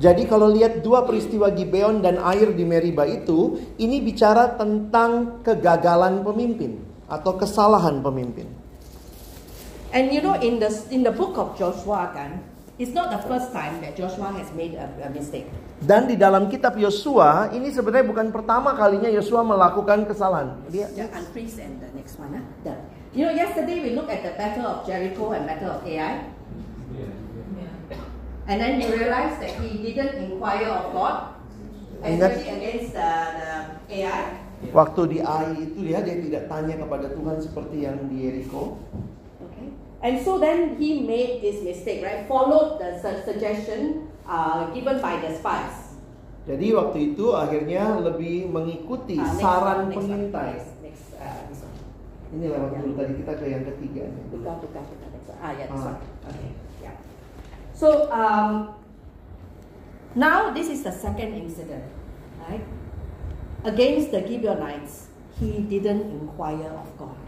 Jadi 0.00 0.24
kalau 0.24 0.48
lihat 0.48 0.80
dua 0.80 1.04
peristiwa 1.04 1.52
Gibeon 1.52 2.00
dan 2.00 2.16
air 2.16 2.56
di 2.56 2.64
Meriba 2.64 3.04
itu, 3.04 3.60
ini 3.76 4.00
bicara 4.00 4.56
tentang 4.56 5.42
kegagalan 5.44 6.24
pemimpin 6.24 6.80
atau 7.10 7.36
kesalahan 7.36 8.00
pemimpin. 8.00 8.59
And 9.90 10.14
you 10.14 10.22
know, 10.22 10.38
in 10.38 10.62
the 10.62 10.70
in 10.94 11.02
the 11.02 11.10
book 11.10 11.34
of 11.34 11.58
Joshua, 11.58 12.14
kan, 12.14 12.38
it's 12.78 12.94
not 12.94 13.10
the 13.10 13.20
first 13.26 13.50
time 13.50 13.82
that 13.82 13.98
Joshua 13.98 14.30
has 14.32 14.48
made 14.54 14.78
a, 14.78 14.86
a 15.02 15.10
mistake. 15.10 15.50
Dan 15.80 16.04
di 16.04 16.14
dalam 16.14 16.52
kitab 16.52 16.76
Yosua, 16.76 17.50
ini 17.56 17.72
sebenarnya 17.72 18.04
bukan 18.04 18.28
pertama 18.28 18.76
kalinya 18.76 19.08
Yosua 19.08 19.40
melakukan 19.40 20.04
kesalahan. 20.04 20.60
Dia 20.68 20.86
Yeah, 20.92 21.08
and 21.08 21.24
the 21.80 21.90
next 21.96 22.20
one. 22.20 22.36
Huh? 22.36 22.44
The, 22.62 22.72
you 23.16 23.24
know, 23.24 23.32
yesterday 23.32 23.80
we 23.80 23.96
looked 23.96 24.12
at 24.12 24.20
the 24.20 24.36
battle 24.36 24.68
of 24.68 24.84
Jericho 24.84 25.32
and 25.32 25.48
battle 25.48 25.80
of 25.80 25.80
Ai, 25.88 26.28
and 28.44 28.56
then 28.60 28.76
you 28.76 28.92
realize 28.92 29.40
that 29.40 29.56
he 29.58 29.80
didn't 29.80 30.20
inquire 30.20 30.68
of 30.68 30.92
God, 30.92 31.34
especially 32.04 32.52
against 32.52 32.92
the, 32.92 33.10
the 33.88 34.04
Ai. 34.04 34.24
waktu 34.68 35.00
di 35.08 35.18
Ai 35.24 35.56
itu 35.56 35.80
dia 35.80 36.04
dia 36.04 36.20
tidak 36.20 36.44
tanya 36.52 36.76
kepada 36.76 37.08
Tuhan 37.08 37.40
seperti 37.40 37.88
yang 37.88 37.96
di 38.12 38.28
Yeriko. 38.28 38.76
And 40.00 40.16
so 40.24 40.40
then 40.40 40.80
he 40.80 41.04
made 41.04 41.44
this 41.44 41.60
mistake, 41.60 42.00
right? 42.00 42.24
Followed 42.24 42.80
the 42.80 42.96
su- 42.96 43.20
suggestion 43.22 44.08
uh, 44.24 44.72
given 44.72 44.96
by 44.98 45.20
the 45.20 45.28
spies. 45.36 45.92
Jadi 46.48 46.72
waktu 46.72 47.12
itu 47.12 47.36
akhirnya 47.36 48.00
lebih 48.00 48.48
mengikuti 48.48 49.20
Uh, 49.20 49.28
next 49.28 49.44
saran 49.44 49.78
next 49.92 49.96
pengintai. 50.00 50.48
Next, 50.56 50.72
next, 50.80 51.04
uh, 51.20 51.40
this 51.52 51.60
one. 51.60 51.76
Ini 52.32 52.44
lewat 52.48 52.70
dulu 52.80 52.92
tadi 52.96 53.12
kita 53.20 53.32
ke 53.36 53.44
yang 53.44 53.64
ketiga. 53.68 54.04
Tukar, 54.32 54.56
tukar, 54.64 54.82
tukar. 54.88 55.36
Ah, 55.44 55.52
yeah, 55.52 55.68
this 55.68 55.84
Ah. 55.84 55.92
one. 55.92 55.98
Okay, 56.32 56.50
yeah. 56.80 56.96
So 57.76 58.08
um, 58.08 58.72
now 60.16 60.48
this 60.48 60.72
is 60.72 60.80
the 60.80 60.96
second 60.96 61.36
incident, 61.36 61.84
right? 62.40 62.64
Against 63.68 64.08
the 64.08 64.24
Gibeonites, 64.24 65.12
he 65.36 65.60
didn't 65.60 66.08
inquire 66.08 66.72
of 66.72 66.88
God. 66.96 67.19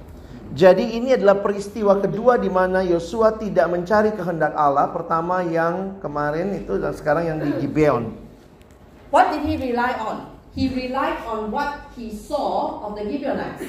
Jadi 0.53 1.01
ini 1.01 1.17
adalah 1.17 1.41
peristiwa 1.41 1.97
kedua 1.97 2.37
di 2.37 2.53
mana 2.53 2.85
Yosua 2.85 3.41
tidak 3.41 3.73
mencari 3.73 4.13
kehendak 4.13 4.53
Allah. 4.53 4.93
Pertama 4.93 5.41
yang 5.41 5.97
kemarin 6.05 6.53
itu 6.61 6.77
dan 6.77 6.93
sekarang 6.93 7.25
yang 7.25 7.39
di 7.41 7.57
Gibeon. 7.65 8.13
What 9.09 9.33
did 9.33 9.49
he 9.49 9.57
rely 9.57 9.97
on? 9.97 10.29
He 10.53 10.69
relied 10.69 11.25
on 11.25 11.49
what 11.49 11.89
he 11.97 12.13
saw 12.13 12.85
of 12.85 12.93
the 12.93 13.09
Gibeonites. 13.09 13.65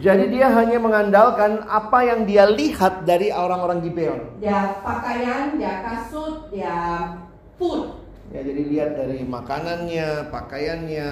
Jadi 0.00 0.32
dia 0.32 0.48
hanya 0.48 0.80
mengandalkan 0.80 1.68
apa 1.68 2.00
yang 2.00 2.24
dia 2.24 2.48
lihat 2.48 3.04
dari 3.04 3.28
orang-orang 3.28 3.84
Gibeon. 3.84 4.40
Their 4.40 4.80
pakaian, 4.80 5.60
their 5.60 5.84
kasut, 5.84 6.48
their 6.48 7.20
food. 7.60 8.00
Ya, 8.32 8.40
jadi 8.40 8.62
lihat 8.64 8.90
dari 8.96 9.20
makanannya, 9.28 10.32
pakaiannya, 10.32 11.08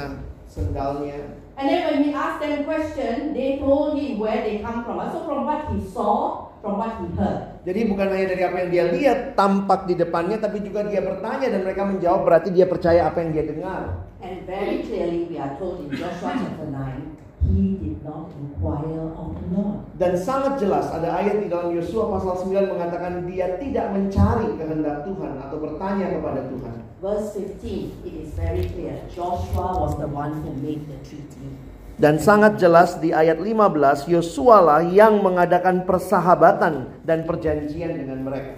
sendalnya. 0.49 1.40
And 1.61 1.69
then 1.69 1.81
when 1.85 1.99
he 2.09 2.17
asked 2.17 2.41
them 2.41 2.65
question, 2.65 3.37
they 3.37 3.61
told 3.61 4.01
him 4.01 4.17
where 4.17 4.41
they 4.41 4.65
come 4.65 4.81
from. 4.81 4.97
So 5.13 5.29
from 5.29 5.45
what 5.45 5.69
he 5.69 5.85
saw, 5.93 6.49
from 6.65 6.81
what 6.81 7.05
he 7.05 7.13
heard. 7.13 7.61
Jadi 7.69 7.85
bukan 7.85 8.09
hanya 8.09 8.33
dari 8.33 8.43
apa 8.49 8.57
yang 8.65 8.71
dia 8.73 8.85
lihat 8.89 9.37
tampak 9.37 9.85
di 9.85 9.93
depannya, 9.93 10.41
tapi 10.41 10.65
juga 10.65 10.89
dia 10.89 11.05
bertanya 11.05 11.53
dan 11.53 11.61
mereka 11.61 11.85
menjawab. 11.85 12.25
Berarti 12.25 12.49
dia 12.57 12.65
percaya 12.65 13.13
apa 13.13 13.21
yang 13.21 13.37
dia 13.37 13.45
dengar. 13.45 14.09
And 14.25 14.49
very 14.49 14.81
clearly 14.89 15.29
we 15.29 15.37
are 15.37 15.53
told 15.61 15.85
in 15.85 15.93
Joshua 15.93 16.33
chapter 16.33 16.65
9, 16.65 17.30
he 17.49 17.77
did 17.81 17.99
not 18.05 18.29
inquire 18.37 19.09
of 19.17 19.33
the 19.33 19.47
Lord. 19.57 19.81
Dan 19.97 20.13
sangat 20.17 20.61
jelas 20.61 20.93
ada 20.93 21.17
ayat 21.21 21.41
di 21.41 21.49
dalam 21.49 21.73
Yosua 21.73 22.13
pasal 22.13 22.45
9 22.45 22.73
mengatakan 22.73 23.25
dia 23.25 23.57
tidak 23.57 23.93
mencari 23.97 24.49
kehendak 24.61 25.09
Tuhan 25.09 25.33
atau 25.41 25.57
bertanya 25.61 26.07
kepada 26.13 26.41
Tuhan. 26.53 26.77
Verse 27.01 27.29
15, 27.33 28.05
it 28.05 28.15
is 28.29 28.31
very 28.37 28.69
clear. 28.69 29.01
Joshua 29.09 29.81
was 29.81 29.97
the 29.97 30.09
one 30.09 30.37
who 30.45 30.53
made 30.61 30.85
the 30.85 31.01
treaty. 31.01 31.57
Dan 32.01 32.17
sangat 32.17 32.57
jelas 32.57 32.97
di 32.97 33.13
ayat 33.13 33.41
15 33.41 34.09
Yosua 34.09 34.65
lah 34.65 34.81
yang 34.85 35.21
mengadakan 35.21 35.85
persahabatan 35.85 37.05
dan 37.05 37.29
perjanjian 37.29 37.93
dengan 37.93 38.25
mereka. 38.25 38.57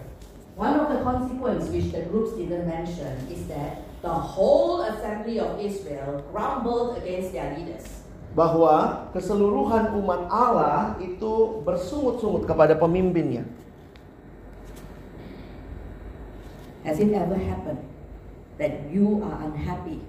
One 0.55 0.78
of 0.78 0.95
the 0.95 1.03
consequences 1.03 1.70
which 1.74 1.91
the 1.91 2.07
groups 2.07 2.39
didn't 2.39 2.70
mention 2.70 3.18
is 3.26 3.51
that 3.51 3.83
the 4.03 4.14
whole 4.14 4.87
assembly 4.87 5.43
of 5.43 5.59
Israel 5.59 6.22
grumbled 6.30 7.03
against 7.03 7.35
their 7.35 7.51
leaders. 7.59 8.01
Bahwa 8.33 9.09
keseluruhan 9.12 9.93
umat 10.01 10.24
Allah 10.33 10.97
itu 11.05 11.61
bersungut-sungut 11.68 12.49
kepada 12.49 12.72
pemimpinnya. 12.72 13.45
Has 16.83 16.99
it 16.99 17.14
ever 17.14 17.39
happened 17.39 17.78
that 18.59 18.91
you 18.91 19.22
are 19.22 19.37
unhappy 19.47 20.03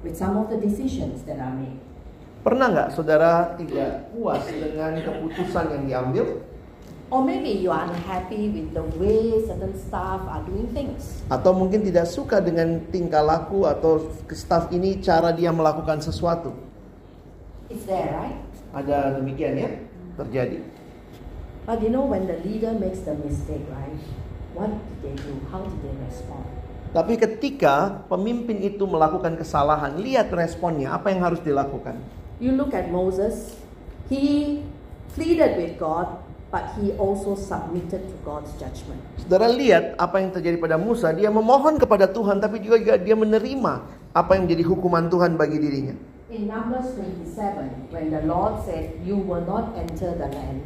with 0.00 0.16
some 0.16 0.38
of 0.40 0.48
the 0.48 0.56
decisions 0.56 1.26
that 1.28 1.36
are 1.36 1.52
made? 1.52 1.76
Pernah 2.40 2.66
nggak 2.70 2.88
saudara 2.94 3.52
tidak 3.58 4.14
puas 4.14 4.46
dengan 4.48 4.96
keputusan 5.02 5.64
yang 5.74 5.84
diambil? 5.84 6.26
Or 7.08 7.24
maybe 7.24 7.56
you 7.56 7.72
are 7.72 7.88
unhappy 7.88 8.52
with 8.52 8.76
the 8.76 8.84
way 9.00 9.40
certain 9.48 9.72
staff 9.72 10.20
are 10.28 10.44
doing 10.44 10.68
things. 10.76 11.24
Atau 11.32 11.56
mungkin 11.56 11.80
tidak 11.80 12.04
suka 12.04 12.36
dengan 12.40 12.84
tingkah 12.92 13.24
laku 13.24 13.64
atau 13.64 14.12
staf 14.28 14.68
ini 14.76 15.00
cara 15.00 15.32
dia 15.32 15.48
melakukan 15.48 16.04
sesuatu. 16.04 16.67
It's 17.68 17.84
there, 17.84 18.08
right? 18.16 18.40
Ada 18.72 19.20
demikian 19.20 19.60
ya 19.60 19.70
terjadi. 20.16 20.64
But 21.68 21.84
you 21.84 21.92
know, 21.92 22.08
when 22.08 22.24
the 22.24 22.40
leader 22.40 22.72
makes 22.72 23.04
the 23.04 23.12
mistake, 23.20 23.68
right? 23.68 23.92
What 24.56 24.72
did 24.72 24.98
they 25.04 25.14
do? 25.20 25.36
How 25.52 25.60
did 25.60 25.76
they 25.84 25.92
respond? 26.00 26.48
Tapi 26.96 27.20
ketika 27.20 28.08
pemimpin 28.08 28.64
itu 28.64 28.88
melakukan 28.88 29.36
kesalahan, 29.36 30.00
lihat 30.00 30.32
responnya, 30.32 30.96
apa 30.96 31.12
yang 31.12 31.20
harus 31.20 31.44
dilakukan. 31.44 32.00
You 32.40 32.56
look 32.56 32.72
at 32.72 32.88
Moses, 32.88 33.60
he 34.08 34.64
pleaded 35.12 35.60
with 35.60 35.76
God, 35.76 36.24
but 36.48 36.72
he 36.80 36.96
also 36.96 37.36
submitted 37.36 38.00
to 38.08 38.16
God's 38.24 38.48
judgment. 38.56 38.96
Saudara 39.20 39.52
lihat 39.52 40.00
apa 40.00 40.24
yang 40.24 40.32
terjadi 40.32 40.56
pada 40.56 40.80
Musa, 40.80 41.12
dia 41.12 41.28
memohon 41.28 41.76
kepada 41.76 42.08
Tuhan 42.08 42.40
tapi 42.40 42.64
juga 42.64 42.96
dia 42.96 43.12
menerima 43.12 43.72
apa 44.16 44.30
yang 44.40 44.48
menjadi 44.48 44.64
hukuman 44.64 45.12
Tuhan 45.12 45.36
bagi 45.36 45.60
dirinya. 45.60 45.92
In 46.28 46.44
Numbers 46.44 46.92
27, 46.92 47.88
when 47.88 48.12
the 48.12 48.20
Lord 48.28 48.60
said, 48.60 49.00
You 49.00 49.16
will 49.16 49.48
not 49.48 49.72
enter 49.72 50.12
the 50.12 50.28
land, 50.28 50.60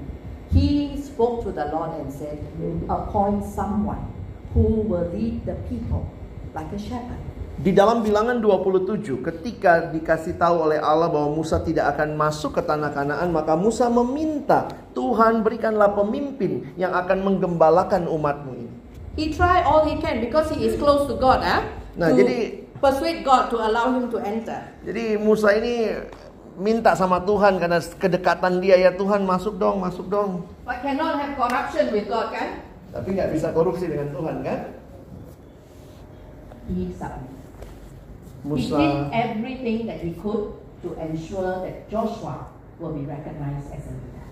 he 0.50 0.98
spoke 0.98 1.46
to 1.46 1.54
the 1.54 1.70
Lord 1.70 2.02
and 2.02 2.10
said, 2.10 2.42
Appoint 2.90 3.46
someone 3.46 4.10
who 4.58 4.82
will 4.82 5.06
lead 5.14 5.46
the 5.46 5.54
people 5.70 6.10
like 6.50 6.66
a 6.74 6.80
shepherd. 6.82 7.22
Di 7.62 7.70
dalam 7.70 8.02
bilangan 8.02 8.42
27, 8.42 9.22
ketika 9.22 9.86
dikasih 9.94 10.34
tahu 10.34 10.66
oleh 10.66 10.82
Allah 10.82 11.06
bahwa 11.06 11.30
Musa 11.30 11.62
tidak 11.62 11.94
akan 11.94 12.18
masuk 12.18 12.58
ke 12.58 12.62
tanah 12.66 12.90
Kanaan, 12.90 13.30
maka 13.30 13.54
Musa 13.54 13.86
meminta, 13.86 14.66
Tuhan 14.98 15.46
berikanlah 15.46 15.94
pemimpin 15.94 16.74
yang 16.74 16.90
akan 16.90 17.22
menggembalakan 17.22 18.10
umatmu 18.10 18.50
ini. 18.66 18.72
He 19.14 19.30
tried 19.30 19.62
all 19.62 19.86
he 19.86 19.94
can 20.02 20.18
because 20.18 20.50
he 20.50 20.66
is 20.66 20.74
close 20.74 21.06
to 21.06 21.14
God, 21.22 21.46
eh? 21.46 21.62
Nah, 21.94 22.10
to 22.10 22.18
jadi- 22.18 22.66
persuade 22.82 23.22
God 23.22 23.46
to 23.54 23.62
allow 23.62 23.94
him 23.94 24.10
to 24.10 24.18
enter. 24.18 24.58
Jadi 24.82 25.14
Musa 25.14 25.54
ini 25.54 25.94
minta 26.58 26.98
sama 26.98 27.22
Tuhan 27.22 27.62
karena 27.62 27.78
kedekatan 27.78 28.58
dia 28.58 28.74
ya 28.74 28.90
Tuhan 28.90 29.22
masuk 29.22 29.54
dong, 29.56 29.78
masuk 29.78 30.10
dong. 30.10 30.50
But 30.66 30.82
cannot 30.82 31.14
have 31.22 31.38
corruption 31.38 31.94
with 31.94 32.10
God, 32.10 32.34
kan? 32.34 32.66
Tapi 32.90 33.08
nggak 33.14 33.30
bisa 33.32 33.54
korupsi 33.54 33.86
dengan 33.86 34.10
Tuhan 34.10 34.36
kan? 34.42 34.60
He 36.66 36.90
submitted. 36.98 37.40
He 38.42 38.50
Musa 38.50 38.74
did 38.74 38.94
everything 39.14 39.78
that 39.86 40.02
he 40.02 40.18
could 40.18 40.58
to 40.82 40.98
ensure 40.98 41.62
that 41.62 41.86
Joshua 41.86 42.50
will 42.82 42.90
be 42.90 43.06
recognized 43.06 43.70
as 43.70 43.86
a 43.86 43.94
leader. 43.94 44.26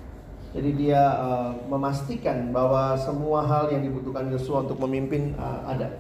Jadi 0.51 0.71
dia 0.75 1.15
uh, 1.15 1.55
memastikan 1.71 2.51
bahwa 2.51 2.99
semua 2.99 3.47
hal 3.47 3.71
yang 3.71 3.87
dibutuhkan 3.87 4.27
Yosua 4.35 4.67
untuk 4.67 4.83
memimpin 4.83 5.39
uh, 5.39 5.63
ada. 5.63 5.95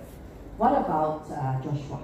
What 0.59 0.75
about 0.75 1.23
uh, 1.31 1.55
Joshua? 1.63 2.03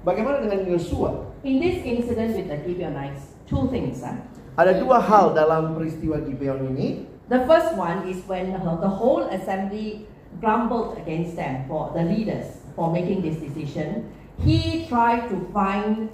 Bagaimana 0.00 0.40
dengan 0.40 0.64
Yosua? 0.64 1.28
In 1.44 1.60
this 1.60 1.84
incident 1.84 2.32
with 2.32 2.48
the 2.48 2.56
Gibeonites, 2.64 3.36
two 3.44 3.68
things. 3.68 4.00
Huh? 4.00 4.16
Ada 4.56 4.80
dua 4.80 4.96
hal 4.96 5.36
dalam 5.36 5.76
peristiwa 5.76 6.24
Gibeon 6.24 6.72
ini. 6.72 7.04
The 7.28 7.44
first 7.44 7.76
one 7.76 8.08
is 8.08 8.24
when 8.24 8.56
the 8.56 8.60
the 8.80 8.88
whole 8.90 9.28
assembly 9.28 10.08
grumbled 10.40 10.96
against 10.96 11.36
them 11.36 11.68
for 11.68 11.92
the 11.92 12.02
leaders 12.02 12.64
for 12.72 12.88
making 12.88 13.20
this 13.20 13.36
decision. 13.38 14.08
He 14.40 14.88
tried 14.88 15.28
to 15.28 15.36
find 15.52 16.08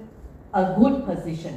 a 0.50 0.74
good 0.74 1.06
position. 1.06 1.54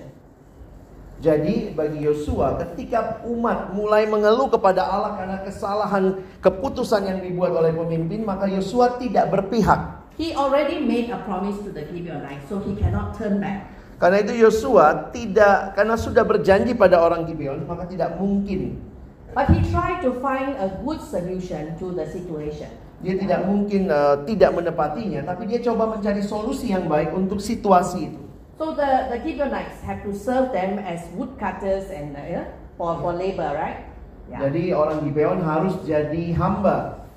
Jadi 1.20 1.76
bagi 1.76 2.00
Yosua 2.06 2.56
ketika 2.64 3.26
umat 3.28 3.76
mulai 3.76 4.08
mengeluh 4.08 4.48
kepada 4.48 4.88
Allah 4.88 5.20
karena 5.20 5.38
kesalahan 5.44 6.24
keputusan 6.40 7.04
yang 7.10 7.20
dibuat 7.20 7.52
oleh 7.52 7.76
pemimpin, 7.76 8.24
maka 8.24 8.48
Yosua 8.48 8.96
tidak 8.96 9.28
berpihak. 9.28 9.99
He 10.20 10.36
already 10.36 10.84
made 10.84 11.08
a 11.08 11.24
promise 11.24 11.64
to 11.64 11.72
the 11.72 11.88
Gibeonites, 11.88 12.52
so 12.52 12.60
he 12.60 12.76
cannot 12.76 13.16
turn 13.16 13.40
back. 13.40 13.72
Karena 14.00 14.20
itu 14.20 14.36
Yosua 14.36 15.16
tidak 15.16 15.76
karena 15.80 15.96
sudah 15.96 16.28
berjanji 16.28 16.76
pada 16.76 17.00
orang 17.00 17.24
Gibeon, 17.24 17.64
maka 17.64 17.88
tidak 17.88 18.20
mungkin 18.20 18.84
But 19.30 19.54
he 19.54 19.62
tried 19.70 20.02
to 20.02 20.18
find 20.20 20.58
a 20.58 20.82
good 20.82 21.00
solution 21.00 21.78
to 21.78 21.94
the 21.96 22.04
situation. 22.04 22.68
dia 23.00 23.16
tidak 23.16 23.48
mungkin 23.48 23.88
eh, 23.88 24.16
tidak 24.28 24.60
menepatinya, 24.60 25.24
tapi 25.24 25.48
dia 25.48 25.64
coba 25.64 25.96
mencari 25.96 26.20
solusi 26.20 26.76
yang 26.76 26.92
baik 26.92 27.16
untuk 27.16 27.40
situasi 27.40 28.12
itu. 28.12 28.22
So 28.60 28.76
the, 28.76 29.08
the 29.08 29.24
Gibeonites 29.24 29.80
have 29.88 30.04
to 30.04 30.12
serve 30.12 30.52
them 30.52 30.84
as 30.84 31.00
woodcutters 31.16 31.88
and 31.96 32.12
uh, 32.20 32.44
for, 32.76 33.00
for 33.00 33.16
labor, 33.16 33.56
right? 33.56 33.88
Yeah. 34.28 34.52
Jadi 34.52 34.76
orang 34.76 35.08
Gibeon 35.08 35.40
harus 35.40 35.80
jadi 35.88 36.36
hamba. 36.36 37.08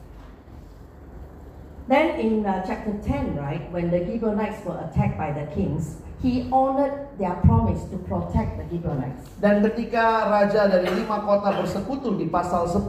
Then 1.88 2.14
in 2.14 2.46
uh, 2.46 2.62
chapter 2.62 2.94
10, 2.94 3.34
right, 3.34 3.66
when 3.74 3.90
the 3.90 3.98
Gibeonites 4.06 4.62
were 4.64 4.78
attacked 4.78 5.18
by 5.18 5.34
the 5.34 5.50
kings, 5.50 5.98
he 6.22 6.46
honored 6.54 7.10
their 7.18 7.34
promise 7.42 7.82
to 7.90 7.98
protect 8.06 8.54
the 8.54 8.64
Gibeonites. 8.70 9.26
Dan 9.42 9.66
ketika 9.66 10.30
raja 10.30 10.70
dari 10.70 10.86
lima 10.94 11.18
kota 11.26 11.50
bersekutu 11.58 12.14
di 12.14 12.30
pasal 12.30 12.70
10 12.70 12.86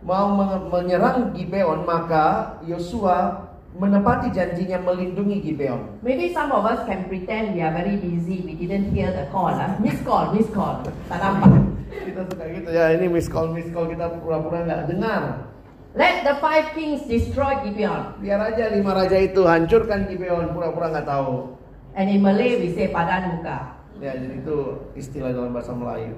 mau 0.00 0.26
men- 0.32 0.72
menyerang 0.72 1.36
Gibeon, 1.36 1.84
maka 1.84 2.56
Yosua 2.64 3.44
menepati 3.76 4.32
janjinya 4.32 4.80
melindungi 4.80 5.44
Gibeon. 5.44 6.00
Maybe 6.00 6.32
some 6.32 6.48
of 6.56 6.64
us 6.64 6.80
can 6.88 7.04
pretend 7.12 7.52
we 7.52 7.60
are 7.60 7.72
very 7.76 8.00
busy, 8.00 8.40
we 8.40 8.56
didn't 8.56 8.96
hear 8.96 9.12
the 9.12 9.28
call. 9.28 9.52
Huh? 9.52 9.76
Miss 9.76 10.00
call, 10.00 10.32
miss 10.32 10.48
call. 10.48 10.80
Tak 11.12 11.20
nampak. 11.20 11.68
Kita 11.92 12.24
suka 12.24 12.44
gitu 12.48 12.68
ya, 12.72 12.96
ini 12.96 13.12
miss 13.12 13.28
call 13.28 13.52
miss 13.52 13.68
call 13.68 13.92
kita 13.92 14.08
pura-pura 14.24 14.64
nggak 14.64 14.88
dengar. 14.88 15.51
Let 15.92 16.24
the 16.24 16.40
five 16.40 16.72
kings 16.72 17.04
destroy 17.04 17.60
Gibeon. 17.68 18.16
Biar 18.24 18.40
aja 18.40 18.72
lima 18.72 18.96
raja 18.96 19.12
itu 19.20 19.44
hancurkan 19.44 20.08
Gibeon, 20.08 20.56
pura-pura 20.56 20.88
nggak 20.88 21.04
tahu. 21.04 21.52
And 21.92 22.08
in 22.08 22.24
Malay 22.24 22.64
we 22.64 22.72
say 22.72 22.88
padan 22.88 23.36
muka. 23.36 23.76
Ya, 24.00 24.16
jadi 24.16 24.40
itu 24.40 24.88
istilah 24.96 25.36
dalam 25.36 25.52
bahasa 25.52 25.76
Melayu. 25.76 26.16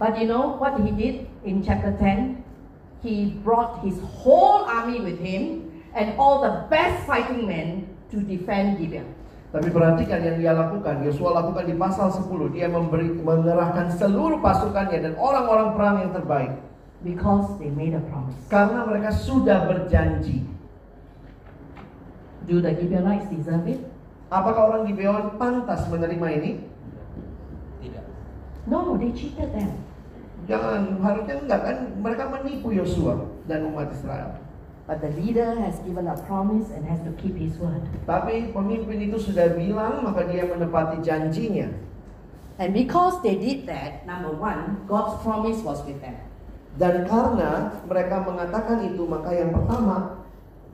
But 0.00 0.16
you 0.16 0.24
know 0.24 0.56
what 0.56 0.80
he 0.80 0.88
did 0.88 1.28
in 1.44 1.60
chapter 1.60 1.92
10? 1.92 2.40
He 3.04 3.36
brought 3.44 3.84
his 3.84 4.00
whole 4.00 4.64
army 4.64 5.04
with 5.04 5.20
him 5.20 5.68
and 5.92 6.16
all 6.16 6.40
the 6.40 6.64
best 6.72 7.04
fighting 7.04 7.44
men 7.44 7.92
to 8.08 8.24
defend 8.24 8.80
Gibeon. 8.80 9.04
Tapi 9.52 9.68
perhatikan 9.68 10.24
yang 10.24 10.36
dia 10.40 10.52
lakukan, 10.56 11.04
Yosua 11.04 11.44
lakukan 11.44 11.68
di 11.68 11.76
pasal 11.76 12.08
10. 12.08 12.56
Dia 12.56 12.72
memberi 12.72 13.20
mengerahkan 13.20 13.92
seluruh 14.00 14.40
pasukannya 14.40 14.96
dan 15.04 15.12
orang-orang 15.20 15.68
perang 15.76 15.96
yang 16.08 16.12
terbaik. 16.16 16.69
Because 17.00 17.58
they 17.58 17.72
made 17.72 17.96
a 17.96 18.02
promise. 18.12 18.36
Karena 18.52 18.84
mereka 18.84 19.10
sudah 19.12 19.64
berjanji. 19.68 20.44
Do 22.44 22.60
the 22.60 22.76
Gibeonites 22.76 23.28
deserve 23.30 23.68
it? 23.68 23.80
Apakah 24.30 24.74
orang 24.74 24.82
Gibeon 24.86 25.38
pantas 25.40 25.86
menerima 25.90 26.28
ini? 26.40 26.52
No, 28.68 28.94
they 28.94 29.10
cheated 29.10 29.50
them. 29.50 29.82
Jangan, 30.46 31.02
harusnya 31.02 31.42
enggak 31.42 31.60
kan? 31.62 31.76
Mereka 31.98 32.24
menipu 32.30 32.70
Yosua 32.70 33.18
dan 33.50 33.66
umat 33.70 33.90
Israel. 33.90 34.38
But 34.86 35.02
the 35.02 35.10
leader 35.14 35.54
has 35.62 35.78
given 35.86 36.10
a 36.10 36.18
promise 36.26 36.70
and 36.74 36.82
has 36.86 36.98
to 37.06 37.14
keep 37.18 37.38
his 37.38 37.54
word. 37.58 37.82
Tapi 38.06 38.50
pemimpin 38.50 38.98
itu 39.10 39.18
sudah 39.18 39.54
bilang, 39.54 40.02
maka 40.02 40.26
dia 40.26 40.46
menepati 40.46 41.02
janjinya. 41.02 41.70
And 42.58 42.74
because 42.74 43.22
they 43.22 43.38
did 43.38 43.64
that, 43.70 44.04
number 44.04 44.34
one, 44.34 44.84
God's 44.90 45.18
promise 45.22 45.62
was 45.62 45.80
with 45.86 46.02
them. 46.02 46.18
Dan 46.78 47.08
karena 47.08 47.82
mereka 47.88 48.22
mengatakan 48.22 48.84
itu, 48.86 49.02
maka 49.08 49.34
yang 49.34 49.50
pertama, 49.50 50.22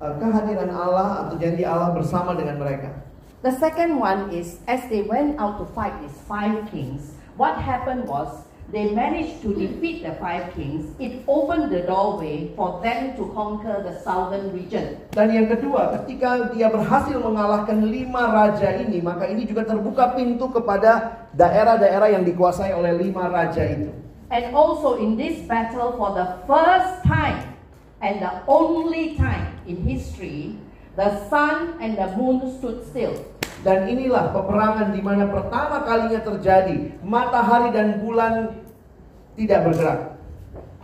eh, 0.02 0.14
kehadiran 0.20 0.70
Allah 0.74 1.08
atau 1.26 1.34
janji 1.40 1.64
Allah 1.64 1.96
bersama 1.96 2.36
dengan 2.36 2.60
mereka. 2.60 3.06
The 3.44 3.54
second 3.56 4.02
one 4.02 4.32
is 4.34 4.58
as 4.66 4.84
they 4.90 5.06
went 5.06 5.38
out 5.38 5.62
to 5.62 5.64
fight 5.70 5.94
these 6.02 6.18
five 6.26 6.66
kings, 6.72 7.14
what 7.38 7.60
happened 7.60 8.08
was 8.10 8.46
they 8.72 8.90
managed 8.90 9.38
to 9.46 9.54
defeat 9.54 10.02
the 10.02 10.18
five 10.18 10.50
kings. 10.58 10.90
It 10.98 11.22
opened 11.30 11.70
the 11.70 11.86
doorway 11.86 12.50
for 12.58 12.82
them 12.82 13.14
to 13.14 13.30
conquer 13.30 13.86
the 13.86 13.94
southern 14.02 14.50
region. 14.50 14.98
Dan 15.14 15.30
yang 15.30 15.46
kedua, 15.46 15.94
ketika 16.00 16.50
dia 16.50 16.66
berhasil 16.66 17.22
mengalahkan 17.22 17.86
lima 17.86 18.34
raja 18.34 18.74
ini, 18.82 18.98
maka 18.98 19.30
ini 19.30 19.46
juga 19.46 19.62
terbuka 19.62 20.18
pintu 20.18 20.50
kepada 20.50 21.22
daerah-daerah 21.36 22.18
yang 22.18 22.24
dikuasai 22.26 22.74
oleh 22.74 22.98
lima 22.98 23.30
raja 23.30 23.62
itu. 23.62 24.05
And 24.26 24.56
also 24.58 24.98
in 24.98 25.14
this 25.14 25.46
battle, 25.46 25.94
for 25.94 26.10
the 26.18 26.42
first 26.50 27.06
time 27.06 27.54
and 28.02 28.18
the 28.18 28.42
only 28.50 29.14
time 29.14 29.54
in 29.70 29.86
history, 29.86 30.58
the 30.98 31.22
sun 31.30 31.78
and 31.78 31.94
the 31.94 32.10
moon 32.18 32.42
stood 32.58 32.82
still. 32.90 33.14
Dan 33.62 33.86
inilah 33.86 34.34
peperangan 34.34 34.90
di 34.94 35.02
mana 35.02 35.30
pertama 35.30 35.86
kalinya 35.86 36.22
terjadi, 36.22 36.98
matahari 37.06 37.70
dan 37.70 38.02
bulan 38.02 38.62
tidak 39.38 39.70
bergerak. 39.70 40.00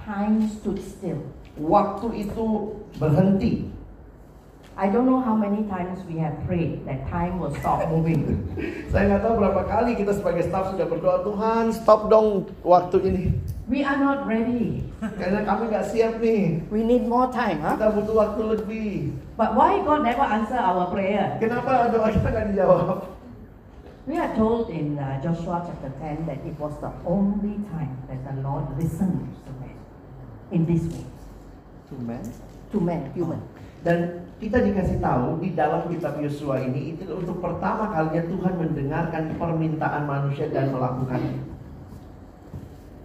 Time 0.02 0.46
stood 0.46 0.78
still. 0.78 1.20
Waktu 1.58 2.28
itu 2.28 2.78
berhenti. 3.00 3.71
I 4.72 4.88
don't 4.88 5.04
know 5.04 5.20
how 5.20 5.36
many 5.36 5.68
times 5.68 6.00
we 6.08 6.16
have 6.16 6.32
prayed 6.48 6.88
that 6.88 7.04
time 7.12 7.36
will 7.36 7.52
stop 7.60 7.84
moving. 7.92 8.40
Saya 8.88 9.12
nggak 9.12 9.20
tahu 9.20 9.34
berapa 9.36 9.62
kali 9.68 9.92
kita 10.00 10.16
sebagai 10.16 10.48
staff 10.48 10.72
sudah 10.72 10.88
berdoa, 10.88 11.20
Tuhan 11.28 11.76
stop 11.76 12.08
dong 12.08 12.48
waktu 12.64 12.96
ini. 13.04 13.24
We 13.68 13.84
are 13.84 14.00
not 14.00 14.24
ready. 14.24 14.88
Karena 15.00 15.44
kami 15.44 15.68
nggak 15.68 15.86
siap 15.92 16.24
nih. 16.24 16.64
We 16.72 16.80
need 16.82 17.04
more 17.04 17.28
time, 17.28 17.60
huh? 17.60 17.76
Kita 17.76 17.92
butuh 17.92 18.16
waktu 18.16 18.40
lebih. 18.58 18.90
But 19.36 19.52
why 19.56 19.80
God 19.84 20.08
never 20.08 20.24
answer 20.24 20.56
our 20.56 20.88
prayer? 20.88 21.36
Kenapa 21.36 21.92
doa 21.92 22.08
kita 22.08 22.28
nggak 22.32 22.46
dijawab? 22.52 23.12
We 24.02 24.18
are 24.18 24.34
told 24.34 24.66
in 24.72 24.98
uh, 24.98 25.22
Joshua 25.22 25.62
chapter 25.62 25.92
10 26.00 26.26
that 26.26 26.42
it 26.42 26.58
was 26.58 26.74
the 26.82 26.90
only 27.06 27.62
time 27.70 27.94
that 28.10 28.18
the 28.26 28.34
Lord 28.42 28.66
listened 28.74 29.30
to 29.46 29.50
men 29.62 29.78
in 30.50 30.66
this 30.66 30.82
way, 30.90 31.06
Tumen. 31.86 32.24
to 32.74 32.78
men, 32.82 33.14
human. 33.14 33.38
Dan 33.86 34.21
kita 34.42 34.58
dikasih 34.58 34.98
tahu 34.98 35.38
di 35.38 35.54
dalam 35.54 35.86
kitab 35.86 36.18
Yosua 36.18 36.66
ini 36.66 36.98
itu 36.98 37.06
untuk 37.14 37.38
pertama 37.38 37.94
kalinya 37.94 38.26
Tuhan 38.26 38.54
mendengarkan 38.58 39.38
permintaan 39.38 40.02
manusia 40.02 40.50
dan 40.50 40.74
melakukannya. 40.74 41.46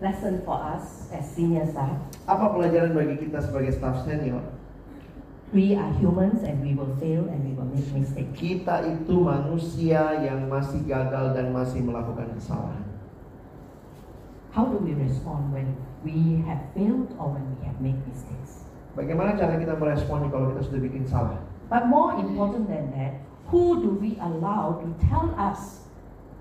Lesson 0.02 0.42
for 0.42 0.58
us 0.58 1.14
as 1.14 1.30
senior 1.30 1.70
staff. 1.70 1.94
Apa 2.26 2.58
pelajaran 2.58 2.98
bagi 2.98 3.22
kita 3.22 3.38
sebagai 3.38 3.70
staff 3.70 4.02
senior? 4.02 4.42
We 5.54 5.78
are 5.78 5.94
humans 6.02 6.42
and 6.42 6.58
we 6.66 6.74
will 6.74 6.98
fail 6.98 7.30
and 7.30 7.46
we 7.46 7.54
will 7.54 7.70
make 7.70 7.86
mistakes. 7.94 8.34
Kita 8.34 8.82
itu 8.90 9.22
manusia 9.22 10.18
yang 10.26 10.50
masih 10.50 10.82
gagal 10.90 11.38
dan 11.38 11.54
masih 11.54 11.86
melakukan 11.86 12.34
kesalahan. 12.34 12.82
How 14.58 14.66
do 14.66 14.82
we 14.82 14.98
respond 14.98 15.54
when 15.54 15.78
we 16.02 16.42
have 16.50 16.66
failed 16.74 17.14
or 17.22 17.38
when 17.38 17.46
we 17.46 17.58
have 17.62 17.78
made 17.78 18.02
mistakes? 18.10 18.57
Bagaimana 18.98 19.38
cara 19.38 19.62
kita 19.62 19.78
merespon 19.78 20.26
kalau 20.34 20.58
kita 20.58 20.62
sudah 20.66 20.82
bikin 20.82 21.06
salah? 21.06 21.38
But 21.70 21.86
more 21.86 22.18
important 22.18 22.66
than 22.66 22.90
that, 22.98 23.22
who 23.54 23.78
do 23.78 23.94
we 24.02 24.18
allow 24.18 24.82
to 24.82 24.88
tell 25.06 25.38
us 25.38 25.86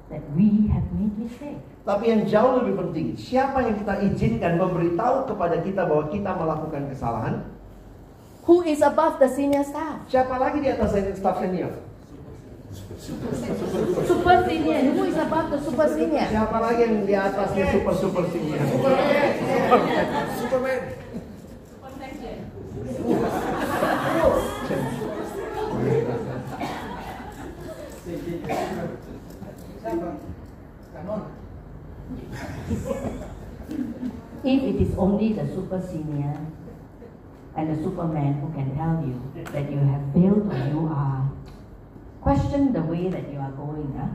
that 0.08 0.24
we 0.32 0.72
have 0.72 0.88
made 0.96 1.12
mistakes? 1.20 1.60
Tapi 1.84 2.04
yang 2.08 2.24
jauh 2.24 2.64
lebih 2.64 2.80
penting, 2.80 3.12
siapa 3.12 3.60
yang 3.60 3.76
kita 3.76 3.94
izinkan 4.08 4.56
memberitahu 4.56 5.28
kepada 5.28 5.60
kita 5.60 5.84
bahwa 5.84 6.08
kita 6.08 6.30
melakukan 6.32 6.82
kesalahan? 6.88 7.44
Who 8.48 8.64
is 8.64 8.80
above 8.80 9.20
the 9.20 9.28
senior 9.28 9.60
staff? 9.60 10.08
Siapa 10.08 10.40
lagi 10.40 10.64
di 10.64 10.72
atas 10.72 10.96
senior- 10.96 11.18
staff 11.18 11.36
senior? 11.44 11.76
Super 14.06 14.36
senior. 14.48 14.80
Who 14.96 15.04
is 15.04 15.18
above 15.20 15.52
the 15.52 15.60
super 15.60 15.88
senior? 15.92 16.24
Siapa 16.24 16.56
lagi 16.56 16.80
yang 16.88 17.04
di 17.04 17.14
atasnya 17.14 17.64
super 17.68 17.94
super 18.00 18.24
senior? 18.32 18.64
If 34.44 34.62
it 34.62 34.76
is 34.82 34.85
only 34.98 35.32
the 35.32 35.46
super 35.52 35.80
senior 35.80 36.34
and 37.56 37.72
the 37.72 37.78
superman 37.82 38.40
who 38.40 38.48
can 38.52 38.74
tell 38.76 39.00
you 39.00 39.16
that 39.52 39.70
you 39.70 39.80
have 39.80 40.02
failed 40.12 40.44
or 40.48 40.60
you 40.68 40.82
are 40.92 41.24
question 42.20 42.72
the 42.74 42.82
way 42.82 43.08
that 43.08 43.30
you 43.32 43.38
are 43.38 43.54
going, 43.54 43.86
huh? 43.94 44.10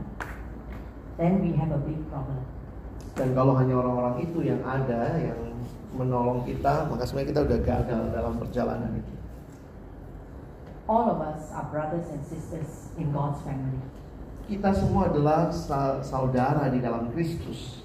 then 1.16 1.40
we 1.40 1.56
have 1.56 1.72
a 1.72 1.80
big 1.80 1.98
problem. 2.12 2.44
Dan 3.16 3.32
kalau 3.32 3.56
hanya 3.56 3.76
orang-orang 3.76 4.24
itu 4.24 4.44
yang 4.44 4.60
ada 4.64 5.16
yang 5.20 5.40
menolong 5.96 6.44
kita, 6.44 6.88
maka 6.88 7.04
sebenarnya 7.04 7.30
kita 7.32 7.40
udah 7.44 7.58
gagal 7.60 8.02
dalam 8.12 8.34
perjalanan 8.40 8.92
itu. 8.96 9.12
All 10.88 11.08
of 11.08 11.20
us 11.24 11.48
are 11.52 11.68
brothers 11.72 12.08
and 12.12 12.20
sisters 12.24 12.92
in 13.00 13.12
God's 13.12 13.40
family. 13.44 13.80
Kita 14.48 14.74
semua 14.76 15.08
adalah 15.08 15.48
sa- 15.48 16.02
saudara 16.04 16.68
di 16.68 16.82
dalam 16.82 17.12
Kristus. 17.14 17.80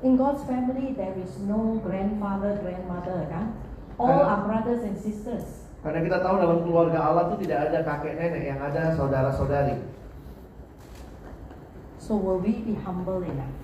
In 0.00 0.16
God's 0.16 0.44
family, 0.48 0.96
there 0.96 1.12
is 1.16 1.36
no 1.44 1.76
grandfather, 1.84 2.56
grandmother, 2.64 3.28
kan? 3.28 3.52
All 4.00 4.24
are 4.24 4.48
brothers 4.48 4.80
and 4.80 4.96
sisters. 4.96 5.68
Karena 5.84 6.00
kita 6.00 6.18
tahu 6.24 6.40
dalam 6.40 6.64
keluarga 6.64 6.98
Allah 7.04 7.32
itu 7.32 7.44
tidak 7.44 7.68
ada 7.68 7.78
kakek 7.84 8.16
nenek, 8.16 8.42
yang 8.48 8.60
ada 8.60 8.96
saudara-saudari. 8.96 9.76
So 12.00 12.16
will 12.16 12.40
we 12.40 12.58
be 12.64 12.74
humble 12.80 13.22
enough 13.22 13.54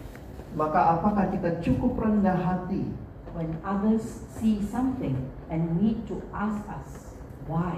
Maka 0.55 1.01
apakah 1.01 1.35
kita 1.35 1.59
cukup 1.65 1.99
rendah 1.99 2.37
hati 2.37 2.89
when 3.37 3.57
others 3.61 4.25
see 4.33 4.63
something 4.65 5.19
and 5.53 5.77
need 5.77 6.05
to 6.09 6.21
ask 6.33 6.65
us 6.69 7.17
why, 7.45 7.77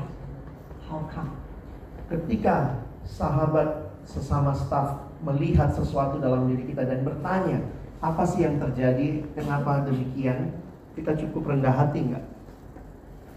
how 0.87 1.03
come? 1.11 1.35
ketika 2.09 2.81
sahabat 3.05 3.93
sesama 4.09 4.57
staf 4.57 5.05
melihat 5.21 5.69
sesuatu 5.77 6.17
dalam 6.17 6.49
diri 6.49 6.73
kita 6.73 6.89
dan 6.89 7.05
bertanya, 7.05 7.61
apa 7.99 8.23
sih 8.23 8.47
yang 8.47 8.63
terjadi, 8.63 9.27
kenapa 9.35 9.83
demikian? 9.83 10.55
Kita 10.95 11.19
cukup 11.19 11.51
rendah 11.51 11.75
hati 11.75 12.11
nggak? 12.11 12.25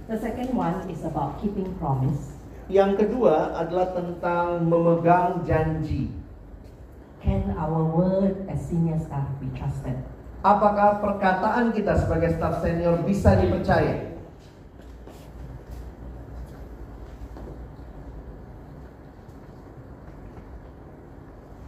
The 0.09 0.18
second 0.22 0.53
one 0.53 0.86
is 0.89 1.01
about 1.01 1.41
keeping 1.41 1.74
promise. 1.82 2.38
Yang 2.70 3.05
kedua 3.05 3.57
adalah 3.57 3.95
tentang 3.95 4.70
memegang 4.70 5.41
janji. 5.47 6.14
Can 7.22 7.53
our 7.57 7.86
word 7.86 8.49
as 8.49 8.62
senior 8.66 8.97
staff 8.97 9.30
be 9.38 9.49
trusted? 9.53 9.97
Apakah 10.41 10.97
perkataan 11.05 11.70
kita 11.70 11.93
sebagai 11.97 12.34
staf 12.34 12.66
senior 12.66 12.97
bisa 13.05 13.38
dipercaya? 13.38 14.09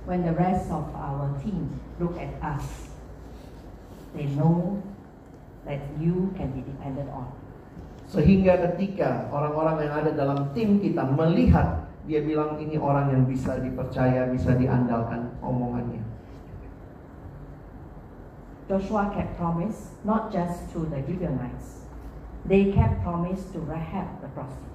When 0.04 0.26
the 0.28 0.36
rest 0.36 0.68
of 0.68 0.89
our 0.98 1.32
team 1.39 1.80
look 1.96 2.20
at 2.20 2.34
us, 2.44 2.83
they 4.14 4.30
know 4.38 4.82
that 5.66 5.82
you 5.97 6.34
can 6.38 6.53
be 6.53 6.61
depended 6.61 7.09
on. 7.09 7.30
Sehingga 8.07 8.59
ketika 8.72 9.32
orang-orang 9.32 9.88
yang 9.88 9.93
ada 10.03 10.11
dalam 10.14 10.39
tim 10.53 10.78
kita 10.78 11.07
melihat, 11.07 11.88
dia 12.03 12.20
bilang 12.20 12.59
ini 12.59 12.76
orang 12.76 13.09
yang 13.16 13.24
bisa 13.24 13.57
dipercaya, 13.64 14.28
bisa 14.28 14.53
diandalkan 14.53 15.32
omongannya. 15.39 16.03
Joshua 18.68 19.11
kept 19.11 19.36
promise 19.39 19.95
not 20.07 20.32
just 20.32 20.72
to 20.72 20.88
the 20.88 20.99
Gibeonites, 21.03 21.88
they 22.47 22.72
kept 22.72 23.03
promise 23.03 23.43
to 23.55 23.59
Rahab 23.64 24.20
the 24.20 24.30
prostitute. 24.32 24.74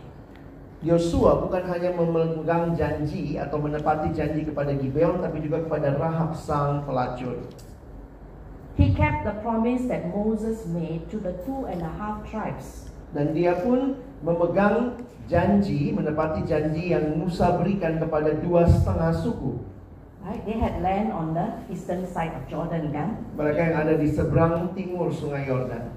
Yosua 0.79 1.43
bukan 1.43 1.67
hanya 1.67 1.91
memegang 1.91 2.79
janji 2.79 3.35
atau 3.35 3.59
menepati 3.59 4.15
janji 4.15 4.47
kepada 4.47 4.71
Gibeon, 4.79 5.19
tapi 5.19 5.43
juga 5.43 5.67
kepada 5.67 5.99
Rahab 5.99 6.39
sang 6.39 6.87
pelacur. 6.87 7.43
He 8.79 8.95
kept 8.95 9.27
the 9.27 9.35
promise 9.43 9.91
that 9.91 10.07
Moses 10.15 10.63
made 10.71 11.11
to 11.11 11.19
the 11.19 11.35
two 11.43 11.67
and 11.67 11.83
a 11.83 11.91
half 11.99 12.23
tribes. 12.31 12.87
Dan 13.11 13.35
dia 13.35 13.59
pun 13.59 13.99
memegang 14.23 14.95
janji, 15.27 15.91
menepati 15.91 16.47
janji 16.47 16.95
yang 16.95 17.19
Musa 17.19 17.59
berikan 17.59 17.99
kepada 17.99 18.39
dua 18.39 18.71
setengah 18.71 19.11
suku. 19.19 19.59
Right? 20.23 20.39
They 20.47 20.63
had 20.63 20.79
land 20.79 21.11
on 21.11 21.35
the 21.35 21.59
eastern 21.67 22.07
side 22.07 22.31
of 22.39 22.47
Jordan, 22.47 22.95
kan? 22.95 23.19
Mereka 23.35 23.59
yang 23.59 23.77
ada 23.83 23.95
di 23.99 24.15
seberang 24.15 24.71
timur 24.79 25.11
sungai 25.11 25.51
Yordan. 25.51 25.91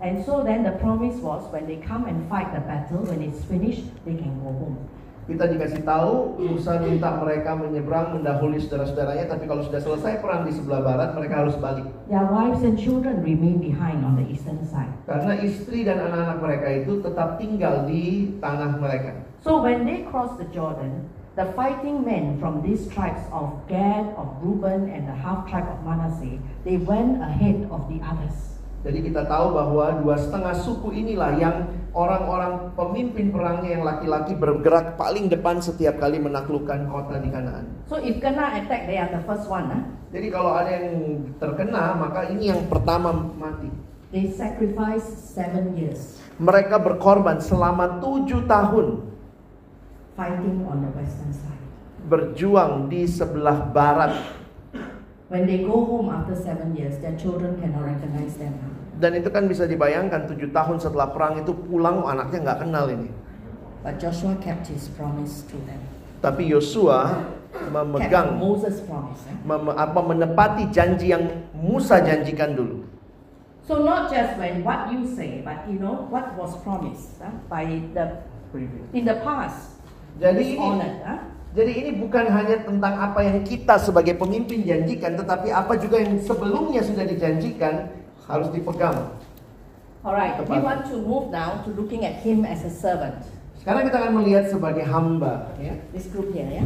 And 0.00 0.24
so 0.24 0.40
then 0.40 0.64
the 0.64 0.72
promise 0.80 1.20
was 1.20 1.44
when 1.52 1.68
they 1.68 1.84
come 1.84 2.08
and 2.08 2.24
fight 2.32 2.48
the 2.56 2.64
battle, 2.64 3.04
when 3.04 3.20
it's 3.20 3.44
finished, 3.44 3.86
they 4.08 4.16
can 4.16 4.40
go 4.40 4.56
home. 4.56 4.80
Kita 5.22 5.46
dikasih 5.46 5.86
tahu 5.86 6.34
Musa 6.42 6.82
minta 6.82 7.14
mereka 7.22 7.54
menyeberang 7.54 8.18
mendahului 8.18 8.58
saudara-saudaranya, 8.58 9.30
tapi 9.30 9.46
kalau 9.46 9.62
sudah 9.62 9.78
selesai 9.78 10.18
perang 10.18 10.42
di 10.42 10.50
sebelah 10.50 10.82
barat, 10.82 11.14
mereka 11.14 11.46
harus 11.46 11.54
balik. 11.62 11.86
Their 12.10 12.26
wives 12.26 12.66
and 12.66 12.74
children 12.74 13.22
remain 13.22 13.62
behind 13.62 14.02
on 14.02 14.18
the 14.18 14.26
eastern 14.26 14.58
side. 14.66 14.90
Karena 15.06 15.38
istri 15.38 15.86
dan 15.86 16.02
anak-anak 16.02 16.38
mereka 16.42 16.66
itu 16.74 16.98
tetap 17.06 17.38
tinggal 17.38 17.86
di 17.86 18.34
tanah 18.42 18.82
mereka. 18.82 19.14
So 19.46 19.62
when 19.62 19.86
they 19.86 20.02
crossed 20.10 20.42
the 20.42 20.48
Jordan, 20.50 21.06
the 21.38 21.46
fighting 21.54 22.02
men 22.02 22.42
from 22.42 22.58
these 22.66 22.90
tribes 22.90 23.22
of 23.30 23.62
Gad, 23.70 24.10
of 24.18 24.26
Reuben, 24.42 24.90
and 24.90 25.06
the 25.06 25.14
half 25.14 25.46
tribe 25.46 25.70
of 25.70 25.86
Manasseh, 25.86 26.42
they 26.66 26.82
went 26.82 27.22
ahead 27.22 27.70
of 27.70 27.86
the 27.86 28.02
others. 28.02 28.51
Jadi 28.82 28.98
kita 28.98 29.22
tahu 29.30 29.54
bahwa 29.54 30.02
dua 30.02 30.18
setengah 30.18 30.54
suku 30.58 30.90
inilah 30.90 31.38
yang 31.38 31.70
orang-orang 31.94 32.74
pemimpin 32.74 33.30
perangnya 33.30 33.78
yang 33.78 33.84
laki-laki 33.86 34.34
bergerak 34.34 34.98
paling 34.98 35.30
depan 35.30 35.62
setiap 35.62 36.02
kali 36.02 36.18
menaklukkan 36.18 36.90
kota 36.90 37.22
di 37.22 37.30
Kanaan. 37.30 37.70
So 37.86 38.02
if 38.02 38.18
kena 38.18 38.58
attack, 38.58 38.90
they 38.90 38.98
are 38.98 39.06
the 39.06 39.22
first 39.22 39.46
one. 39.46 39.70
Huh? 39.70 39.82
Jadi 40.10 40.28
kalau 40.34 40.58
ada 40.58 40.70
yang 40.74 41.22
terkena, 41.38 41.94
maka 41.94 42.26
ini 42.26 42.50
yang 42.50 42.66
pertama 42.66 43.14
mati. 43.38 43.70
They 44.12 44.28
sacrificed 44.28 45.32
seven 45.32 45.72
years 45.72 46.20
Mereka 46.36 46.76
berkorban 46.76 47.40
selama 47.40 47.96
tujuh 48.02 48.44
tahun 48.44 49.08
fighting 50.18 50.68
on 50.68 50.84
the 50.84 50.90
western 50.92 51.32
side. 51.32 51.62
berjuang 52.10 52.90
di 52.90 53.06
sebelah 53.06 53.72
barat. 53.72 54.12
When 55.32 55.48
they 55.48 55.64
go 55.64 55.80
home 55.86 56.12
after 56.12 56.36
seven 56.36 56.76
years, 56.76 57.00
their 57.00 57.16
children 57.16 57.56
cannot 57.56 57.88
recognize 57.88 58.36
them. 58.36 58.71
Dan 59.02 59.18
itu 59.18 59.34
kan 59.34 59.50
bisa 59.50 59.66
dibayangkan 59.66 60.30
tujuh 60.30 60.54
tahun 60.54 60.78
setelah 60.78 61.10
perang 61.10 61.42
itu 61.42 61.50
pulang 61.50 62.06
oh, 62.06 62.08
anaknya 62.08 62.38
nggak 62.46 62.58
kenal 62.62 62.86
ini. 62.86 63.10
But 63.82 63.98
Joshua 63.98 64.38
kept 64.38 64.70
his 64.70 64.86
promise 64.94 65.42
to 65.50 65.58
them. 65.66 65.82
Tapi 66.22 66.46
Yosua 66.46 67.26
memegang 67.74 68.38
Moses' 68.38 68.78
promise. 68.86 69.18
huh? 69.26 69.34
mem- 69.42 69.74
apa 69.74 70.00
menepati 70.06 70.70
janji 70.70 71.10
yang 71.10 71.26
Musa 71.50 71.98
janjikan 71.98 72.54
dulu. 72.54 72.86
So 73.66 73.82
not 73.82 74.06
just 74.06 74.38
when 74.38 74.62
what 74.62 74.86
you 74.94 75.02
say, 75.02 75.42
but 75.42 75.66
you 75.66 75.82
know 75.82 76.06
what 76.06 76.38
was 76.38 76.54
promised 76.62 77.18
huh, 77.18 77.34
by 77.50 77.66
the 77.90 78.22
in 78.94 79.02
the 79.02 79.18
past. 79.26 79.82
Jadi 80.22 80.54
ini 80.54 80.62
honored. 80.62 80.98
Huh? 81.02 81.20
Jadi 81.52 81.72
ini 81.74 81.90
bukan 81.98 82.30
hanya 82.30 82.62
tentang 82.62 82.94
apa 83.02 83.18
yang 83.26 83.42
kita 83.42 83.82
sebagai 83.82 84.14
pemimpin 84.14 84.62
janjikan, 84.62 85.18
tetapi 85.18 85.50
apa 85.50 85.74
juga 85.74 85.98
yang 86.00 86.22
sebelumnya 86.22 86.86
sudah 86.86 87.02
dijanjikan 87.02 88.01
harus 88.32 88.48
dipegang. 88.48 89.12
Alright, 90.00 90.40
we 90.48 90.58
want 90.58 90.88
to 90.88 90.96
move 90.96 91.30
now 91.30 91.60
to 91.62 91.70
looking 91.76 92.08
at 92.08 92.24
him 92.24 92.48
as 92.48 92.64
a 92.64 92.72
servant. 92.72 93.20
Sekarang 93.60 93.86
kita 93.86 93.96
akan 94.02 94.12
melihat 94.18 94.50
sebagai 94.50 94.82
hamba, 94.88 95.52
Yeah. 95.60 95.78
This 95.94 96.10
group 96.10 96.34
here, 96.34 96.48
ya. 96.48 96.64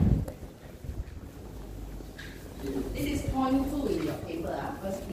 This 2.96 3.06
is 3.18 3.20
point 3.34 3.68
two 3.68 3.84
in 3.92 4.08
your 4.08 4.16
paper, 4.24 4.54
ah, 4.56 4.72
first 4.80 5.04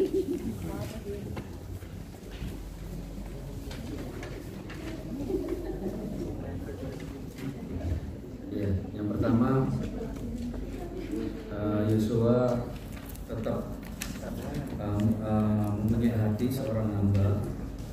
yeah. 8.53 8.73
yang 8.95 9.07
pertama 9.11 9.67
eh, 11.51 11.79
Yosua 11.91 12.23
uh, 12.23 12.51
tetap 13.27 13.82
um, 14.83 15.87
mempunyai 15.87 16.11
hati 16.11 16.51
seorang 16.51 16.91
hamba 16.91 17.39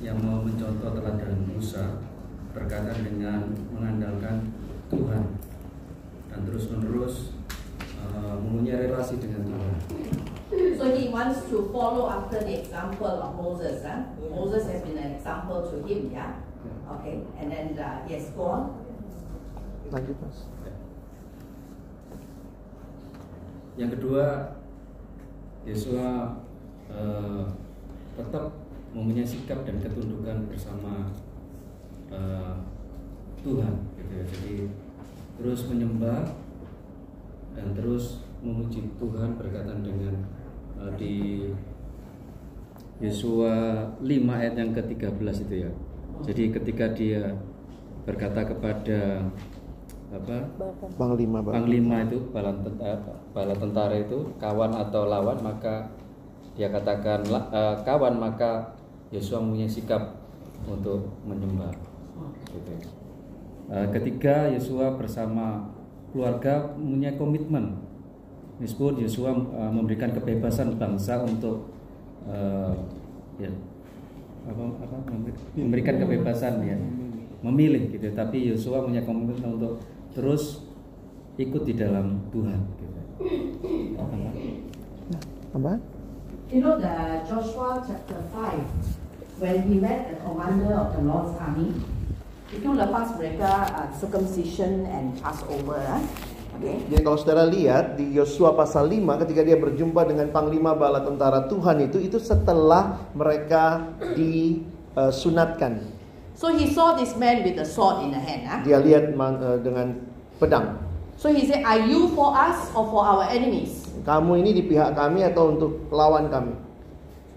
yang 0.03 0.19
mau 0.19 0.43
mencontoh 0.43 0.91
teladan 0.91 1.47
Musa 1.47 2.03
berkaitan 2.51 2.99
dengan 3.05 3.47
mengandalkan 3.71 4.51
Tuhan 4.91 5.39
dan 6.27 6.39
terus 6.43 6.67
menerus 6.67 7.15
uh, 7.95 8.35
mempunyai 8.35 8.91
relasi 8.91 9.23
dengan 9.23 9.47
Tuhan. 9.47 9.75
So 10.75 10.91
he 10.91 11.07
wants 11.07 11.47
to 11.47 11.71
follow 11.71 12.11
after 12.11 12.43
the 12.43 12.59
example 12.59 13.07
of 13.07 13.39
Moses. 13.39 13.87
Huh? 13.87 14.03
Moses 14.27 14.67
has 14.67 14.83
been 14.83 14.99
an 14.99 15.15
example 15.15 15.63
to 15.63 15.79
him, 15.87 16.11
yeah? 16.11 16.43
Okay, 16.91 17.23
and 17.39 17.47
then, 17.47 17.79
uh, 17.79 18.03
yes, 18.03 18.35
go 18.35 18.43
on. 18.51 18.63
Lanjut 19.95 20.17
mas. 20.19 20.43
Yang 23.79 23.89
kedua, 23.95 24.25
Yosua 25.63 26.35
uh, 26.91 27.43
tetap 28.19 28.51
mempunyai 28.91 29.23
sikap 29.23 29.63
dan 29.63 29.79
ketundukan 29.79 30.51
bersama 30.51 31.07
uh, 32.11 32.59
Tuhan, 33.41 33.73
gitu 33.97 34.11
ya. 34.11 34.23
Jadi 34.27 34.55
terus 35.39 35.65
menyembah 35.71 36.27
dan 37.55 37.67
terus 37.73 38.21
memuji 38.43 38.91
Tuhan 38.99 39.39
berkaitan 39.39 39.81
dengan 39.81 40.15
uh, 40.77 40.91
di 40.99 41.47
Yosua 43.01 43.81
5 43.97 44.05
ayat 44.29 44.53
yang 44.59 44.71
ke-13 44.77 45.35
itu 45.49 45.55
ya. 45.65 45.71
Jadi 46.21 46.43
ketika 46.53 46.85
dia 46.93 47.33
berkata 48.05 48.45
kepada 48.45 49.25
apa 50.11 50.43
Panglima 50.99 51.39
Bang. 51.39 51.63
panglima 51.63 52.03
itu 52.03 52.19
bala 52.35 52.51
tentara, 52.59 53.15
bala 53.31 53.55
tentara 53.55 53.95
itu 53.95 54.27
kawan 54.37 54.75
atau 54.75 55.07
lawan 55.07 55.39
maka 55.39 55.87
dia 56.57 56.67
katakan 56.67 57.23
"La- 57.31 57.49
eh, 57.51 57.75
kawan 57.87 58.19
maka 58.19 58.75
Yosua 59.11 59.39
mempunyai 59.43 59.67
sikap 59.67 60.19
untuk 60.67 61.09
menyembah 61.27 61.71
gitu. 62.53 62.71
Eh, 63.71 63.87
ketiga 63.95 64.51
Yosua 64.51 64.95
bersama 64.99 65.71
keluarga 66.11 66.75
mempunyai 66.75 67.15
komitmen 67.15 67.79
meskipun 68.59 68.99
Yosua 68.99 69.31
eh, 69.31 69.71
memberikan 69.71 70.11
kebebasan 70.11 70.75
bangsa 70.75 71.23
untuk 71.23 71.71
eh, 72.27 72.75
ya 73.39 73.51
apa, 74.41 74.63
apa 74.83 74.97
memberi- 75.07 75.53
memberikan 75.55 75.95
kebebasan 76.01 76.65
ya 76.65 76.77
memilih 77.41 77.89
gitu 77.89 78.11
tapi 78.13 78.53
Yosua 78.53 78.85
punya 78.85 79.01
komitmen 79.01 79.57
untuk 79.57 79.81
terus 80.13 80.67
ikut 81.39 81.63
di 81.63 81.73
dalam 81.73 82.21
Tuhan 82.29 82.59
gitu. 82.77 82.99
Apa? 83.97 84.15
Apa? 85.57 85.71
You 86.51 86.59
know 86.59 86.75
the 86.75 87.23
Joshua 87.23 87.79
chapter 87.87 88.19
5 88.35 89.39
when 89.39 89.63
he 89.71 89.79
met 89.79 90.11
the 90.11 90.19
commander 90.19 90.75
of 90.75 90.91
the 90.91 90.99
Lord's 90.99 91.31
army 91.39 91.79
itu 92.51 92.67
lepas 92.75 93.15
mereka 93.15 93.71
uh, 93.71 93.87
circumcision 93.95 94.83
and 94.83 95.15
Passover 95.23 95.79
ah. 95.79 96.03
Okay. 96.59 96.83
Jadi 96.91 97.01
kalau 97.07 97.15
saudara 97.15 97.47
lihat 97.47 97.95
di 97.95 98.11
Yosua 98.11 98.51
pasal 98.51 98.91
5 98.91 98.99
ketika 99.23 99.47
dia 99.47 99.55
berjumpa 99.55 100.03
dengan 100.03 100.27
panglima 100.35 100.75
bala 100.75 100.99
tentara 100.99 101.47
Tuhan 101.47 101.87
itu 101.87 102.03
itu 102.03 102.19
setelah 102.19 102.99
mereka 103.15 103.95
disunatkan. 104.19 105.87
So 106.35 106.51
he 106.51 106.67
saw 106.67 106.99
this 106.99 107.15
man 107.15 107.47
with 107.47 107.63
a 107.63 107.67
sword 107.67 108.03
in 108.03 108.11
the 108.11 108.19
hand 108.19 108.43
ah. 108.51 108.59
Dia 108.67 108.83
lihat 108.83 109.15
man- 109.15 109.39
eh, 109.39 109.57
dengan 109.63 109.95
pedang. 110.35 110.83
So 111.15 111.31
he 111.31 111.47
said 111.47 111.63
are 111.63 111.79
you 111.79 112.11
for 112.11 112.35
us 112.35 112.67
or 112.75 112.91
for 112.91 113.07
our 113.07 113.23
enemies 113.31 113.80
Kamu 114.01 114.33
ini 114.41 114.51
di 114.57 114.63
pihak 114.65 114.97
kami 114.97 115.21
atau 115.25 115.53
untuk 115.53 115.89
lawan 115.93 116.27
kami? 116.33 116.53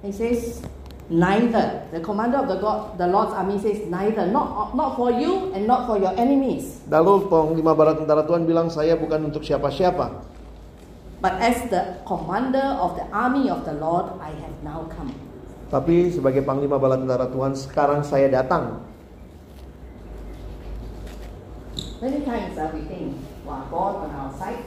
He 0.04 0.12
says 0.12 0.64
neither 1.12 1.84
the 1.92 2.00
commander 2.00 2.40
of 2.40 2.48
the 2.48 2.56
God 2.56 2.96
the 2.96 3.04
Lord's 3.04 3.36
army 3.36 3.60
says 3.60 3.84
neither 3.92 4.24
not 4.32 4.72
not 4.72 4.96
for 4.96 5.12
you 5.12 5.52
and 5.52 5.68
not 5.68 5.84
for 5.84 6.00
your 6.00 6.16
enemies 6.16 6.80
Lalu 6.88 7.28
panglima 7.28 7.76
bala 7.76 7.92
tentara 7.92 8.24
Tuhan 8.24 8.48
bilang 8.48 8.72
saya 8.72 8.96
bukan 8.96 9.28
untuk 9.28 9.44
siapa-siapa. 9.44 10.32
but 11.20 11.36
as 11.40 11.56
the 11.72 12.00
commander 12.04 12.76
of 12.80 12.96
the 13.00 13.04
army 13.12 13.48
of 13.52 13.64
the 13.68 13.76
Lord 13.76 14.12
I 14.20 14.32
have 14.44 14.56
now 14.64 14.88
come 14.88 15.12
Tapi 15.72 16.12
sebagai 16.12 16.44
panglima 16.44 16.76
bala 16.80 17.00
tentara 17.00 17.26
Tuhan 17.28 17.56
sekarang 17.56 18.04
saya 18.04 18.28
datang. 18.30 18.84
Many 21.98 22.20
times 22.22 22.54
uh, 22.60 22.68
we 22.70 22.84
think, 22.84 23.16
wow, 23.48 23.64
God 23.72 24.06
on 24.06 24.10
our 24.12 24.30
side, 24.36 24.60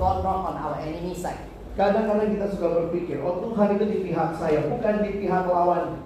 God 0.00 0.24
not 0.24 0.48
on 0.48 0.56
our 0.56 0.76
enemy 0.80 1.12
side. 1.12 1.44
Kadang-kadang 1.76 2.32
kita 2.32 2.46
suka 2.56 2.66
berpikir, 2.72 3.20
oh 3.20 3.44
Tuhan 3.44 3.76
itu 3.76 3.84
di 3.84 3.98
pihak 4.08 4.32
saya, 4.40 4.64
bukan 4.64 5.04
di 5.04 5.20
pihak 5.20 5.44
lawan. 5.44 6.00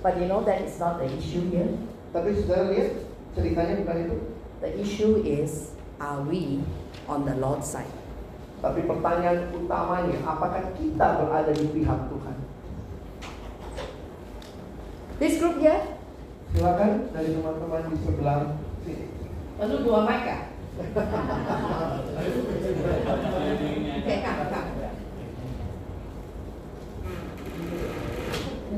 But 0.00 0.16
you 0.16 0.26
know 0.26 0.40
that 0.48 0.64
is 0.64 0.80
not 0.80 0.96
the 0.96 1.08
issue 1.08 1.52
here. 1.52 1.76
Tapi 2.16 2.32
saudara 2.40 2.72
lihat 2.72 3.04
ceritanya 3.36 3.84
bukan 3.84 3.96
itu. 4.08 4.16
The 4.64 4.70
issue 4.80 5.20
is, 5.20 5.76
are 6.00 6.24
we 6.24 6.64
on 7.04 7.28
the 7.28 7.36
Lord's 7.36 7.68
side? 7.68 7.92
Tapi 8.64 8.88
pertanyaan 8.88 9.52
utamanya, 9.52 10.16
apakah 10.24 10.72
kita 10.72 11.20
berada 11.20 11.52
di 11.52 11.68
pihak 11.68 12.08
Tuhan? 12.08 12.36
This 15.20 15.36
group 15.36 15.60
here, 15.60 16.00
Silakan 16.54 17.10
dari 17.10 17.34
teman-teman 17.34 17.90
di 17.90 17.96
sebelah 17.98 18.54
sini. 18.86 19.10
lalu 19.58 19.74
dua 19.82 20.06
mic 20.06 20.22
ah? 20.30 20.53
Come, 20.74 20.90
come. 20.94 21.94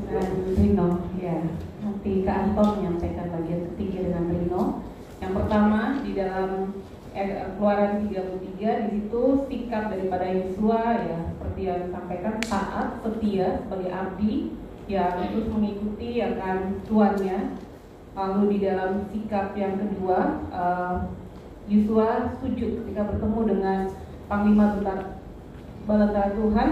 dengan 0.07 0.29
Rino 0.55 0.89
ya 1.17 1.41
nanti 1.81 2.11
Kak 2.21 2.37
Anton 2.37 2.69
menyampaikan 2.79 3.27
bagian 3.33 3.61
ketiga 3.73 3.99
dengan 4.07 4.25
Rino 4.29 4.63
yang 5.19 5.33
pertama 5.33 5.81
di 6.05 6.11
dalam 6.13 6.49
eh, 7.17 7.49
keluaran 7.57 8.05
33 8.05 8.45
di 8.61 8.87
situ 8.93 9.23
sikap 9.49 9.89
daripada 9.89 10.25
Yosua 10.29 10.81
ya 11.01 11.19
seperti 11.33 11.61
yang 11.65 11.79
disampaikan 11.89 12.35
taat 12.45 12.87
setia 13.01 13.65
sebagai 13.65 13.89
abdi 13.89 14.53
yang 14.87 15.17
terus 15.33 15.49
mengikuti 15.51 16.23
akan 16.23 16.79
tuannya 16.87 17.57
lalu 18.13 18.41
di 18.53 18.57
dalam 18.63 18.91
sikap 19.11 19.57
yang 19.57 19.75
kedua 19.81 20.45
eh, 20.53 20.95
Yosua 21.67 22.39
sujud 22.39 22.83
ketika 22.83 23.11
bertemu 23.11 23.39
dengan 23.43 23.79
panglima 24.31 24.75
tentara 24.79 26.31
Tuhan 26.35 26.69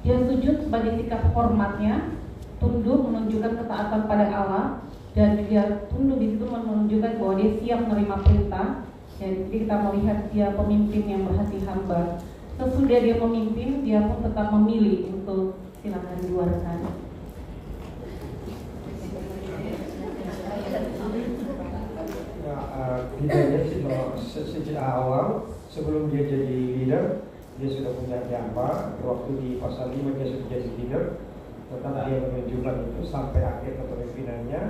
dia 0.00 0.16
sujud 0.24 0.64
sebagai 0.64 0.96
sikap 0.96 1.28
hormatnya, 1.36 2.16
tunduk 2.56 3.04
menunjukkan 3.04 3.52
ketaatan 3.60 4.08
pada 4.08 4.26
Allah 4.32 4.64
dan 5.12 5.44
dia 5.44 5.84
tunduk 5.92 6.16
di 6.16 6.32
situ 6.32 6.48
menunjukkan 6.48 7.20
bahwa 7.20 7.34
dia 7.36 7.50
siap 7.60 7.80
menerima 7.84 8.16
perintah. 8.24 8.66
Jadi 9.20 9.52
kita 9.52 9.76
melihat 9.84 10.32
dia 10.32 10.56
pemimpin 10.56 11.04
yang 11.04 11.28
berhati 11.28 11.60
hamba. 11.68 12.24
Sesudah 12.56 12.98
dia 13.04 13.20
memimpin, 13.20 13.84
dia 13.84 14.00
pun 14.08 14.24
tetap 14.24 14.48
memilih 14.56 15.12
untuk 15.12 15.60
silakan 15.84 16.16
di 16.24 16.28
Ya, 22.80 23.04
eh, 23.28 23.84
bahwa 23.84 24.16
se- 24.16 24.48
sejak 24.48 24.80
awal 24.80 25.52
sebelum 25.68 26.08
dia 26.08 26.24
jadi 26.24 26.56
leader, 26.80 27.04
dia 27.60 27.68
sudah 27.68 27.92
punya 27.92 28.18
gambar. 28.24 28.96
Waktu 29.04 29.30
di 29.36 29.48
pasal 29.60 29.92
5 29.92 30.16
dia 30.16 30.32
sudah 30.32 30.48
jadi 30.48 30.70
leader, 30.80 31.04
tetap 31.68 31.92
dia 32.08 32.16
menunjukkan 32.24 32.76
itu 32.88 33.02
sampai 33.04 33.44
akhir 33.44 33.72
kepemimpinannya, 33.76 34.62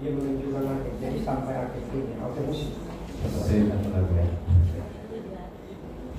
dia 0.00 0.10
menunjukkan 0.16 0.64
akhir. 0.72 0.92
Jadi 1.04 1.18
sampai 1.20 1.54
akhir 1.68 1.82
dunia. 1.92 2.16
Oke 2.24 2.40
musik. 2.48 2.72
Ya. 4.16 4.26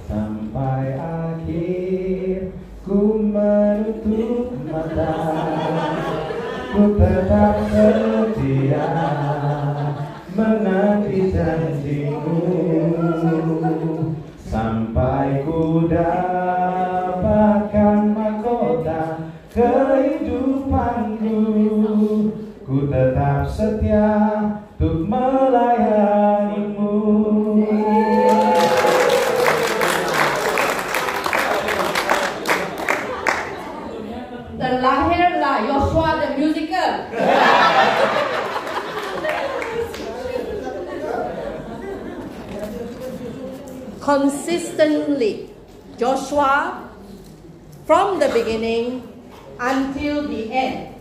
Sampai 0.05 0.85
akhir 1.01 2.37
ku 2.85 3.17
menutup 3.17 4.53
mata 4.69 5.13
Ku 6.71 6.95
tetap 6.95 7.55
setia 7.67 8.85
menanti 10.35 11.31
janjimu 11.31 12.37
Sampai 14.51 15.47
ku 15.47 15.87
dapatkan 15.87 17.31
mahkota 18.11 19.31
kehidupanku. 19.55 21.39
Ku 22.67 22.91
tetap 22.91 23.47
setia 23.47 24.11
untuk 24.81 25.05
melayanimu 25.05 26.20
Consistently 44.01 45.53
Joshua 46.01 46.89
from 47.85 48.17
the 48.17 48.33
beginning 48.33 49.05
until 49.61 50.25
the 50.25 50.49
end, 50.49 50.97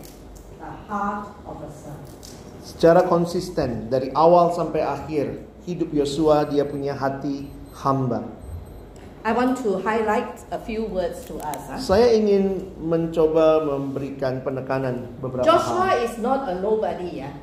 the 0.61 0.69
heart 0.85 1.25
of 1.49 1.65
a 1.65 1.69
son. 1.73 1.97
Secara 2.61 3.09
konsisten 3.09 3.89
dari 3.89 4.13
awal 4.13 4.53
sampai 4.53 4.85
akhir 4.85 5.41
hidup 5.65 5.89
Yosua 5.89 6.45
dia 6.45 6.61
punya 6.61 6.93
hati 6.93 7.49
hamba. 7.73 8.21
I 9.21 9.33
want 9.33 9.57
to 9.61 9.77
highlight 9.81 10.41
a 10.49 10.57
few 10.61 10.85
words 10.85 11.25
to 11.29 11.37
us. 11.41 11.61
huh? 11.69 11.77
Saya 11.77 12.13
ingin 12.17 12.73
mencoba 12.77 13.65
memberikan 13.65 14.41
penekanan 14.41 15.13
beberapa 15.21 15.45
Joshua 15.45 15.93
hal. 15.93 16.05
is 16.05 16.17
not 16.21 16.45
a 16.49 16.57
nobody. 16.57 17.21
Yeah? 17.21 17.33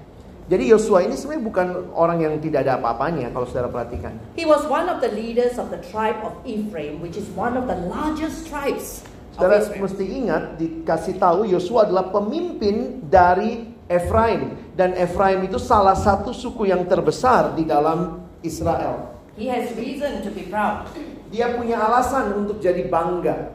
Jadi 0.49 0.65
Yosua 0.73 1.05
ini 1.05 1.13
sebenarnya 1.13 1.45
bukan 1.45 1.69
orang 1.93 2.25
yang 2.25 2.35
tidak 2.41 2.65
ada 2.65 2.81
apa-apanya 2.81 3.29
kalau 3.37 3.45
saudara 3.45 3.69
perhatikan. 3.69 4.17
He 4.33 4.49
was 4.49 4.65
one 4.65 4.89
of 4.89 5.05
the 5.05 5.13
leaders 5.13 5.61
of 5.61 5.69
the 5.69 5.81
tribe 5.93 6.17
of 6.25 6.33
Ephraim, 6.49 7.05
which 7.05 7.21
is 7.21 7.29
one 7.37 7.53
of 7.53 7.69
the 7.69 7.77
largest 7.85 8.49
tribes 8.49 9.05
Saudara 9.39 9.63
mesti 9.71 10.03
ingat 10.03 10.59
dikasih 10.59 11.15
tahu 11.15 11.47
Yosua 11.47 11.87
adalah 11.87 12.11
pemimpin 12.11 13.07
dari 13.07 13.71
Efraim 13.87 14.59
dan 14.75 14.99
Efraim 14.99 15.47
itu 15.47 15.63
salah 15.63 15.95
satu 15.95 16.35
suku 16.35 16.67
yang 16.67 16.83
terbesar 16.91 17.55
di 17.55 17.63
dalam 17.63 18.27
Israel. 18.43 19.15
He 19.39 19.47
has 19.47 19.71
reason 19.79 20.27
to 20.27 20.35
be 20.35 20.51
proud. 20.51 20.91
Dia 21.31 21.55
punya 21.55 21.79
alasan 21.79 22.35
untuk 22.35 22.59
jadi 22.59 22.91
bangga. 22.91 23.55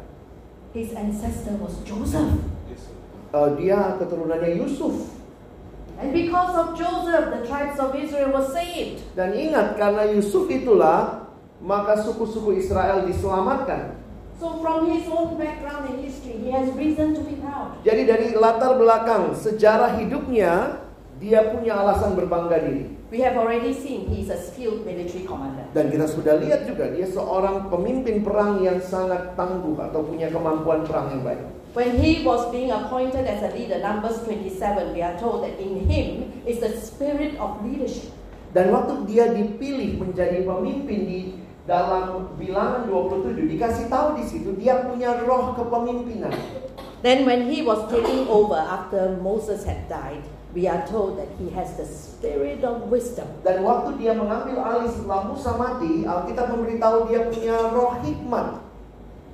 His 0.71 0.95
ancestor 0.95 1.59
was 1.59 1.75
Joseph. 1.83 2.31
Eh, 3.35 3.49
dia 3.59 3.99
keturunannya 3.99 4.63
Yusuf. 4.63 5.12
And 6.03 6.11
because 6.11 6.51
of 6.59 6.75
Joseph, 6.75 7.31
the 7.31 7.47
tribes 7.47 7.79
of 7.79 7.95
Israel 7.95 8.35
were 8.35 8.43
saved. 8.51 9.07
Dan 9.15 9.31
ingat 9.31 9.79
karena 9.79 10.03
Yusuf 10.11 10.51
itulah 10.51 11.31
maka 11.63 11.95
suku-suku 11.95 12.59
Israel 12.59 13.07
diselamatkan. 13.07 13.95
So, 14.35 14.59
from 14.59 14.91
his 14.91 15.07
own 15.07 15.39
background 15.39 15.95
and 15.95 16.03
history, 16.03 16.43
he 16.43 16.51
has 16.51 16.67
reason 16.75 17.15
to 17.15 17.23
be 17.23 17.39
proud. 17.39 17.79
Jadi 17.87 18.03
dari 18.03 18.27
latar 18.35 18.75
belakang 18.75 19.31
sejarah 19.31 19.95
hidupnya 19.95 20.83
dia 21.23 21.55
punya 21.55 21.79
alasan 21.79 22.19
berbangga 22.19 22.59
diri. 22.59 22.91
We 23.13 23.21
have 23.21 23.37
already 23.37 23.77
seen 23.77 24.09
he 24.09 24.25
is 24.25 24.33
a 24.33 24.41
skilled 24.41 24.89
military 24.89 25.21
commander. 25.29 25.69
Dan 25.77 25.93
kita 25.93 26.09
sudah 26.09 26.41
lihat 26.41 26.65
juga 26.65 26.89
dia 26.89 27.05
seorang 27.05 27.69
pemimpin 27.69 28.25
perang 28.25 28.57
yang 28.65 28.81
sangat 28.81 29.37
tangguh 29.37 29.77
atau 29.77 30.01
punya 30.01 30.33
kemampuan 30.33 30.81
perang 30.81 31.13
yang 31.13 31.21
baik. 31.21 31.45
When 31.77 31.93
he 32.01 32.25
was 32.25 32.49
being 32.49 32.73
appointed 32.73 33.29
as 33.29 33.45
a 33.45 33.53
leader, 33.53 33.77
Numbers 33.85 34.25
27, 34.25 34.97
we 34.97 35.05
are 35.05 35.13
told 35.21 35.45
that 35.45 35.61
in 35.61 35.85
him 35.85 36.41
is 36.49 36.57
the 36.57 36.73
spirit 36.73 37.37
of 37.37 37.61
leadership. 37.61 38.09
Dan 38.49 38.73
waktu 38.73 39.05
dia 39.05 39.29
dipilih 39.29 40.01
menjadi 40.01 40.41
pemimpin 40.41 40.99
di 41.05 41.19
dalam 41.69 42.33
bilangan 42.41 42.89
27 42.89 43.45
dikasih 43.45 43.93
tahu 43.93 44.17
di 44.17 44.25
situ 44.25 44.57
dia 44.57 44.89
punya 44.89 45.21
roh 45.21 45.53
kepemimpinan. 45.53 46.33
Then, 47.05 47.29
when 47.29 47.45
he 47.45 47.61
was 47.61 47.85
taking 47.93 48.25
over 48.25 48.57
after 48.57 49.21
Moses 49.21 49.69
had 49.69 49.85
died, 49.85 50.25
we 50.53 50.69
are 50.69 50.85
told 50.85 51.17
that 51.17 51.27
he 51.41 51.49
has 51.57 51.73
the 51.75 51.85
spirit 51.85 52.61
of 52.63 52.87
wisdom. 52.93 53.25
Dan 53.41 53.65
waktu 53.65 53.97
dia 53.97 54.13
mengambil 54.13 54.61
alih 54.61 54.89
setelah 54.93 55.25
Musa 55.25 55.51
mati, 55.57 56.05
Alkitab 56.05 56.53
memberitahu 56.53 57.09
dia 57.09 57.25
punya 57.27 57.57
roh 57.73 57.97
hikmat. 58.05 58.61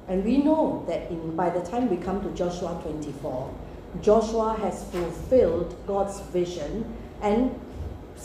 And 0.09 0.25
we 0.25 0.41
know 0.41 0.81
that 0.89 1.11
in, 1.13 1.37
by 1.37 1.53
the 1.53 1.61
time 1.61 1.85
we 1.91 1.99
come 1.99 2.23
to 2.25 2.31
Joshua 2.33 2.81
24, 2.81 4.01
Joshua 4.01 4.57
has 4.57 4.87
fulfilled 4.89 5.75
God's 5.85 6.17
vision 6.33 6.87
and 7.21 7.53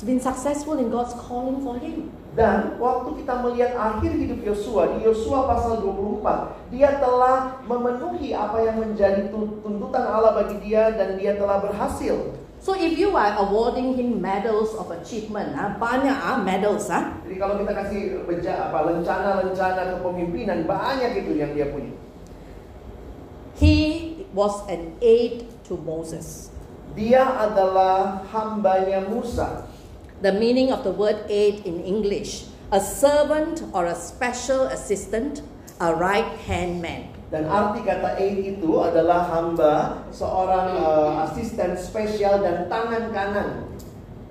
been 0.03 0.19
successful 0.19 0.79
in 0.81 0.91
God's 0.91 1.13
calling 1.15 1.61
for 1.61 1.77
him. 1.79 2.11
Dan 2.35 2.83
waktu 2.83 3.23
kita 3.23 3.47
melihat 3.47 3.79
akhir 3.79 4.11
hidup 4.11 4.43
Yosua 4.43 4.99
di 4.99 5.07
Yosua 5.07 5.47
pasal 5.47 5.79
24, 5.79 6.75
dia 6.75 6.99
telah 6.99 7.63
memenuhi 7.63 8.35
apa 8.35 8.59
yang 8.59 8.83
menjadi 8.83 9.31
tu- 9.31 9.63
tuntutan 9.63 10.03
Allah 10.03 10.35
bagi 10.35 10.59
dia 10.59 10.91
dan 10.99 11.15
dia 11.15 11.39
telah 11.39 11.63
berhasil. 11.63 12.35
So 12.65 12.73
if 12.73 12.97
you 12.97 13.13
are 13.13 13.37
awarding 13.45 14.01
him 14.01 14.25
medals 14.25 14.73
of 14.73 14.89
achievement, 14.89 15.53
ah, 15.53 15.77
banyak 15.77 16.17
ah, 16.17 16.41
medals, 16.41 16.89
ah, 16.89 17.21
Jadi 17.21 17.37
kalau 17.37 17.61
kita 17.61 17.77
kasih 17.77 18.01
beja, 18.25 18.73
apa 18.73 18.89
lencana-lencana 18.89 20.01
kepemimpinan 20.01 20.65
banyak 20.65 21.13
itu 21.21 21.37
yang 21.37 21.53
dia 21.53 21.69
punya. 21.69 21.93
he 23.55 24.27
was 24.35 24.67
an 24.69 24.99
aid 24.99 25.47
to 25.65 25.79
Moses. 25.79 26.51
Dia 26.95 27.23
adalah 27.23 28.27
hambanya 28.31 29.07
Musa. 29.07 29.67
The 30.23 30.35
meaning 30.35 30.71
of 30.75 30.83
the 30.83 30.95
word 30.95 31.27
aid 31.31 31.63
in 31.67 31.83
English, 31.83 32.51
a 32.71 32.79
servant 32.83 33.63
or 33.75 33.87
a 33.87 33.95
special 33.95 34.67
assistant, 34.71 35.43
a 35.79 35.95
right 35.95 36.39
hand 36.47 36.83
man. 36.83 37.14
Dan 37.35 37.51
arti 37.51 37.83
kata 37.83 38.15
aid 38.15 38.47
itu 38.47 38.79
adalah 38.79 39.27
hamba, 39.27 40.07
seorang 40.15 40.79
eh, 40.79 41.11
asisten 41.27 41.75
spesial 41.75 42.39
dan 42.47 42.71
tangan 42.71 43.11
kanan. 43.11 43.67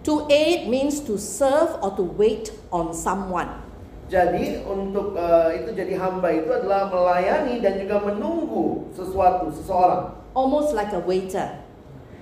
To 0.08 0.24
aid 0.32 0.72
means 0.72 1.04
to 1.04 1.20
serve 1.20 1.76
or 1.84 1.92
to 2.00 2.08
wait 2.16 2.56
on 2.72 2.96
someone. 2.96 3.60
Jadi 4.08 4.64
untuk 4.64 5.20
eh, 5.20 5.60
itu 5.60 5.76
jadi 5.76 6.00
hamba 6.00 6.32
itu 6.32 6.48
adalah 6.48 6.88
melayani 6.88 7.60
dan 7.60 7.76
juga 7.84 8.08
menunggu 8.08 8.88
sesuatu, 8.96 9.52
seseorang. 9.52 10.24
almost 10.32 10.72
like 10.72 10.96
a 10.96 11.02
waiter. 11.04 11.60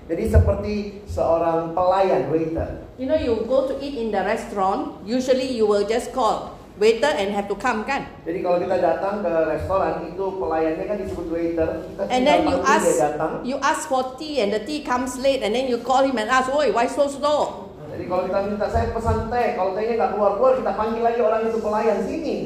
Jadi 0.10 0.34
seperti 0.34 0.76
seorang 1.08 1.78
pelayan 1.78 2.28
waiter. 2.34 2.84
You 2.98 3.06
know, 3.06 3.16
you 3.16 3.46
go 3.46 3.70
to 3.70 3.78
eat 3.80 3.96
in 3.96 4.10
the 4.10 4.26
restaurant, 4.26 5.00
usually 5.06 5.46
you 5.46 5.70
will 5.70 5.86
just 5.86 6.12
call 6.12 6.58
waiter 6.82 7.14
and 7.14 7.30
have 7.38 7.46
to 7.46 7.54
come, 7.54 7.86
kan? 7.86 8.10
Jadi 8.26 8.42
kalau 8.42 8.58
kita 8.58 8.82
datang 8.82 9.22
ke 9.22 9.30
restoran 9.30 10.10
itu 10.10 10.26
pelayannya 10.42 10.86
kan 10.90 10.98
disebut 10.98 11.28
waiter. 11.30 11.70
Kita 11.94 12.02
And 12.10 12.22
then 12.26 12.50
you 12.50 12.58
ask, 12.66 12.90
dia 12.90 12.98
datang. 13.14 13.32
you 13.46 13.58
ask 13.62 13.86
for 13.86 14.18
tea 14.18 14.42
and 14.42 14.50
the 14.50 14.66
tea 14.66 14.82
comes 14.82 15.22
late, 15.22 15.46
and 15.46 15.54
then 15.54 15.70
you 15.70 15.78
call 15.86 16.02
him 16.02 16.18
and 16.18 16.26
ask, 16.26 16.50
"Oi, 16.50 16.74
why 16.74 16.90
so 16.90 17.06
slow?" 17.06 17.70
Jadi 17.94 18.10
kalau 18.10 18.26
kita 18.26 18.40
minta 18.50 18.66
saya 18.66 18.90
pesan 18.90 19.30
teh, 19.30 19.48
kalau 19.54 19.78
tehnya 19.78 19.94
nggak 20.02 20.12
keluar 20.18 20.32
keluar 20.42 20.54
kita 20.58 20.72
panggil 20.74 21.02
lagi 21.06 21.20
orang 21.22 21.42
itu 21.46 21.60
pelayan 21.62 21.98
sini. 22.02 22.38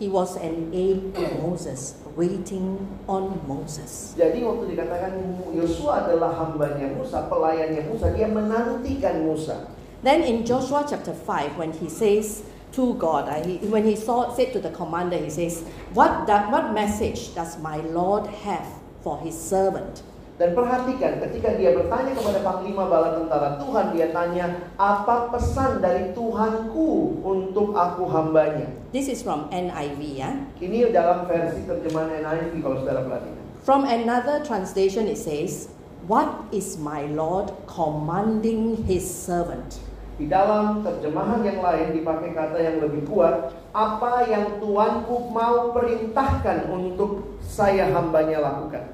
He 0.00 0.08
was 0.08 0.34
an 0.40 0.72
aid 0.72 1.12
to 1.12 1.24
Moses, 1.44 2.00
waiting 2.16 2.80
on 3.04 3.36
Moses. 3.44 4.16
Jadi 4.16 4.40
waktu 4.40 4.72
dikatakan 4.72 5.12
Yosua 5.52 6.08
adalah 6.08 6.32
hambanya 6.40 6.88
Musa, 6.96 7.28
pelayannya 7.28 7.84
Musa, 7.84 8.08
dia 8.16 8.24
menantikan 8.24 9.20
Musa. 9.28 9.68
Then 10.00 10.24
in 10.24 10.48
Joshua 10.48 10.88
chapter 10.88 11.12
5, 11.12 11.60
when 11.60 11.76
he 11.76 11.92
says 11.92 12.40
to 12.72 12.94
God, 12.94 13.28
uh, 13.28 13.42
he, 13.44 13.58
when 13.68 13.84
he 13.84 13.96
saw, 13.96 14.32
said 14.34 14.52
to 14.52 14.60
the 14.60 14.70
commander, 14.70 15.16
he 15.16 15.30
says, 15.30 15.62
what, 15.94 16.26
that, 16.26 16.50
what 16.50 16.72
message 16.72 17.34
does 17.34 17.58
my 17.58 17.78
Lord 17.90 18.26
have 18.44 18.66
for 19.02 19.18
his 19.20 19.34
servant? 19.34 20.02
Dan 20.40 20.56
perhatikan 20.56 21.20
ketika 21.20 21.52
dia 21.60 21.76
bertanya 21.76 22.16
kepada 22.16 22.40
panglima 22.40 22.88
bala 22.88 23.12
tentara 23.12 23.60
Tuhan, 23.60 23.92
dia 23.92 24.08
tanya, 24.08 24.72
apa 24.80 25.28
pesan 25.28 25.84
dari 25.84 26.16
Tuhanku 26.16 27.20
untuk 27.20 27.76
aku 27.76 28.08
hambanya? 28.08 28.72
This 28.88 29.12
is 29.12 29.20
from 29.20 29.52
NIV, 29.52 30.00
yeah? 30.00 30.40
Ini 30.56 30.96
dalam 30.96 31.28
versi 31.28 31.60
terjemahan 31.68 32.24
NIV 32.24 32.56
kalau 32.64 32.80
saudara 32.80 33.04
perhatikan. 33.04 33.36
From 33.60 33.84
another 33.84 34.40
translation, 34.40 35.04
it 35.12 35.20
says, 35.20 35.68
What 36.08 36.48
is 36.48 36.80
my 36.80 37.04
Lord 37.12 37.52
commanding 37.68 38.88
his 38.88 39.04
servant? 39.04 39.76
Di 40.20 40.28
dalam 40.28 40.84
terjemahan 40.84 41.40
yang 41.40 41.64
lain 41.64 41.96
dipakai 41.96 42.36
kata 42.36 42.60
yang 42.60 42.76
lebih 42.84 43.08
kuat, 43.08 43.56
apa 43.72 44.28
yang 44.28 44.60
Tuanku 44.60 45.32
mau 45.32 45.72
perintahkan 45.72 46.68
untuk 46.68 47.40
saya 47.40 47.88
hambanya 47.88 48.44
lakukan. 48.44 48.84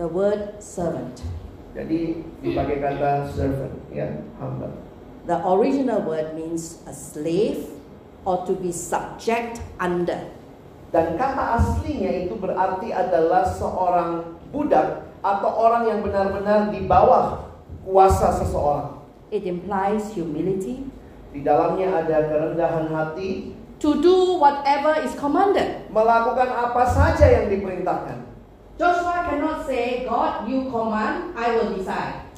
The 0.00 0.08
word 0.08 0.64
servant. 0.64 1.20
Jadi 1.76 2.24
dipakai 2.40 2.80
kata 2.80 3.28
servant, 3.36 3.76
ya, 3.92 4.16
hamba. 4.40 4.72
The 5.28 5.44
original 5.44 6.08
word 6.08 6.32
means 6.32 6.80
a 6.88 6.96
slave 6.96 7.68
or 8.24 8.40
to 8.48 8.56
be 8.56 8.72
subject 8.72 9.60
under. 9.76 10.24
Dan 10.88 11.20
kata 11.20 11.60
aslinya 11.60 12.24
itu 12.24 12.40
berarti 12.40 12.96
adalah 12.96 13.44
seorang 13.44 14.40
budak 14.48 15.04
atau 15.20 15.52
orang 15.52 15.84
yang 15.84 16.00
benar-benar 16.00 16.72
di 16.72 16.88
bawah 16.88 17.44
kuasa 17.84 18.40
seseorang. 18.40 18.91
It 19.32 19.48
implies 19.48 20.12
humility, 20.12 20.84
Di 21.32 21.40
dalamnya 21.40 22.04
ada 22.04 22.28
kerendahan 22.28 22.92
hati, 22.92 23.56
to 23.80 23.96
do 24.04 24.36
whatever 24.36 24.92
is 25.00 25.16
commanded. 25.16 25.88
melakukan 25.88 26.52
apa 26.52 26.84
saja 26.84 27.24
yang 27.24 27.48
diperintahkan. 27.48 28.28
Joshua 28.76 29.32
cannot 29.32 29.64
say, 29.64 30.04
God, 30.04 30.44
you 30.44 30.68
command, 30.68 31.32
I 31.32 31.56
will 31.56 31.72
decide. 31.72 32.28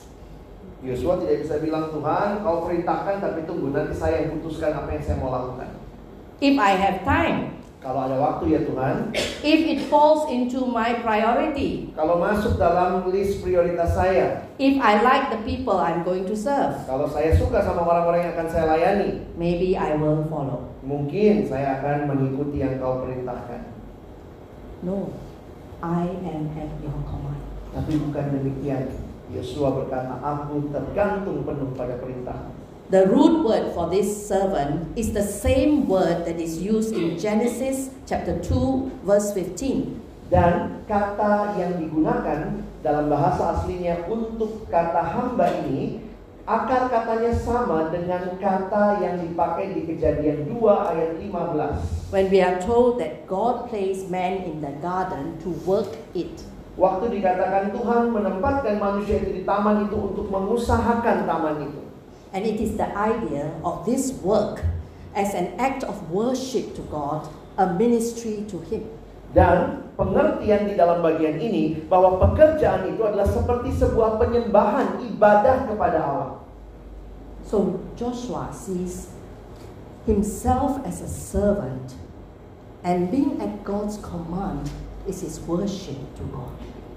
Yosua 0.85 1.17
tidak 1.19 1.43
bisa 1.43 1.59
bilang 1.59 1.89
Tuhan, 1.91 2.45
kau 2.45 2.69
perintahkan 2.69 3.17
tapi 3.19 3.43
tunggu 3.49 3.73
nanti 3.73 3.97
saya 3.97 4.23
yang 4.23 4.37
putuskan 4.39 4.77
apa 4.77 4.95
yang 4.95 5.03
saya 5.03 5.17
mau 5.19 5.33
lakukan. 5.33 5.75
If 6.45 6.55
I 6.61 6.77
have 6.77 7.03
time, 7.03 7.64
Kalau 7.85 8.01
ada 8.09 8.17
waktu 8.17 8.57
ya 8.57 8.61
Tuhan, 8.65 9.13
if 9.45 9.61
it 9.69 9.93
falls 9.93 10.25
into 10.33 10.65
my 10.65 11.05
priority, 11.05 11.93
kalau 11.93 12.17
masuk 12.17 12.57
dalam 12.57 13.05
list 13.13 13.45
prioritas 13.45 13.93
saya, 13.93 14.49
if 14.57 14.81
I 14.81 15.05
like 15.05 15.29
the 15.29 15.45
people 15.45 15.77
I'm 15.77 16.01
going 16.01 16.25
to 16.25 16.33
serve, 16.33 16.81
kalau 16.89 17.05
saya 17.05 17.37
suka 17.37 17.61
sama 17.61 17.85
orang-orang 17.85 18.25
yang 18.25 18.33
akan 18.41 18.49
saya 18.49 18.65
layani, 18.73 19.29
maybe 19.37 19.77
I 19.77 20.01
will 20.01 20.25
follow. 20.33 20.75
mungkin 20.85 21.49
saya 21.49 21.81
akan 21.81 22.13
mengikuti 22.13 22.61
yang 22.61 22.77
kau 22.79 23.03
perintahkan. 23.03 23.73
No, 24.85 25.17
I 25.81 26.05
am 26.09 26.53
at 26.53 26.73
your 26.85 27.01
command. 27.09 27.41
Tapi 27.73 27.93
bukan 27.99 28.25
demikian. 28.37 28.93
Yosua 29.33 29.73
berkata, 29.73 30.21
aku 30.21 30.69
tergantung 30.69 31.49
penuh 31.49 31.73
pada 31.73 31.97
perintah. 31.97 32.53
The 32.95 33.11
root 33.11 33.43
word 33.43 33.75
for 33.75 33.91
this 33.91 34.07
servant 34.07 34.95
is 34.95 35.11
the 35.11 35.27
same 35.27 35.91
word 35.91 36.31
that 36.31 36.39
is 36.39 36.63
used 36.63 36.95
in 36.95 37.19
Genesis 37.19 37.91
chapter 38.07 38.39
2 38.39 39.03
verse 39.03 39.35
15. 39.35 39.99
Dan 40.31 40.87
kata 40.87 41.59
yang 41.59 41.83
digunakan 41.83 42.63
dalam 42.87 43.11
bahasa 43.11 43.59
aslinya 43.59 44.07
untuk 44.07 44.71
kata 44.71 45.11
hamba 45.11 45.67
ini 45.67 46.07
akar 46.47 46.87
katanya 46.87 47.35
sama 47.35 47.91
dengan 47.91 48.39
kata 48.39 49.03
yang 49.03 49.27
dipakai 49.27 49.75
di 49.75 49.91
Kejadian 49.91 50.55
2 50.55 50.63
ayat 50.95 51.19
15. 51.19 52.15
When 52.15 52.31
we 52.31 52.47
are 52.47 52.63
told 52.63 53.03
that 53.03 53.27
God 53.27 53.75
placed 53.75 54.07
man 54.07 54.47
in 54.47 54.63
the 54.63 54.71
garden 54.79 55.43
to 55.43 55.51
work 55.67 55.91
it. 56.15 56.47
Waktu 56.79 57.11
dikatakan 57.11 57.75
Tuhan 57.75 58.15
menempatkan 58.15 58.79
manusia 58.79 59.19
itu 59.19 59.35
di 59.35 59.43
taman 59.43 59.91
itu 59.91 59.99
untuk 59.99 60.31
mengusahakan 60.31 61.27
taman 61.27 61.59
itu. 61.59 61.84
And 62.35 62.43
it 62.43 62.59
is 62.59 62.75
the 62.75 62.91
idea 62.99 63.55
of 63.63 63.87
this 63.87 64.11
work 64.19 64.67
as 65.15 65.39
an 65.39 65.55
act 65.57 65.87
of 65.87 66.11
worship 66.11 66.75
to 66.75 66.83
God, 66.91 67.31
a 67.55 67.71
ministry 67.79 68.43
to 68.51 68.59
Him. 68.67 68.91
Dan 69.35 69.87
pengertian 69.95 70.67
di 70.67 70.75
dalam 70.75 71.03
bagian 71.03 71.39
ini 71.39 71.87
bahwa 71.87 72.19
pekerjaan 72.19 72.91
itu 72.91 73.03
adalah 73.07 73.27
seperti 73.27 73.71
sebuah 73.75 74.19
penyembahan 74.19 74.99
ibadah 75.15 75.71
kepada 75.71 75.99
Allah. 76.03 76.35
So 77.47 77.79
Joshua 77.95 78.51
sees 78.51 79.15
himself 80.07 80.83
as 80.87 81.03
a 81.03 81.11
servant, 81.11 81.95
and 82.83 83.11
being 83.11 83.39
at 83.39 83.63
God's 83.63 83.99
command 84.03 84.71
is 85.07 85.23
his 85.23 85.39
worship 85.47 85.99
to 86.19 86.25
God. 86.35 86.55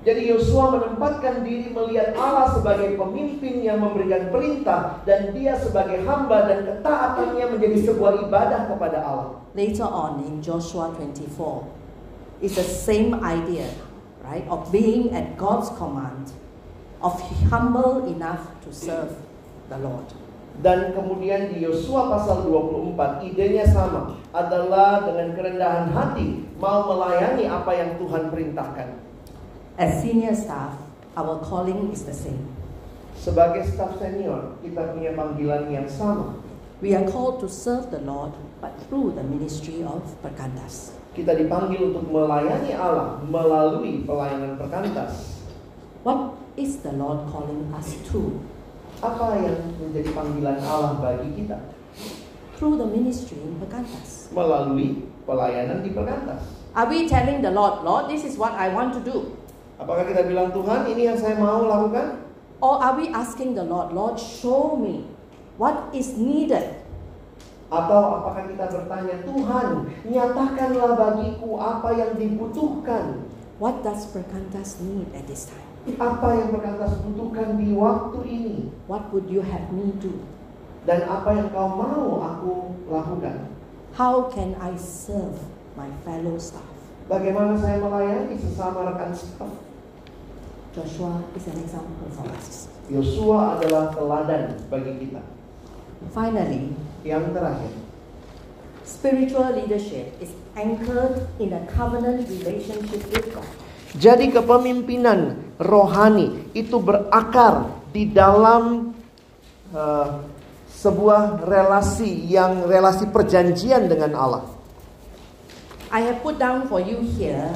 Jadi 0.08 0.32
Yosua 0.32 0.72
menempatkan 0.72 1.44
diri 1.44 1.68
melihat 1.68 2.16
Allah 2.16 2.56
sebagai 2.56 2.96
pemimpin 2.96 3.60
yang 3.60 3.84
memberikan 3.84 4.32
perintah 4.32 5.04
dan 5.04 5.36
dia 5.36 5.60
sebagai 5.60 6.00
hamba 6.08 6.48
dan 6.48 6.64
ketaatannya 6.64 7.44
menjadi 7.52 7.92
sebuah 7.92 8.24
ibadah 8.24 8.72
kepada 8.72 9.04
Allah. 9.04 9.44
Later 9.52 9.84
on 9.84 10.24
in 10.24 10.40
Joshua 10.40 10.96
24, 10.96 12.40
it's 12.40 12.56
the 12.56 12.64
same 12.64 13.20
idea, 13.20 13.68
right, 14.24 14.48
of 14.48 14.72
being 14.72 15.12
at 15.12 15.36
God's 15.36 15.68
command, 15.76 16.32
of 17.04 17.20
humble 17.52 18.08
enough 18.08 18.48
to 18.64 18.72
serve 18.72 19.12
the 19.68 19.76
Lord. 19.76 20.08
Dan 20.64 20.96
kemudian 20.96 21.52
di 21.52 21.68
Yosua 21.68 22.08
pasal 22.08 22.48
24 22.48 23.28
idenya 23.28 23.68
sama 23.68 24.16
adalah 24.32 25.04
dengan 25.04 25.36
kerendahan 25.36 25.92
hati 25.92 26.48
mau 26.64 26.88
melayani 26.88 27.44
apa 27.52 27.76
yang 27.76 28.00
Tuhan 28.00 28.32
perintahkan. 28.32 29.07
As 29.78 30.02
senior 30.02 30.34
staff, 30.34 30.74
our 31.14 31.38
calling 31.46 31.94
is 31.94 32.02
the 32.02 32.14
same. 32.14 32.50
Sebagai 33.14 33.62
staf 33.62 34.02
senior, 34.02 34.58
kita 34.66 34.90
punya 34.90 35.14
panggilan 35.14 35.70
yang 35.70 35.86
sama. 35.86 36.34
We 36.82 36.98
are 36.98 37.06
called 37.06 37.38
to 37.46 37.48
serve 37.50 37.94
the 37.94 38.02
Lord, 38.02 38.34
but 38.58 38.74
through 38.90 39.14
the 39.14 39.22
ministry 39.22 39.86
of 39.86 40.02
Perkantas. 40.26 40.98
Kita 41.14 41.38
dipanggil 41.38 41.94
untuk 41.94 42.10
melayani 42.10 42.74
Allah 42.74 43.22
melalui 43.22 44.02
pelayanan 44.02 44.58
perkantas. 44.58 45.46
What 46.02 46.34
is 46.58 46.82
the 46.82 46.98
Lord 46.98 47.30
calling 47.30 47.70
us 47.78 47.94
to? 48.10 48.34
Apa 49.06 49.46
yang 49.46 49.62
menjadi 49.78 50.10
panggilan 50.10 50.58
Allah 50.66 50.98
bagi 50.98 51.38
kita? 51.38 51.62
Through 52.58 52.82
the 52.82 52.90
ministry 52.90 53.38
in 53.46 53.62
Perkantas. 53.62 54.34
Melalui 54.34 55.06
pelayanan 55.30 55.86
di 55.86 55.94
perkantas. 55.94 56.42
Are 56.74 56.90
we 56.90 57.06
telling 57.06 57.46
the 57.46 57.54
Lord, 57.54 57.86
Lord, 57.86 58.10
this 58.10 58.26
is 58.26 58.42
what 58.42 58.58
I 58.58 58.74
want 58.74 58.98
to 58.98 59.06
do? 59.06 59.38
Apakah 59.78 60.10
kita 60.10 60.26
bilang 60.26 60.50
Tuhan 60.50 60.90
ini 60.90 61.06
yang 61.06 61.18
saya 61.18 61.38
mau 61.38 61.62
lakukan? 61.70 62.26
Or 62.58 62.82
are 62.82 62.98
we 62.98 63.14
asking 63.14 63.54
the 63.54 63.62
Lord, 63.62 63.94
Lord, 63.94 64.18
show 64.18 64.74
me 64.74 65.06
what 65.62 65.94
is 65.94 66.18
needed? 66.18 66.82
Atau 67.70 68.24
apakah 68.24 68.48
kita 68.50 68.66
bertanya, 68.74 69.22
Tuhan, 69.28 69.68
nyatakanlah 70.08 70.92
bagiku 70.98 71.62
apa 71.62 71.90
yang 71.94 72.12
dibutuhkan. 72.18 73.28
What 73.62 73.86
does 73.86 74.10
Perkantas 74.10 74.82
need 74.82 75.14
at 75.14 75.30
this 75.30 75.52
time? 75.52 75.68
Apa 75.98 76.36
yang 76.36 76.50
perkantas 76.58 76.98
butuhkan 77.06 77.62
di 77.62 77.76
waktu 77.78 78.20
ini? 78.26 78.58
What 78.90 79.14
would 79.14 79.30
you 79.30 79.46
have 79.46 79.70
me 79.70 79.94
do? 80.02 80.16
Dan 80.88 81.04
apa 81.06 81.36
yang 81.36 81.52
kau 81.52 81.70
mau 81.76 82.24
aku 82.24 82.54
lakukan? 82.88 83.52
How 83.94 84.32
can 84.32 84.56
I 84.58 84.74
serve 84.80 85.38
my 85.76 85.92
fellow 86.08 86.40
staff? 86.40 86.78
Bagaimana 87.08 87.56
saya 87.56 87.80
melayani 87.80 88.36
sesama 88.36 88.84
rekan 88.92 89.16
staf? 89.16 89.52
Joshua 90.76 91.24
is 91.34 91.48
an 91.48 91.58
example 91.64 92.08
for 92.12 92.28
us. 92.36 92.68
Yosua 92.92 93.58
adalah 93.58 93.96
teladan 93.96 94.60
bagi 94.68 95.08
kita. 95.08 95.24
Finally, 96.14 96.72
Yang 97.08 97.40
terakhir, 97.40 97.74
spiritual 98.84 99.50
leadership 99.56 100.12
is 100.20 100.36
anchored 100.60 101.24
in 101.40 101.56
a 101.56 101.64
covenant 101.72 102.28
relationship 102.28 103.00
with 103.08 103.28
God. 103.32 103.48
jadi 103.96 104.28
kepemimpinan 104.30 105.40
rohani 105.58 106.52
itu 106.52 106.78
berakar 106.78 107.72
di 107.96 108.12
dalam 108.12 108.92
uh, 109.72 110.22
sebuah 110.70 111.42
relasi 111.48 112.28
yang 112.28 112.68
relasi 112.68 113.08
perjanjian 113.10 113.88
dengan 113.88 114.14
Allah. 114.20 114.44
I 115.88 116.04
have 116.04 116.20
put 116.20 116.36
down 116.36 116.68
for 116.68 116.84
you 116.84 117.00
here 117.00 117.48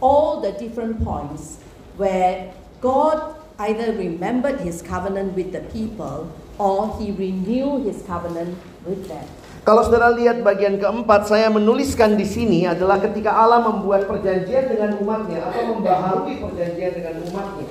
all 0.00 0.40
the 0.40 0.52
different 0.52 1.00
points 1.00 1.60
where 1.96 2.52
God 2.80 3.36
either 3.58 3.92
remembered 3.96 4.60
his 4.60 4.80
covenant 4.80 5.36
with 5.36 5.52
the 5.52 5.64
people 5.72 6.28
or 6.60 6.96
he 7.00 7.12
renewed 7.12 7.88
his 7.88 8.04
covenant 8.04 8.56
with 8.84 9.08
them. 9.08 9.24
Kalau 9.60 9.84
saudara 9.84 10.16
lihat 10.16 10.40
bagian 10.40 10.80
keempat, 10.80 11.28
saya 11.28 11.52
menuliskan 11.52 12.16
di 12.16 12.24
sini 12.24 12.64
adalah 12.64 12.96
ketika 12.96 13.28
Allah 13.28 13.60
membuat 13.60 14.08
perjanjian 14.08 14.72
dengan 14.72 14.96
umatnya 14.96 15.52
atau 15.52 15.76
membaharui 15.76 16.40
perjanjian 16.40 16.92
dengan 16.96 17.14
umatnya. 17.28 17.68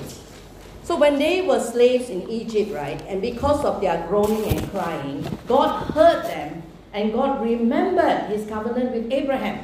So 0.86 0.98
when 0.98 1.18
they 1.22 1.42
were 1.46 1.62
slaves 1.62 2.10
in 2.10 2.26
Egypt, 2.26 2.74
right, 2.74 2.98
and 3.06 3.22
because 3.22 3.62
of 3.62 3.78
their 3.78 4.06
groaning 4.10 4.42
and 4.42 4.62
crying, 4.74 5.22
God 5.46 5.94
heard 5.94 6.26
them 6.26 6.66
and 6.90 7.14
God 7.14 7.42
remembered 7.42 8.30
his 8.30 8.46
covenant 8.46 8.90
with 8.94 9.06
Abraham. 9.10 9.62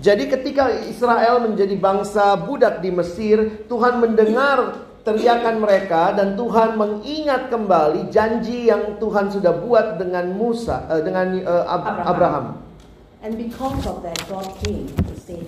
Jadi 0.00 0.32
ketika 0.32 0.72
Israel 0.88 1.44
menjadi 1.44 1.76
bangsa 1.76 2.32
budak 2.40 2.80
di 2.80 2.88
Mesir, 2.88 3.68
Tuhan 3.68 4.00
mendengar 4.00 4.88
teriakan 5.04 5.60
mereka 5.60 6.16
dan 6.16 6.40
Tuhan 6.40 6.80
mengingat 6.80 7.52
kembali 7.52 8.08
janji 8.08 8.72
yang 8.72 8.96
Tuhan 8.96 9.28
sudah 9.28 9.60
buat 9.60 10.00
dengan 10.00 10.32
Musa 10.32 10.88
eh, 10.88 11.04
dengan 11.04 11.26
Ab- 11.44 11.84
Abraham. 11.84 12.08
Abraham. 12.08 12.46
And 13.20 13.36
because 13.36 13.84
of 13.84 14.00
that, 14.00 14.16
God 14.32 14.48
came 14.64 14.88
to 14.88 15.12
save. 15.20 15.44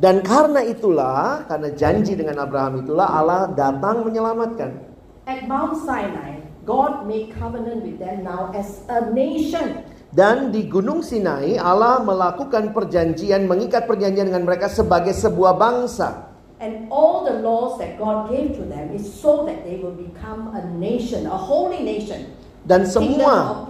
Dan 0.00 0.24
karena 0.24 0.64
itulah, 0.64 1.44
karena 1.44 1.68
janji 1.76 2.16
dengan 2.16 2.40
Abraham 2.40 2.80
itulah 2.80 3.04
Allah 3.04 3.52
datang 3.52 4.08
menyelamatkan. 4.08 4.88
At 5.28 5.44
Mount 5.44 5.76
Sinai, 5.84 6.40
God 6.64 7.04
made 7.04 7.36
covenant 7.36 7.84
with 7.84 8.00
them 8.00 8.24
now 8.24 8.48
as 8.56 8.88
a 8.88 9.12
nation. 9.12 9.84
Dan 10.10 10.50
di 10.50 10.66
Gunung 10.66 11.06
Sinai 11.06 11.54
Allah 11.54 12.02
melakukan 12.02 12.74
perjanjian, 12.74 13.46
mengikat 13.46 13.86
perjanjian 13.86 14.26
dengan 14.26 14.42
mereka 14.42 14.66
sebagai 14.66 15.14
sebuah 15.14 15.54
bangsa. 15.54 16.34
And 16.58 16.90
all 16.90 17.22
the 17.22 17.38
laws 17.38 17.78
that 17.78 17.94
God 17.94 18.26
gave 18.26 18.58
to 18.58 18.66
them 18.66 18.90
is 18.90 19.06
so 19.06 19.46
that 19.46 19.62
they 19.62 19.78
will 19.78 19.94
become 19.94 20.50
a 20.50 20.66
nation, 20.74 21.30
a 21.30 21.38
holy 21.38 21.86
nation. 21.86 22.26
Dan 22.66 22.90
semua 22.90 23.64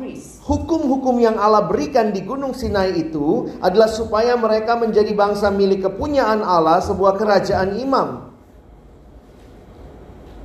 hukum-hukum 0.48 1.20
yang 1.20 1.36
Allah 1.36 1.68
berikan 1.68 2.08
di 2.08 2.24
Gunung 2.24 2.56
Sinai 2.56 2.96
itu 2.96 3.52
adalah 3.60 3.92
supaya 3.92 4.32
mereka 4.34 4.80
menjadi 4.80 5.12
bangsa 5.12 5.52
milik 5.52 5.92
kepunyaan 5.92 6.40
Allah, 6.40 6.80
sebuah 6.80 7.20
kerajaan 7.20 7.76
imam. 7.76 8.29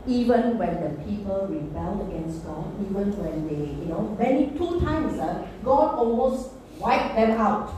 Even 0.06 0.62
when 0.62 0.74
the 0.86 0.94
people 1.02 1.50
rebelled 1.50 2.06
against 2.06 2.46
God, 2.46 2.70
even 2.78 3.10
when 3.18 3.50
they, 3.50 3.74
you 3.82 3.90
know, 3.90 4.14
many 4.22 4.54
two 4.54 4.78
times, 4.78 5.18
uh, 5.18 5.42
God 5.66 5.98
almost 5.98 6.54
wiped 6.78 7.18
them 7.18 7.42
out. 7.42 7.74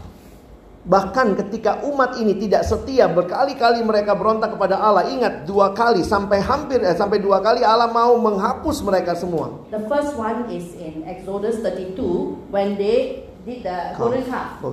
Bahkan 0.87 1.35
ketika 1.35 1.83
umat 1.87 2.15
ini 2.15 2.35
tidak 2.39 2.63
setia, 2.63 3.11
berkali-kali 3.11 3.83
mereka 3.83 4.15
berontak 4.15 4.55
kepada 4.55 4.79
Allah. 4.79 5.07
Ingat 5.07 5.43
dua 5.43 5.75
kali 5.75 5.99
sampai 5.99 6.39
hampir 6.39 6.79
eh, 6.79 6.95
sampai 6.95 7.19
dua 7.19 7.43
kali 7.43 7.59
Allah 7.63 7.91
mau 7.91 8.15
menghapus 8.15 8.83
mereka 8.83 9.11
semua. 9.15 9.67
The 9.71 9.83
first 9.87 10.15
one 10.15 10.47
is 10.47 10.71
in 10.79 11.03
Exodus 11.03 11.59
32 11.63 12.51
when 12.51 12.79
they 12.79 13.27
did 13.43 13.67
the 13.67 13.95
golden 13.99 14.23
calf. 14.27 14.63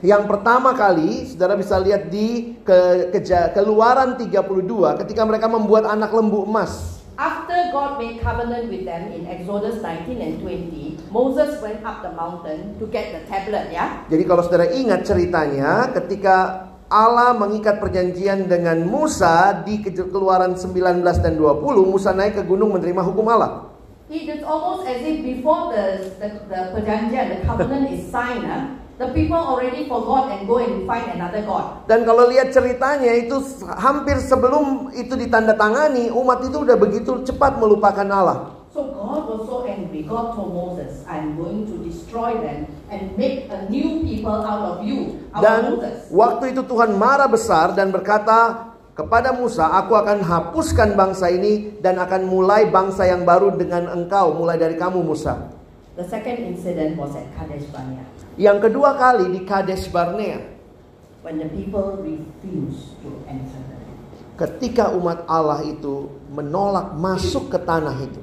Yang 0.00 0.32
pertama 0.32 0.74
kali, 0.74 1.26
saudara 1.28 1.54
bisa 1.54 1.76
lihat 1.76 2.08
di 2.08 2.56
ke, 2.66 3.12
keja- 3.14 3.52
keluaran 3.52 4.16
32 4.18 5.02
ketika 5.06 5.22
mereka 5.22 5.46
membuat 5.46 5.86
anak 5.86 6.10
lembu 6.10 6.48
emas. 6.50 6.99
After 7.20 7.68
God 7.68 8.00
made 8.00 8.24
covenant 8.24 8.72
with 8.72 8.88
them 8.88 9.12
in 9.12 9.28
Exodus 9.28 9.84
19 9.84 10.24
and 10.24 10.40
20, 10.40 11.12
Moses 11.12 11.60
went 11.60 11.84
up 11.84 12.00
the 12.00 12.16
mountain 12.16 12.80
to 12.80 12.88
get 12.88 13.12
the 13.12 13.20
tablet, 13.28 13.68
yeah? 13.68 14.08
Jadi 14.08 14.24
kalau 14.24 14.40
saudara 14.40 14.72
ingat 14.72 15.04
ceritanya, 15.04 15.92
ketika 15.92 16.64
Allah 16.88 17.36
mengikat 17.36 17.76
perjanjian 17.76 18.48
dengan 18.48 18.88
Musa 18.88 19.52
di 19.68 19.84
Ke- 19.84 19.92
keluaran 20.08 20.56
19 20.56 21.04
dan 21.20 21.36
20, 21.36 21.60
Musa 21.92 22.16
naik 22.16 22.40
ke 22.40 22.42
gunung 22.48 22.72
menerima 22.72 23.04
hukum 23.04 23.28
Allah. 23.28 23.68
It 24.08 24.24
is 24.24 24.40
almost 24.40 24.88
as 24.88 25.04
if 25.04 25.20
before 25.20 25.76
the, 25.76 26.16
the, 26.24 26.28
the 26.48 26.60
perjanjian, 26.72 27.36
the 27.36 27.38
covenant 27.44 27.92
is 27.92 28.08
signed, 28.08 28.48
the 29.00 29.08
people 29.16 29.40
already 29.40 29.88
forgot 29.88 30.28
and 30.28 30.44
go 30.44 30.60
and 30.60 30.84
find 30.84 31.08
another 31.16 31.40
God. 31.40 31.88
Dan 31.88 32.04
kalau 32.04 32.28
lihat 32.28 32.52
ceritanya 32.52 33.16
itu 33.16 33.40
hampir 33.80 34.20
sebelum 34.20 34.92
itu 34.92 35.16
ditandatangani, 35.16 36.12
umat 36.12 36.44
itu 36.44 36.60
udah 36.60 36.76
begitu 36.76 37.24
cepat 37.24 37.56
melupakan 37.56 38.04
Allah. 38.12 38.60
So 38.70 38.92
God 38.92 39.26
was 39.26 39.48
so 39.48 39.66
angry. 39.66 40.04
God 40.04 40.36
told 40.36 40.52
Moses, 40.52 41.02
I'm 41.08 41.34
going 41.34 41.66
to 41.66 41.80
destroy 41.82 42.38
them 42.38 42.68
and 42.92 43.16
make 43.16 43.48
a 43.50 43.66
new 43.66 44.04
people 44.04 44.36
out 44.46 44.62
of 44.62 44.86
you, 44.86 45.26
out 45.34 45.40
of 45.40 45.44
Dan 45.48 45.62
Moses. 45.74 45.96
waktu 46.12 46.44
itu 46.54 46.62
Tuhan 46.68 46.94
marah 46.94 47.26
besar 47.26 47.74
dan 47.74 47.90
berkata 47.90 48.70
kepada 48.94 49.32
Musa, 49.34 49.64
"Aku 49.80 49.96
akan 49.96 50.22
hapuskan 50.22 50.94
bangsa 50.94 51.32
ini 51.32 51.82
dan 51.82 51.98
akan 51.98 52.28
mulai 52.28 52.68
bangsa 52.68 53.08
yang 53.08 53.24
baru 53.26 53.56
dengan 53.56 53.90
engkau, 53.90 54.38
mulai 54.38 54.60
dari 54.60 54.76
kamu 54.78 55.02
Musa." 55.02 55.50
The 55.98 56.06
second 56.06 56.38
incident 56.54 56.94
was 56.94 57.10
at 57.18 57.26
Kadesh 57.34 57.66
Barnea, 57.74 58.06
Yang 58.40 58.72
kedua 58.72 58.96
kali 58.96 59.36
di 59.36 59.44
Kadesh 59.44 59.92
Barnea, 59.92 60.40
when 61.20 61.36
the 61.36 61.48
people 61.52 62.00
refused 62.00 62.96
to 63.04 63.12
enter 63.28 63.60
the 63.68 63.76
land. 63.76 64.00
ketika 64.40 64.96
umat 64.96 65.28
Allah 65.28 65.60
itu 65.60 66.08
menolak 66.32 66.96
masuk 66.96 67.52
ke 67.52 67.60
tanah 67.60 67.92
itu. 68.00 68.16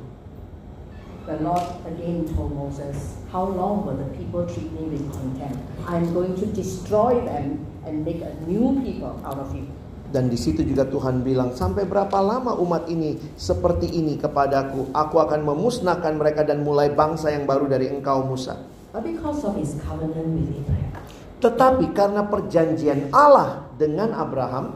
The 1.29 1.37
Lord 1.45 1.61
again 1.85 2.25
told 2.33 2.49
Moses, 2.57 3.21
How 3.29 3.45
long 3.45 3.85
will 3.85 3.93
the 3.93 4.09
people 4.17 4.41
treat 4.49 4.73
me 4.73 4.89
with 4.89 5.05
contempt? 5.13 5.61
I'm 5.85 6.09
going 6.17 6.33
to 6.41 6.49
destroy 6.49 7.21
them 7.21 7.61
and 7.85 8.01
make 8.01 8.25
a 8.25 8.33
new 8.49 8.73
people 8.81 9.21
out 9.21 9.37
of 9.37 9.53
you. 9.53 9.69
Dan 10.09 10.33
di 10.33 10.39
situ 10.41 10.65
juga 10.65 10.89
Tuhan 10.89 11.21
bilang, 11.21 11.53
sampai 11.53 11.85
berapa 11.85 12.17
lama 12.25 12.57
umat 12.57 12.89
ini 12.89 13.21
seperti 13.37 13.85
ini 13.93 14.17
kepadaku? 14.17 14.89
Aku 14.97 15.21
akan 15.21 15.45
memusnahkan 15.45 16.17
mereka 16.17 16.41
dan 16.41 16.65
mulai 16.65 16.89
bangsa 16.89 17.29
yang 17.29 17.45
baru 17.45 17.69
dari 17.69 17.93
engkau 17.93 18.25
Musa. 18.25 18.76
But 18.97 19.13
because 19.13 19.45
of 19.45 19.53
his 19.61 19.77
covenant 19.85 20.33
with 20.33 20.57
Abraham, 20.57 21.05
Tetapi 21.37 21.93
karena 21.93 22.25
perjanjian 22.25 23.13
Allah 23.13 23.69
dengan 23.77 24.09
Abraham, 24.09 24.73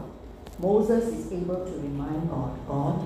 Moses 0.62 1.10
is 1.10 1.26
able 1.34 1.58
to 1.66 1.74
remind 1.82 2.30
God, 2.30 2.54
God, 2.70 3.02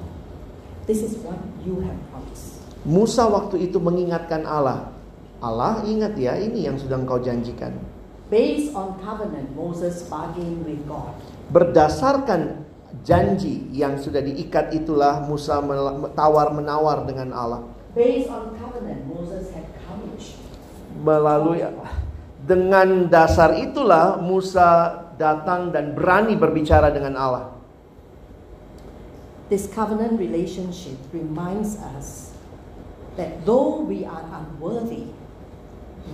this 0.84 1.00
is 1.00 1.16
what 1.24 1.40
you 1.64 1.80
have 1.88 1.96
promised. 2.12 2.60
Musa 2.84 3.24
waktu 3.32 3.64
itu 3.64 3.80
mengingatkan 3.80 4.44
Allah. 4.44 4.92
Allah 5.40 5.80
ingat 5.88 6.20
ya 6.20 6.36
ini 6.36 6.68
yang 6.68 6.76
sudah 6.76 7.00
engkau 7.00 7.16
janjikan. 7.24 7.72
Based 8.28 8.76
on 8.76 9.00
covenant, 9.00 9.56
Moses 9.56 10.04
bargained 10.12 10.68
with 10.68 10.84
God. 10.84 11.16
Berdasarkan 11.48 12.60
janji 13.08 13.64
yang 13.72 13.96
sudah 13.96 14.20
diikat 14.20 14.76
itulah 14.76 15.24
Musa 15.24 15.64
tawar 16.12 16.52
menawar 16.52 17.08
dengan 17.08 17.32
Allah. 17.32 17.64
Based 17.96 18.28
on 18.28 18.52
covenant, 18.60 19.08
Moses 19.08 19.48
had 19.56 19.64
courage. 19.80 20.36
Melalui 21.06 21.62
dengan 22.42 23.06
dasar 23.06 23.54
itulah 23.54 24.18
Musa 24.18 25.02
datang 25.14 25.70
dan 25.70 25.94
berani 25.94 26.34
berbicara 26.34 26.90
dengan 26.90 27.14
Allah. 27.14 27.46
This 29.46 29.70
covenant 29.70 30.18
relationship 30.18 30.98
reminds 31.14 31.78
us 31.94 32.34
that 33.14 33.46
though 33.46 33.86
we 33.86 34.02
are 34.02 34.26
unworthy, 34.34 35.06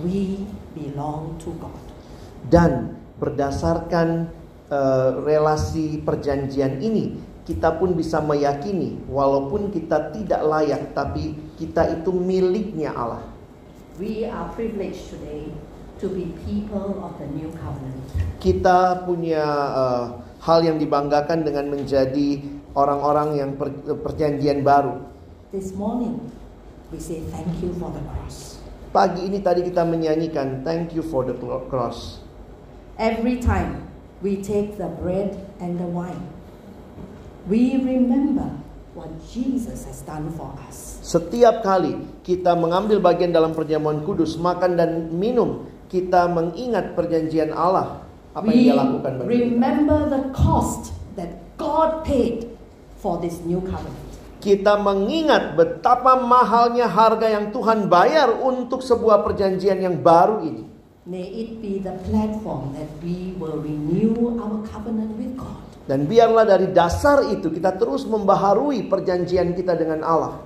we 0.05 0.45
belong 0.77 1.41
to 1.41 1.49
God. 1.57 1.81
Dan 2.45 2.93
berdasarkan 3.17 4.29
eh, 4.69 5.11
relasi 5.25 6.05
perjanjian 6.05 6.77
ini, 6.85 7.17
kita 7.43 7.81
pun 7.81 7.97
bisa 7.97 8.21
meyakini 8.21 9.01
walaupun 9.09 9.73
kita 9.73 10.13
tidak 10.13 10.41
layak 10.45 10.93
tapi 10.93 11.33
kita 11.57 11.89
itu 11.89 12.13
miliknya 12.13 12.93
Allah. 12.93 13.32
We 14.01 14.25
are 14.25 14.49
privileged 14.57 15.13
today 15.13 15.53
to 16.01 16.09
be 16.09 16.33
people 16.49 16.97
of 17.05 17.13
the 17.21 17.29
new 17.29 17.53
covenant. 17.61 18.01
Kita 18.41 19.05
punya 19.05 19.45
eh, 19.69 20.03
hal 20.41 20.65
yang 20.65 20.81
dibanggakan 20.81 21.45
dengan 21.45 21.69
menjadi 21.69 22.41
orang-orang 22.73 23.37
yang 23.37 23.51
per- 23.53 24.01
perjanjian 24.01 24.65
baru. 24.65 24.97
This 25.53 25.77
morning, 25.77 26.25
we 26.89 26.97
say 26.97 27.21
thank 27.29 27.53
you 27.61 27.69
for 27.77 27.93
the 27.93 28.01
cross. 28.01 28.57
Pagi 28.89 29.29
ini 29.29 29.45
tadi 29.45 29.61
kita 29.61 29.85
menyanyikan 29.85 30.65
thank 30.65 30.97
you 30.97 31.05
for 31.05 31.21
the 31.21 31.37
cross. 31.69 32.17
Every 32.97 33.37
time 33.37 33.85
we 34.25 34.41
take 34.41 34.81
the 34.81 34.89
bread 34.89 35.37
and 35.61 35.77
the 35.77 35.85
wine, 35.85 36.33
we 37.45 37.77
remember 37.77 38.62
what 38.93 39.09
Jesus 39.29 39.85
has 39.89 40.05
done 40.05 40.29
for 40.37 40.53
us. 40.69 41.01
Setiap 41.01 41.65
kali 41.65 41.97
kita 42.21 42.53
mengambil 42.53 43.01
bagian 43.01 43.33
dalam 43.33 43.53
perjamuan 43.57 44.05
kudus, 44.05 44.37
makan 44.37 44.77
dan 44.77 45.13
minum, 45.13 45.65
kita 45.89 46.29
mengingat 46.29 46.97
perjanjian 46.97 47.53
Allah 47.53 48.05
apa 48.33 48.49
yang 48.49 48.57
dia 48.65 48.73
lakukan 48.73 49.11
bagi 49.21 49.25
kita. 49.29 49.33
remember 49.45 49.99
the 50.09 50.21
cost 50.33 50.89
that 51.13 51.37
God 51.57 52.01
paid 52.01 52.49
for 52.97 53.21
this 53.21 53.41
new 53.45 53.61
covenant. 53.61 54.01
Kita 54.43 54.75
mengingat 54.75 55.55
betapa 55.55 56.19
mahalnya 56.19 56.89
harga 56.89 57.31
yang 57.31 57.55
Tuhan 57.55 57.87
bayar 57.87 58.27
untuk 58.43 58.83
sebuah 58.83 59.23
perjanjian 59.23 59.79
yang 59.79 60.03
baru 60.03 60.43
ini. 60.43 60.63
May 61.03 61.27
it 61.31 61.59
be 61.59 61.79
the 61.83 61.95
platform 62.07 62.75
that 62.75 62.87
we 63.03 63.35
will 63.35 63.59
renew 63.59 64.39
our 64.39 64.63
covenant 64.67 65.15
with 65.15 65.35
God. 65.35 65.72
Dan 65.83 66.07
biarlah 66.07 66.47
dari 66.47 66.71
dasar 66.71 67.27
itu 67.27 67.51
kita 67.51 67.75
terus 67.75 68.07
membaharui 68.07 68.87
perjanjian 68.87 69.51
kita 69.51 69.75
dengan 69.75 69.99
Allah. 69.99 70.39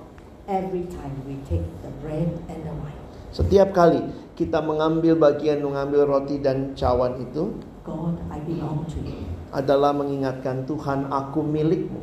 Every 0.50 0.90
time 0.90 1.14
we 1.28 1.38
take 1.46 1.62
the 1.84 1.92
bread 2.02 2.26
and 2.50 2.60
the 2.66 2.74
wine, 2.74 2.98
Setiap 3.30 3.70
kali 3.70 4.02
kita 4.34 4.58
mengambil 4.64 5.14
bagian 5.14 5.62
mengambil 5.62 6.08
roti 6.08 6.40
dan 6.42 6.72
cawan 6.74 7.20
itu 7.22 7.54
God, 7.86 8.18
I 8.34 8.42
belong 8.42 8.88
to 8.90 8.98
you. 9.04 9.22
adalah 9.54 9.94
mengingatkan 9.94 10.66
Tuhan 10.66 11.06
aku 11.12 11.44
milikmu. 11.44 12.02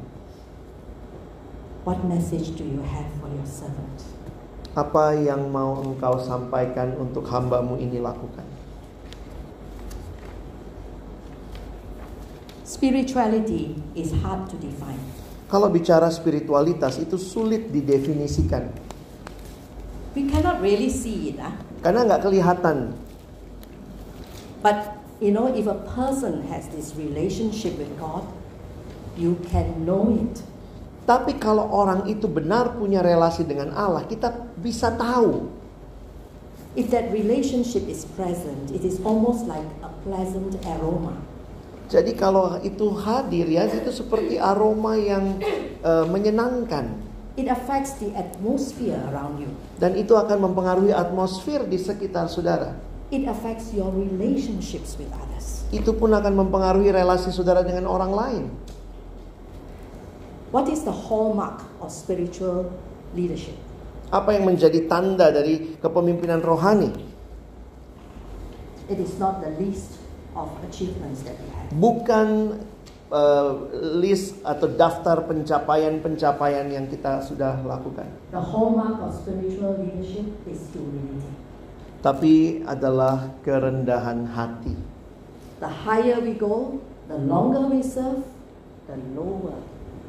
What 1.83 2.01
message 2.07 2.55
do 2.55 2.63
you 2.63 2.81
have 2.81 3.09
for 3.19 3.29
your 3.29 3.45
servant? 3.45 3.99
Apa 4.73 5.13
yang 5.17 5.51
mau 5.51 5.81
engkau 5.83 6.17
sampaikan 6.23 6.97
untuk 6.97 7.27
hambamu 7.29 7.77
ini 7.77 7.99
lakukan? 8.01 8.54
Spirituality 12.75 13.71
is 13.95 14.11
hard 14.19 14.51
to 14.51 14.59
define. 14.59 14.99
Kalau 15.47 15.71
bicara 15.71 16.11
spiritualitas 16.11 16.99
itu 16.99 17.15
sulit 17.15 17.71
didefinisikan 17.71 18.67
We 20.11 20.27
cannot 20.27 20.59
really 20.59 20.91
see 20.91 21.31
it, 21.31 21.39
ah. 21.39 21.55
karena 21.79 22.03
nggak 22.03 22.27
kelihatan. 22.27 22.91
but 24.59 24.99
you 25.23 25.31
know, 25.31 25.47
if 25.47 25.71
a 25.71 25.79
person 25.95 26.43
has 26.51 26.67
this 26.75 26.95
relationship 26.99 27.79
with 27.79 27.91
God, 27.95 28.27
you 29.15 29.39
can 29.47 29.87
know 29.87 30.11
it. 30.11 30.43
Tapi 31.07 31.39
kalau 31.39 31.71
orang 31.71 32.11
itu 32.11 32.27
benar 32.27 32.75
punya 32.75 32.99
relasi 32.99 33.47
dengan 33.47 33.71
Allah, 33.71 34.03
kita 34.03 34.51
bisa 34.59 34.91
tahu. 34.91 35.47
If 36.75 36.91
that 36.91 37.07
relationship 37.15 37.87
is 37.87 38.03
present, 38.19 38.67
it 38.75 38.83
is 38.83 38.99
almost 38.99 39.47
like 39.47 39.63
a 39.79 39.91
pleasant 40.03 40.59
aroma. 40.67 41.34
Jadi 41.85 42.17
kalau 42.17 42.57
itu 42.65 42.89
hadir 42.97 43.45
ya, 43.45 43.69
itu 43.69 43.93
seperti 43.93 44.41
aroma 44.41 44.97
yang 44.97 45.37
eh, 45.85 46.05
menyenangkan 46.09 47.05
It 47.35 47.51
affects 47.51 47.99
the 47.99 48.15
atmosphere 48.15 48.95
around 49.11 49.43
you. 49.43 49.51
dan 49.75 49.91
itu 49.99 50.15
akan 50.15 50.49
mempengaruhi 50.49 50.95
atmosfer 50.95 51.67
di 51.67 51.75
sekitar 51.75 52.31
saudara. 52.31 52.79
It 53.11 53.27
affects 53.27 53.75
your 53.75 53.91
relationships 53.91 54.95
with 54.95 55.11
others. 55.13 55.67
Itu 55.69 55.93
pun 55.93 56.15
akan 56.15 56.31
mempengaruhi 56.31 56.95
relasi 56.95 57.35
saudara 57.35 57.61
dengan 57.61 57.91
orang 57.91 58.11
lain. 58.15 58.45
What 60.55 60.71
is 60.71 60.87
the 60.87 60.95
hallmark 60.95 61.59
of 61.83 61.91
spiritual 61.91 62.71
leadership? 63.11 63.59
Apa 64.15 64.39
yang 64.39 64.47
menjadi 64.47 64.87
tanda 64.87 65.27
dari 65.27 65.75
kepemimpinan 65.83 66.39
rohani? 66.39 66.95
It 68.87 69.01
is 69.01 69.19
not 69.19 69.43
the 69.43 69.51
least 69.59 69.99
of 70.39 70.47
achievements 70.63 71.25
that 71.27 71.35
we 71.35 71.47
have. 71.51 71.54
Bukan 71.73 72.59
eh, 73.09 73.53
list 73.97 74.41
atau 74.45 74.69
daftar 74.69 75.25
pencapaian-pencapaian 75.25 76.69
yang 76.69 76.85
kita 76.85 77.25
sudah 77.25 77.63
lakukan. 77.65 78.05
The 78.29 78.43
hallmark 78.43 79.01
of 79.01 79.15
spiritual 79.15 79.81
leadership 79.81 80.29
is 80.45 80.61
humility. 80.75 81.31
Tapi 82.05 82.61
adalah 82.69 83.33
kerendahan 83.41 84.29
hati. 84.29 84.77
The 85.57 85.71
higher 85.71 86.21
we 86.21 86.37
go, 86.37 86.77
the 87.09 87.17
longer 87.17 87.65
we 87.65 87.81
serve, 87.81 88.21
the 88.85 88.97
lower 89.17 89.57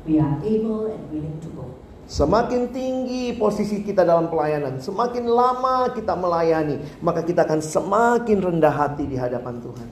we 0.05 0.20
are 0.20 0.37
able 0.45 0.93
and 0.93 1.03
willing 1.09 1.41
to 1.41 1.49
go. 1.57 1.66
Semakin 2.07 2.70
tinggi 2.70 3.35
posisi 3.35 3.83
kita 3.83 4.07
dalam 4.07 4.31
pelayanan, 4.31 4.78
semakin 4.78 5.27
lama 5.27 5.91
kita 5.91 6.15
melayani, 6.15 6.78
maka 7.03 7.27
kita 7.27 7.43
akan 7.43 7.59
semakin 7.59 8.39
rendah 8.39 8.70
hati 8.70 9.11
di 9.11 9.19
hadapan 9.19 9.59
Tuhan. 9.59 9.89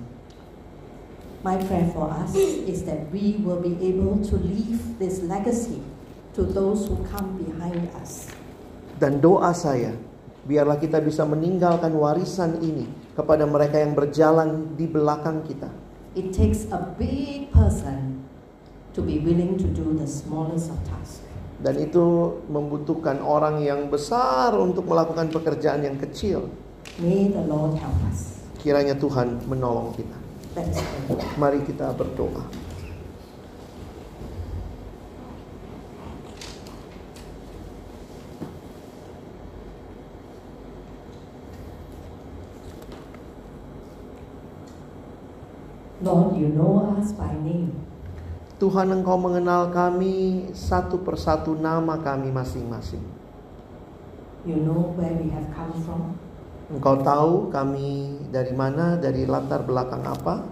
My 1.44 1.60
prayer 1.60 1.84
for 1.92 2.08
us 2.08 2.32
is 2.40 2.88
that 2.88 3.12
we 3.12 3.36
will 3.44 3.60
be 3.60 3.76
able 3.84 4.16
to 4.32 4.34
leave 4.40 4.80
this 4.96 5.20
legacy 5.28 5.84
to 6.32 6.40
those 6.40 6.88
who 6.88 6.96
come 7.12 7.36
behind 7.36 7.92
us. 8.00 8.32
Dan 8.96 9.20
doa 9.20 9.52
saya, 9.52 9.92
biarlah 10.48 10.80
kita 10.80 11.04
bisa 11.04 11.28
meninggalkan 11.28 11.92
warisan 12.00 12.64
ini 12.64 12.88
kepada 13.12 13.44
mereka 13.44 13.76
yang 13.76 13.92
berjalan 13.92 14.72
di 14.72 14.88
belakang 14.88 15.44
kita. 15.44 15.68
It 16.16 16.32
takes 16.32 16.64
a 16.72 16.80
big 16.96 17.52
person 17.52 18.24
to 18.96 19.04
be 19.04 19.20
willing 19.20 19.60
to 19.60 19.68
do 19.68 19.92
the 20.00 20.08
smallest 20.08 20.72
of 20.72 20.80
tasks. 20.88 21.20
Dan 21.60 21.76
itu 21.76 22.40
membutuhkan 22.48 23.20
orang 23.20 23.60
yang 23.60 23.92
besar 23.92 24.56
untuk 24.56 24.88
melakukan 24.88 25.28
pekerjaan 25.28 25.84
yang 25.84 26.00
kecil. 26.00 26.48
May 26.96 27.28
the 27.28 27.44
Lord 27.44 27.76
help 27.76 28.00
us. 28.08 28.40
Kiranya 28.64 28.96
Tuhan 28.96 29.44
menolong 29.44 29.92
kita. 29.92 30.23
Mari 31.34 31.66
kita 31.66 31.90
berdoa. 31.98 32.46
Lord, 46.04 46.36
you 46.36 46.52
know 46.52 46.94
us 46.94 47.16
by 47.16 47.32
name. 47.42 47.74
Tuhan 48.62 48.94
Engkau 48.94 49.18
mengenal 49.18 49.74
kami 49.74 50.46
satu 50.54 51.02
persatu 51.02 51.58
nama 51.58 51.98
kami 51.98 52.30
masing-masing. 52.30 53.02
You 54.46 54.62
know 54.62 54.94
where 54.94 55.16
we 55.18 55.32
have 55.34 55.50
come 55.50 55.74
from. 55.82 56.23
Engkau 56.72 56.96
tahu 57.04 57.52
kami 57.52 58.16
dari 58.32 58.56
mana, 58.56 58.96
dari 58.96 59.28
latar 59.28 59.60
belakang 59.68 60.00
apa, 60.00 60.48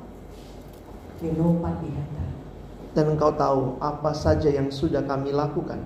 dan 2.92 3.04
Engkau 3.16 3.32
tahu 3.32 3.80
apa 3.80 4.12
saja 4.12 4.52
yang 4.52 4.68
sudah 4.68 5.00
kami 5.08 5.32
lakukan. 5.32 5.80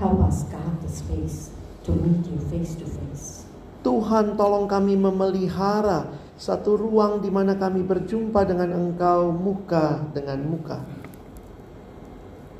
Help 0.00 0.24
us 0.24 0.46
the 0.48 0.88
space 0.88 1.50
to 1.84 1.92
meet 1.92 2.24
you 2.24 2.38
face 2.48 2.78
to 2.78 2.86
face. 2.86 3.44
Tuhan 3.84 4.38
tolong 4.38 4.64
kami 4.70 4.96
memelihara 4.96 6.08
satu 6.38 6.78
ruang 6.78 7.20
di 7.20 7.28
mana 7.28 7.58
kami 7.58 7.82
berjumpa 7.82 8.46
dengan 8.46 8.72
Engkau 8.72 9.34
muka 9.34 10.00
dengan 10.16 10.38
muka. 10.48 10.80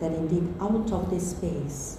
That 0.03 0.13
indeed 0.13 0.51
out 0.59 0.91
of 0.91 1.11
this 1.11 1.35
space 1.35 1.98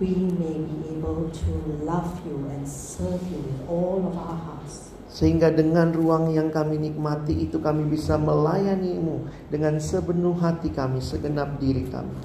we 0.00 0.16
may 0.16 0.56
be 0.64 0.96
able 0.96 1.28
to 1.28 1.50
love 1.84 2.08
you 2.24 2.48
and 2.48 2.64
serve 2.64 3.20
you 3.28 3.36
with 3.44 3.60
all 3.68 4.00
of 4.08 4.16
our 4.16 4.32
hearts. 4.32 4.96
Sehingga 5.12 5.52
dengan 5.52 5.92
ruang 5.92 6.32
yang 6.32 6.48
kami 6.48 6.80
nikmati 6.80 7.36
itu 7.36 7.60
kami 7.60 7.84
bisa 7.84 8.16
melayanimu 8.16 9.28
dengan 9.52 9.76
sepenuh 9.76 10.32
hati 10.40 10.72
kami, 10.72 11.04
segenap 11.04 11.60
diri 11.60 11.84
kami. 11.92 12.16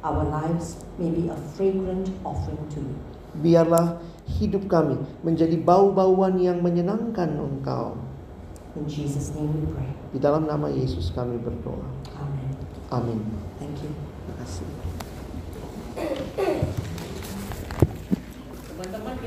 Our 0.00 0.24
lives 0.24 0.80
may 0.96 1.12
be 1.12 1.28
a 1.28 1.36
fragrant 1.52 2.08
offering 2.24 2.64
to 2.72 2.80
you. 2.80 2.96
Biarlah 3.44 4.00
hidup 4.40 4.64
kami 4.72 4.96
menjadi 5.20 5.60
bau-bauan 5.60 6.40
yang 6.40 6.64
menyenangkan 6.64 7.36
Engkau. 7.36 8.00
In 8.72 8.88
Jesus' 8.88 9.36
name 9.36 9.52
we 9.52 9.68
pray. 9.68 9.92
Di 10.16 10.18
dalam 10.18 10.48
nama 10.48 10.72
Yesus 10.72 11.12
kami 11.12 11.36
berdoa. 11.36 11.84
Amen. 12.16 12.56
Amin. 12.88 13.20
Thank 13.60 13.84
you. 13.84 13.92
Terima 13.92 14.34
kasih. 14.40 14.64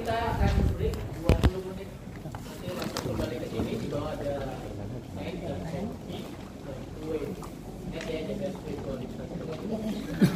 Teman-teman 0.05 0.37
kita 0.37 0.37
akan 0.37 0.64